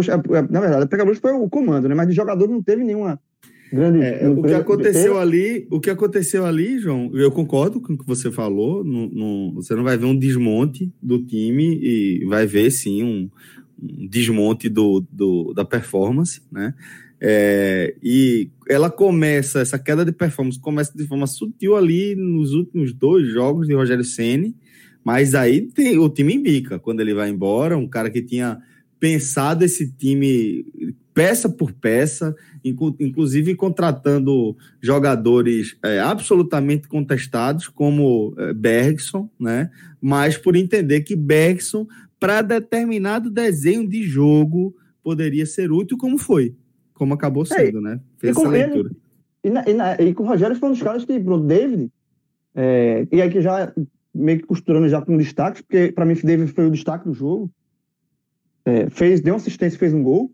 [0.51, 1.95] na verdade, a pega foi o comando, né?
[1.95, 3.21] Mas de jogador não teve nenhuma
[3.73, 4.03] grande.
[4.03, 8.07] É, o que aconteceu ali, o que aconteceu ali, João, eu concordo com o que
[8.07, 8.85] você falou.
[9.55, 13.31] Você não vai ver um desmonte do time e vai ver sim um,
[13.81, 16.75] um desmonte do, do, da performance, né?
[17.23, 22.95] É, e ela começa, essa queda de performance começa de forma sutil ali nos últimos
[22.95, 24.57] dois jogos de Rogério Ceni,
[25.05, 28.59] mas aí tem, o time indica quando ele vai embora, um cara que tinha
[28.99, 30.65] pensado esse time
[31.15, 39.71] peça por peça, inclusive contratando jogadores é, absolutamente contestados, como é, Bergson, né?
[40.01, 41.87] mas por entender que Bergson,
[42.19, 46.55] para determinado desenho de jogo, poderia ser útil, como foi
[47.01, 48.01] como acabou é, sendo, é, né?
[48.19, 48.91] Fez essa leitura.
[49.43, 51.91] Ele, e, na, e, e, com o Rogério foi um dos caras que, o David,
[52.55, 53.73] é, e aí que já
[54.21, 57.15] meio que costurando já com destaques, porque para mim o David foi o destaque do
[57.15, 57.51] jogo.
[58.65, 60.33] É, fez, deu uma assistência, fez um gol.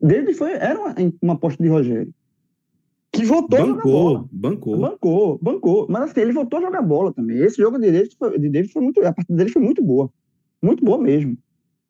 [0.00, 2.12] David foi, era uma, uma aposta de Rogério.
[3.12, 4.28] Que voltou bancou, a jogar bola.
[4.32, 4.78] Bancou.
[4.78, 5.86] Bancou, bancou.
[5.90, 7.38] Mas assim, ele voltou a jogar bola também.
[7.38, 9.04] Esse jogo de David foi, de David foi muito.
[9.04, 10.10] A partida dele foi muito boa.
[10.62, 11.36] Muito boa mesmo.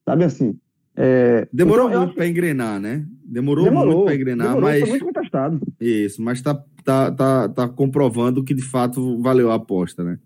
[0.05, 0.59] Sabe assim?
[0.97, 3.07] É, Demorou então, muito para engrenar, né?
[3.25, 4.81] Demorou, demorou muito para engrenar, demorou, mas.
[4.81, 5.61] Foi muito contestado.
[5.81, 10.19] Isso, mas está tá, tá, tá comprovando que de fato valeu a aposta, né?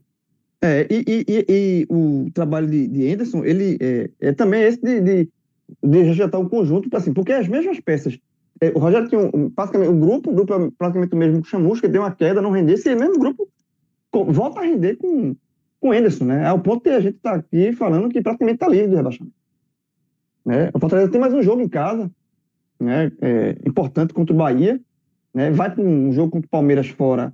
[0.67, 5.01] É, e, e, e, o trabalho de, de Anderson, ele é, é também esse de,
[5.01, 5.29] de,
[5.83, 8.19] de rejeitar o conjunto, assim, porque as mesmas peças.
[8.61, 11.47] É, o Rogério tinha um, basicamente um grupo, o grupo é praticamente o mesmo que
[11.47, 13.49] o Chamusca, deu uma queda, não rendesse, e o mesmo grupo
[14.13, 15.37] volta a render com,
[15.79, 16.47] com Anderson, né?
[16.47, 19.37] Ao ponto que a gente está aqui falando que praticamente está livre do rebaixamento.
[20.45, 20.71] Né?
[20.73, 22.11] O Fortaleza tem mais um jogo em casa,
[22.81, 23.13] né?
[23.21, 24.81] É, importante contra o Bahia.
[25.33, 25.51] Né?
[25.51, 27.33] Vai para um jogo contra o Palmeiras fora.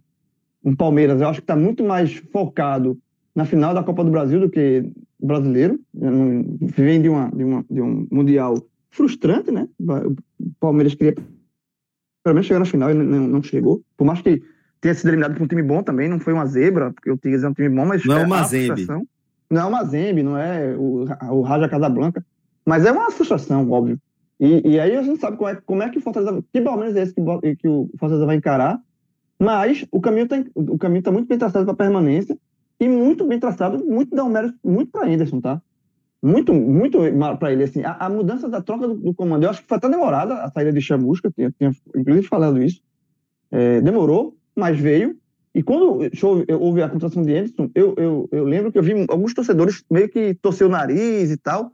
[0.64, 2.98] Um Palmeiras, eu acho que está muito mais focado
[3.34, 4.90] na final da Copa do Brasil do que
[5.20, 5.78] brasileiro.
[5.94, 8.56] Vem de, uma, de, uma, de um Mundial
[8.90, 9.68] frustrante, né?
[9.80, 10.14] O
[10.60, 11.14] Palmeiras queria
[12.22, 13.82] pelo menos chegar na final e não, não chegou.
[13.96, 14.42] Por mais que
[14.80, 17.42] tenha sido eliminado por um time bom também, não foi uma zebra, porque o Tigres
[17.42, 18.04] é um time bom, mas.
[18.04, 18.86] Não é uma Mazembe.
[19.50, 22.24] Não é uma Zembe, não é o, o Raja Casablanca.
[22.64, 23.98] Mas é uma frustração, óbvio.
[24.38, 26.44] E, e aí a gente sabe como é, como é que o Fortaleza.
[26.52, 28.80] Que Palmeiras é esse que, que o Fortaleza vai encarar.
[29.38, 32.38] Mas o caminho está o caminho tá muito bem traçado para permanência
[32.84, 35.62] e muito bem traçado, muito dá um mérito muito para Anderson, tá?
[36.22, 36.98] muito, muito
[37.38, 37.64] para ele.
[37.64, 40.34] Assim, a, a, mudança da troca do, do, comando, eu acho que foi até demorada
[40.34, 42.80] a saída de Chamusca, tinha, tinha inclusive falado isso.
[43.50, 45.16] É, demorou, mas veio.
[45.54, 45.98] E quando
[46.59, 50.09] houve a contratação de Anderson, eu, eu, eu lembro que eu vi alguns torcedores meio
[50.09, 51.72] que torcer o nariz e tal,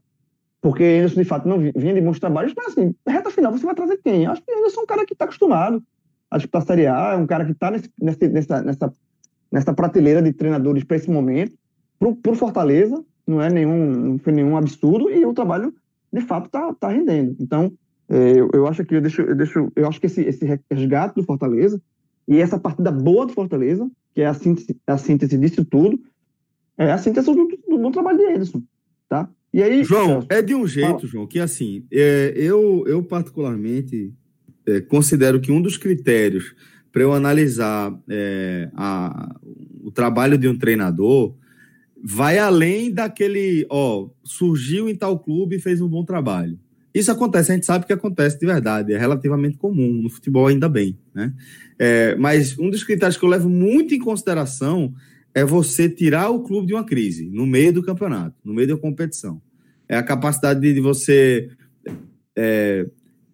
[0.60, 3.76] porque Anderson, de fato, não vinha de bons trabalhos, mas assim, reta final, você vai
[3.76, 4.24] trazer quem?
[4.24, 5.80] Eu acho que Anderson é um cara que está acostumado
[6.30, 8.92] a disputar Série A, é um cara que está nessa, nessa,
[9.50, 11.52] nessa prateleira de treinadores para esse momento,
[11.98, 15.74] para o Fortaleza, não é nenhum, não foi nenhum absurdo, e o trabalho,
[16.12, 17.36] de fato, está tá rendendo.
[17.40, 17.72] Então,
[18.08, 21.14] é, eu, eu acho que eu deixo, eu deixo, eu acho que esse, esse resgate
[21.16, 21.80] do Fortaleza
[22.26, 26.00] e essa partida boa do Fortaleza, que é a síntese, a síntese disso tudo,
[26.76, 28.62] é a síntese do, do bom trabalho de Edson,
[29.08, 29.28] tá?
[29.52, 34.12] E aí, João, é de um jeito, João, que assim, é, eu, eu particularmente
[34.66, 36.54] é, considero que um dos critérios
[36.92, 39.36] para eu analisar é, a,
[39.82, 41.34] o trabalho de um treinador
[42.02, 46.58] vai além daquele, ó, surgiu em tal clube e fez um bom trabalho.
[46.94, 50.68] Isso acontece, a gente sabe que acontece de verdade, é relativamente comum no futebol, ainda
[50.68, 51.32] bem, né?
[51.78, 54.94] É, mas um dos critérios que eu levo muito em consideração
[55.34, 58.76] é você tirar o clube de uma crise no meio do campeonato, no meio da
[58.76, 59.40] competição.
[59.88, 61.50] É a capacidade de você
[62.36, 62.86] é,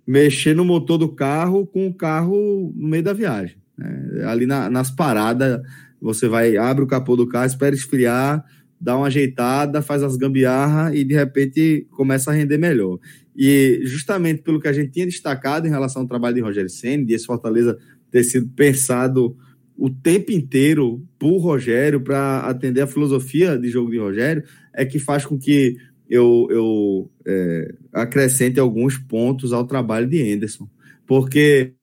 [0.07, 3.57] mexer no motor do carro com o carro no meio da viagem.
[3.77, 4.25] Né?
[4.27, 5.61] Ali na, nas paradas,
[6.01, 8.45] você vai, abre o capô do carro, espera esfriar,
[8.81, 12.99] dá uma ajeitada, faz as gambiarra e de repente começa a render melhor.
[13.35, 17.05] E justamente pelo que a gente tinha destacado em relação ao trabalho de Rogério Senna,
[17.05, 17.79] de esse Fortaleza
[18.11, 19.37] ter sido pensado
[19.77, 24.99] o tempo inteiro por Rogério para atender a filosofia de jogo de Rogério, é que
[24.99, 25.77] faz com que
[26.09, 30.69] eu, eu é, acrescente alguns pontos ao trabalho de Anderson.
[31.07, 31.75] Porque,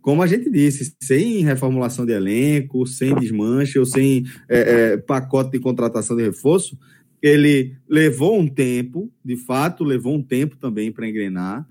[0.00, 5.52] como a gente disse, sem reformulação de elenco, sem desmanche ou sem é, é, pacote
[5.52, 6.78] de contratação de reforço,
[7.20, 11.66] ele levou um tempo, de fato, levou um tempo também para engrenar,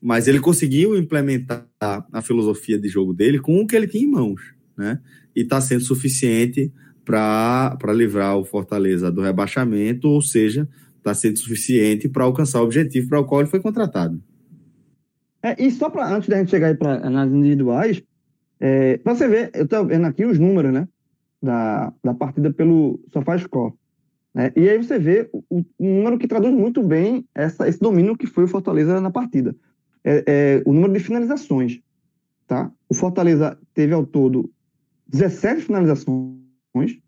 [0.00, 4.10] mas ele conseguiu implementar a filosofia de jogo dele com o que ele tinha em
[4.10, 4.40] mãos,
[4.76, 5.00] né?
[5.34, 6.72] E está sendo suficiente
[7.04, 10.68] para livrar o Fortaleza do rebaixamento, ou seja,
[11.00, 14.22] está sendo suficiente para alcançar o objetivo para o qual ele foi contratado.
[15.42, 18.02] É, e só para antes da gente chegar aí para análises individuais,
[18.60, 20.86] é, para você ver, eu estou vendo aqui os números, né,
[21.42, 23.72] da, da partida pelo SofaScore.
[24.34, 24.52] Né?
[24.54, 28.26] E aí você vê o, o, número que traduz muito bem essa, esse domínio que
[28.26, 29.56] foi o Fortaleza na partida.
[30.04, 31.80] É, é, o número de finalizações.
[32.46, 32.70] Tá?
[32.88, 34.50] O Fortaleza teve ao todo
[35.08, 36.98] 17 finalizações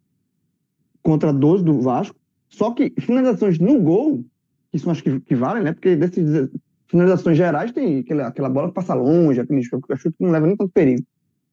[1.02, 2.16] contra 12 do Vasco.
[2.52, 4.24] Só que finalizações no gol,
[4.70, 5.72] que são as que, que valem, né?
[5.72, 6.50] Porque dessas
[6.86, 10.56] finalizações gerais tem aquela, aquela bola que passa longe, aquele chute que não leva nem
[10.56, 11.02] tanto perigo.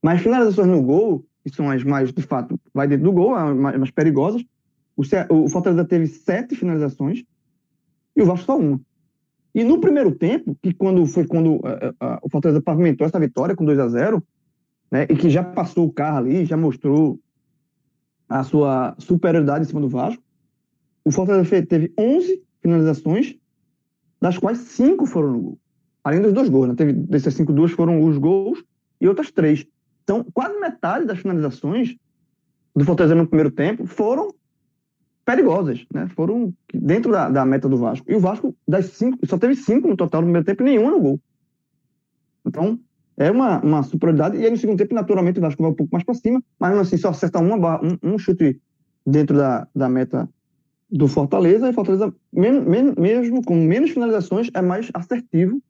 [0.04, 3.56] Mas finalizações no gol, que são as mais, de fato, vai dentro do gol, as
[3.56, 4.44] mais, mais perigosas,
[4.98, 7.24] o, o Fortaleza teve sete finalizações
[8.14, 8.82] e o Vasco só uma.
[9.56, 13.56] E no primeiro tempo, que quando foi quando uh, uh, o Fortaleza pavimentou essa vitória
[13.56, 14.22] com 2 a 0
[14.92, 17.18] né, e que já passou o carro ali, já mostrou
[18.28, 20.22] a sua superioridade em cima do Vasco,
[21.04, 23.36] o Fortaleza teve 11 finalizações,
[24.22, 25.60] das quais cinco foram no gol.
[26.04, 26.76] Além dos dois gols, né?
[26.76, 28.64] Teve, dessas cinco, duas foram os gols
[29.00, 29.66] e outras três.
[30.04, 31.96] Então, quase metade das finalizações
[32.76, 34.34] do Fortaleza no primeiro tempo foram
[35.26, 36.08] perigosas, né?
[36.16, 38.10] Foram dentro da, da meta do Vasco.
[38.12, 41.00] E o Vasco, das cinco, só teve cinco no total no primeiro tempo nenhuma no
[41.00, 41.22] gol.
[42.46, 42.80] Então,
[43.16, 44.38] é uma, uma superioridade.
[44.38, 46.78] E aí, no segundo tempo, naturalmente, o Vasco vai um pouco mais para cima, mas
[46.78, 48.60] assim, só acerta uma, um, um chute
[49.06, 50.28] dentro da, da meta
[50.92, 51.70] do Fortaleza.
[51.70, 55.62] E Fortaleza, mesmo com menos finalizações, é mais assertivo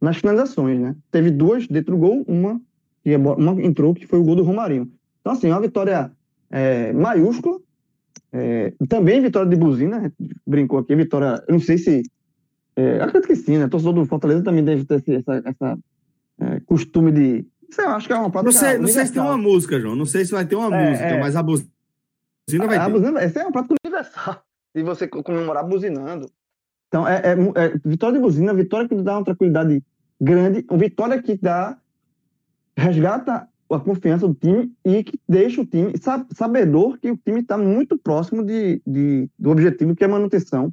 [0.00, 0.96] nas finalizações, né?
[1.10, 2.60] Teve duas dentro do gol, uma,
[3.02, 4.90] que uma entrou, que foi o gol do Romarinho.
[5.20, 6.10] Então, assim, uma vitória
[6.50, 7.58] é, maiúscula
[8.32, 10.12] é, também vitória de Buzina,
[10.46, 12.02] brincou aqui, vitória, eu não sei se.
[12.76, 13.68] É, acredito que sim, né?
[13.68, 15.78] Torcedor do Fortaleza também deve ter esse, essa, essa
[16.40, 17.46] é, costume de.
[17.70, 18.52] Sei, eu acho que é uma prática.
[18.52, 19.96] Não sei, não sei se tem uma música, João.
[19.96, 21.20] Não sei se vai ter uma é, música, é.
[21.20, 21.70] mas a buzina
[22.50, 22.86] vai a, ter.
[22.86, 24.42] A buzina, essa é uma prática universal.
[24.74, 26.30] De você comemorar buzinando.
[26.88, 27.36] Então, é, é,
[27.84, 29.82] vitória de buzina, vitória que dá uma tranquilidade
[30.20, 31.78] grande, uma vitória que dá.
[32.76, 35.92] resgata a confiança do time e que deixa o time
[36.32, 40.72] sabedor que o time está muito próximo de, de, do objetivo que é manutenção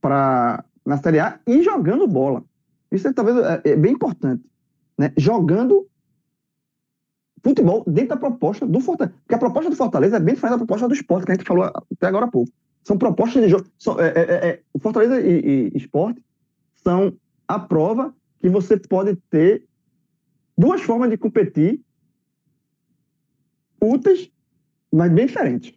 [0.00, 2.44] para na Série A e jogando bola.
[2.90, 4.44] Isso é talvez é, é bem importante,
[4.96, 5.12] né?
[5.16, 5.86] Jogando
[7.42, 9.16] futebol dentro da proposta do Fortaleza.
[9.20, 11.46] Porque a proposta do Fortaleza é bem diferente da proposta do esporte, que a gente
[11.46, 12.50] falou até agora há pouco.
[12.86, 13.66] São propostas de jogo.
[13.76, 16.22] São, é, é, é, é o Fortaleza e, e esporte
[16.76, 17.12] são
[17.48, 19.64] a prova que você pode ter
[20.56, 21.80] duas formas de competir
[23.82, 24.30] úteis,
[24.92, 25.74] mas bem diferentes.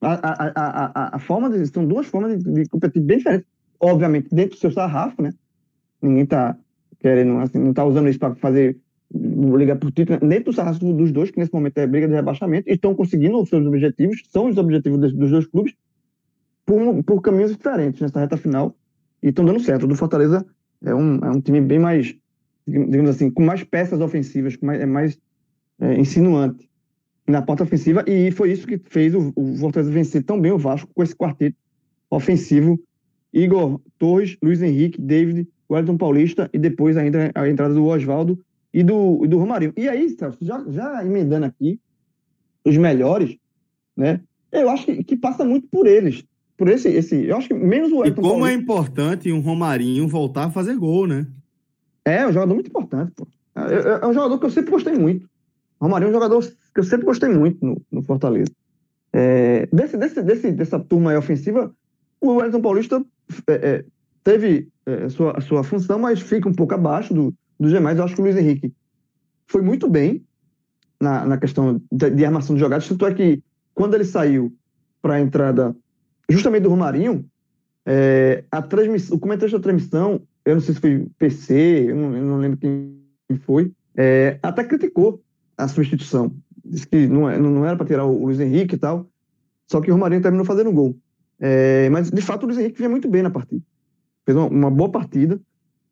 [0.00, 3.48] A, a, a, a, forma de, são duas formas de, de, competir bem diferentes.
[3.80, 5.34] Obviamente, dentro do seu sarrafo, né?
[6.00, 6.56] Ninguém está
[7.00, 8.78] querendo, assim, não está usando isso para fazer
[9.12, 12.70] ligar por título, dentro do sarrafo dos dois, que nesse momento é briga de rebaixamento,
[12.70, 15.74] estão conseguindo os seus objetivos, são os objetivos dos dois clubes,
[16.66, 18.76] por, por caminhos diferentes nessa reta final,
[19.22, 19.84] e estão dando certo.
[19.84, 20.44] O do Fortaleza
[20.84, 22.14] é um, é um time bem mais,
[22.66, 25.18] digamos assim, com mais peças ofensivas, mais, é mais
[25.80, 26.68] é, insinuante
[27.26, 30.58] na porta ofensiva, e foi isso que fez o, o Fortaleza vencer tão bem o
[30.58, 31.56] Vasco com esse quarteto
[32.10, 32.78] ofensivo.
[33.32, 38.38] Igor Torres, Luiz Henrique, David, Wellington Paulista e depois ainda a entrada do Oswaldo
[38.72, 39.72] e do, e do Romarinho.
[39.76, 41.80] E aí, Celso, já, já emendando aqui,
[42.64, 43.36] os melhores,
[43.96, 44.20] né?
[44.50, 46.24] Eu acho que, que passa muito por eles.
[46.56, 47.26] Por esse, esse.
[47.26, 48.20] Eu acho que menos o Wellington.
[48.20, 51.26] E como Paulista, é importante um Romarinho voltar a fazer gol, né?
[52.04, 53.26] É, é um jogador muito importante, pô.
[53.54, 55.28] É, é, é um jogador que eu sempre gostei muito.
[55.78, 58.50] O Romarinho é um jogador que eu sempre gostei muito no, no Fortaleza.
[59.12, 61.74] É, desse, desse, desse, dessa turma aí ofensiva,
[62.20, 63.04] o Wellington Paulista
[63.48, 63.84] é, é,
[64.22, 67.98] teve é, sua, sua função, mas fica um pouco abaixo do, dos demais.
[67.98, 68.72] Eu acho que o Luiz Henrique
[69.46, 70.24] foi muito bem
[71.00, 72.88] na, na questão de, de armação de jogadas.
[72.88, 73.42] Tanto é que
[73.74, 74.52] quando ele saiu
[75.00, 75.76] para a entrada
[76.28, 77.24] justamente do Romarinho,
[77.84, 82.16] é, a transmissão, o comentário da transmissão, eu não sei se foi PC, eu não,
[82.16, 82.98] eu não lembro quem
[83.42, 85.22] foi, é, até criticou
[85.56, 86.34] a substituição.
[86.64, 89.08] Disse que não, é, não era para tirar o Luiz Henrique e tal,
[89.68, 90.96] só que o Romarinho terminou fazendo gol.
[91.38, 93.62] É, mas, de fato, o Luiz Henrique vinha muito bem na partida.
[94.24, 95.40] Fez uma, uma boa partida.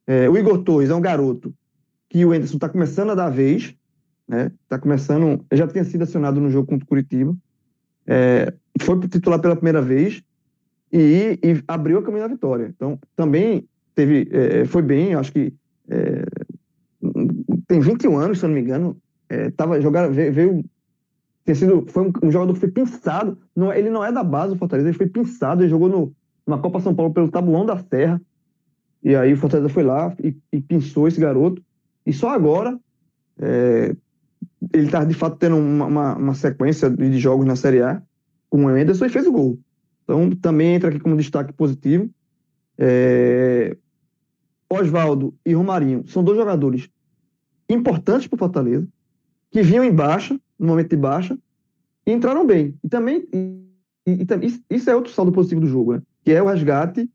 [0.07, 1.55] É, o Igor Torres é um garoto
[2.09, 3.75] que o Anderson está começando a dar vez,
[4.29, 4.53] né?
[4.63, 7.37] Está começando, já tinha sido acionado no jogo contra o Curitiba,
[8.07, 10.23] é, foi titular pela primeira vez
[10.93, 12.73] e, e, abriu a caminho da vitória.
[12.75, 15.53] Então, também teve, é, foi bem, acho que
[15.89, 16.25] é,
[17.67, 18.97] tem 21 anos, se eu não me engano,
[19.29, 20.65] é, tava jogando, veio, veio
[21.45, 24.55] ter sido, foi um, um, jogador que foi pensado, não, ele não é da base
[24.55, 26.13] do Fortaleza, ele foi pensado, ele jogou no,
[26.47, 28.21] na Copa São Paulo pelo Tabuão da Serra,
[29.03, 31.63] e aí o Fortaleza foi lá e, e pensou esse garoto,
[32.07, 32.79] e só agora
[33.39, 33.95] é,
[34.73, 38.03] ele está de fato tendo uma, uma, uma, sequência de jogos na Série A
[38.55, 39.59] com o Anderson e fez o gol.
[40.05, 42.09] Então também entra aqui como destaque positivo.
[42.79, 43.77] É,
[44.71, 46.89] Oswaldo e Romarinho são dois jogadores
[47.69, 48.87] importantes para o Fortaleza,
[49.51, 51.37] que vinham em baixa, no momento de baixa,
[52.07, 52.79] e entraram bem.
[52.85, 53.59] E também, e,
[54.07, 54.25] e,
[54.71, 56.03] isso é outro saldo positivo do jogo, né?
[56.25, 57.11] que é o resgate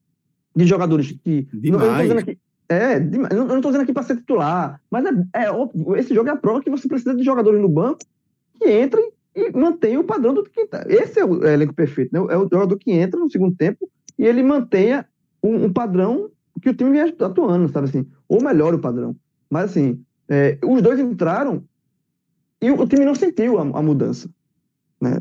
[0.54, 1.48] de jogadores que.
[1.54, 2.10] Demais.
[2.10, 2.38] Não, aqui,
[2.68, 6.34] é, eu não estou dizendo aqui para ser titular, mas é, é, esse jogo é
[6.34, 8.00] a prova que você precisa de jogadores no banco
[8.60, 9.10] que entrem
[9.40, 10.84] e mantenham o padrão do que tá.
[10.88, 12.20] Esse é o elenco perfeito, né?
[12.34, 15.06] É o jogador que entra no segundo tempo e ele mantenha
[15.42, 16.30] um, um padrão
[16.62, 18.06] que o time vem atuando, sabe assim?
[18.28, 19.16] Ou melhora o padrão.
[19.50, 21.64] Mas assim, é, os dois entraram
[22.62, 24.30] e o, o time não sentiu a, a mudança,
[25.00, 25.18] né?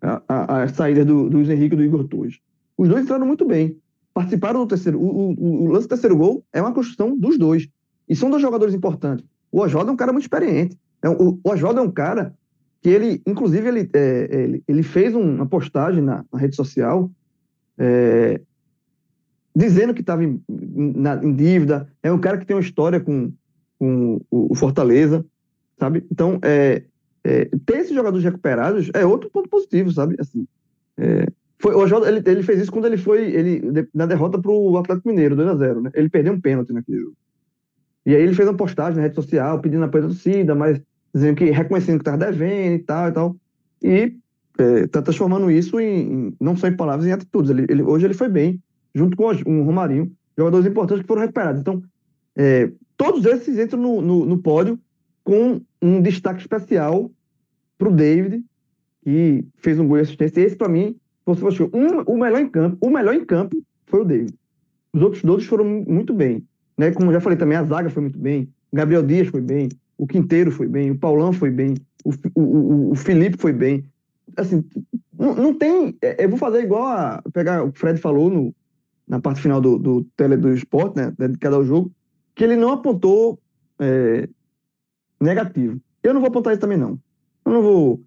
[0.00, 2.38] A, a, a saída do, do Henrique e do Igor Torres.
[2.76, 3.78] Os dois entraram muito bem.
[4.14, 4.98] Participaram do terceiro.
[4.98, 7.68] O, o, o, lance do terceiro gol é uma construção dos dois.
[8.08, 9.26] E são dois jogadores importantes.
[9.50, 10.78] O Oswaldo é um cara muito experiente.
[11.02, 12.34] É, o, o Oswaldo é um cara
[12.82, 17.10] que ele, inclusive, ele, é, ele, ele fez uma postagem na, na rede social
[17.78, 18.40] é,
[19.54, 21.88] dizendo que estava em, em, dívida.
[22.02, 23.32] É um cara que tem uma história com,
[23.78, 25.24] com o, o Fortaleza
[25.78, 26.04] sabe?
[26.10, 26.82] Então, é,
[27.24, 30.16] é, ter esses jogadores recuperados é outro ponto positivo, sabe?
[30.18, 30.46] Assim,
[30.96, 31.26] é,
[31.58, 35.08] foi, o ele, ele fez isso quando ele foi ele, na derrota para o Atlético
[35.08, 35.90] Mineiro, 2x0, né?
[35.94, 37.16] Ele perdeu um pênalti naquele jogo.
[38.04, 40.80] E aí ele fez uma postagem na rede social pedindo apoio da torcida, mas
[41.16, 43.36] dizendo que reconhecendo que estava devendo e tal e tal.
[43.82, 44.16] E
[44.84, 47.50] está é, transformando isso em, em, não só em palavras, em atitudes.
[47.50, 48.60] Ele, ele, hoje ele foi bem,
[48.94, 51.62] junto com o, um Romarinho, jogadores importantes que foram recuperados.
[51.62, 51.82] Então,
[52.36, 54.78] é, todos esses entram no, no, no pódio
[55.24, 57.10] com um destaque especial
[57.78, 58.44] para o David,
[59.02, 60.42] que fez um gol de assistência.
[60.42, 62.76] Esse, para mim, você um, o melhor em campo.
[62.78, 63.56] O melhor em campo
[63.86, 64.34] foi o David.
[64.92, 66.44] Os outros todos foram muito bem.
[66.76, 66.92] Né?
[66.92, 68.48] Como já falei também, a zaga foi muito bem.
[68.70, 69.70] Gabriel Dias foi bem.
[69.98, 70.90] O Quinteiro foi bem.
[70.90, 71.74] O Paulão foi bem.
[72.04, 73.84] O, o, o Felipe foi bem.
[74.36, 74.64] Assim,
[75.18, 75.96] não, não tem.
[76.02, 78.54] É, eu vou fazer igual a pegar o Fred falou no,
[79.08, 81.12] na parte final do, do tele do esporte, né?
[81.18, 81.92] Dedicado ao jogo,
[82.34, 83.38] que ele não apontou
[83.78, 84.28] é,
[85.20, 85.80] negativo.
[86.02, 86.98] Eu não vou apontar isso também, não.
[87.44, 88.02] Eu não vou,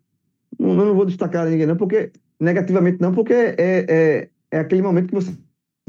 [0.60, 5.08] eu não vou destacar ninguém, não, porque negativamente não, porque é, é, é aquele momento
[5.08, 5.36] que você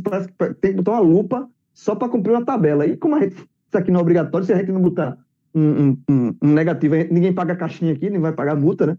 [0.03, 2.87] parece que tem que botar uma lupa só para cumprir uma tabela.
[2.87, 5.19] E como a gente, isso aqui não é obrigatório, se a gente não botar
[5.55, 8.99] um, um, um negativo, ninguém paga a caixinha aqui, nem vai pagar multa, né?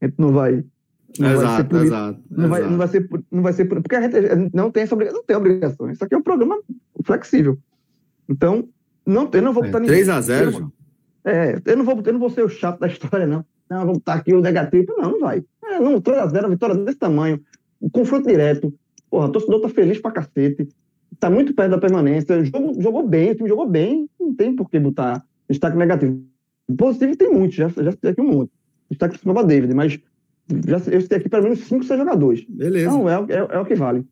[0.00, 0.64] A gente não vai.
[1.18, 2.20] Não exato, vai exato.
[2.30, 5.18] Não, Vai, não vai ser, não vai ser porque a gente não tem essa obrigação,
[5.18, 5.90] não tem obrigação.
[5.90, 6.60] Isso aqui é um programa
[7.04, 7.58] flexível.
[8.28, 8.68] Então,
[9.04, 9.96] não, eu não vou botar é, ninguém.
[9.96, 10.72] 3 a 0 João.
[11.24, 13.44] É, eu não, vou, eu não vou ser o chato da história, não.
[13.68, 14.94] Não, vou botar aqui o negativo.
[14.96, 15.42] Não, não vai.
[15.64, 17.40] É, não, 3x0, vitória desse tamanho.
[17.92, 18.72] confronto direto.
[19.10, 20.68] Porra, o torcedor tá feliz pra cacete.
[21.18, 22.44] Tá muito perto da permanência.
[22.44, 24.08] Jogou, jogou bem, o time jogou bem.
[24.18, 26.22] Não tem por que botar destaque negativo.
[26.76, 28.52] Positivo tem muito, já, já citei aqui um monte.
[28.90, 29.98] Destaque para David, mas
[30.66, 32.44] já, eu citei aqui pelo menos 5, 6 jogadores.
[32.48, 32.90] Beleza.
[32.90, 34.04] Não, é, é, é o que vale.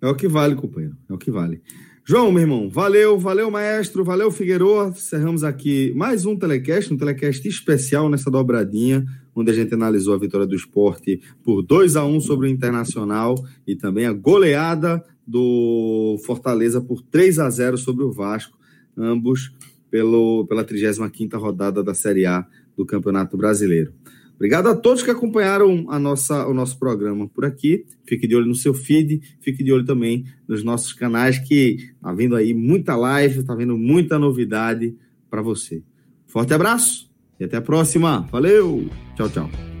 [0.00, 0.96] É o que vale, companheiro.
[1.08, 1.62] É o que vale.
[2.04, 4.94] João, meu irmão, valeu, valeu, maestro, valeu, Figueiredo.
[4.96, 9.04] Cerramos aqui mais um telecast, um telecast especial nessa dobradinha,
[9.34, 13.34] onde a gente analisou a vitória do esporte por 2 a 1 sobre o Internacional
[13.66, 18.56] e também a goleada do Fortaleza por 3 a 0 sobre o Vasco,
[18.96, 19.52] ambos
[19.90, 22.46] pelo, pela 35 rodada da Série A
[22.76, 23.92] do Campeonato Brasileiro.
[24.36, 27.84] Obrigado a todos que acompanharam a nossa, o nosso programa por aqui.
[28.06, 32.14] Fique de olho no seu feed, fique de olho também nos nossos canais, que tá
[32.14, 34.94] vindo aí muita live, tá vindo muita novidade
[35.28, 35.82] para você.
[36.28, 37.10] Forte abraço
[37.40, 38.28] e até a próxima.
[38.30, 38.88] Valeu!
[39.16, 39.77] Tchau, tchau.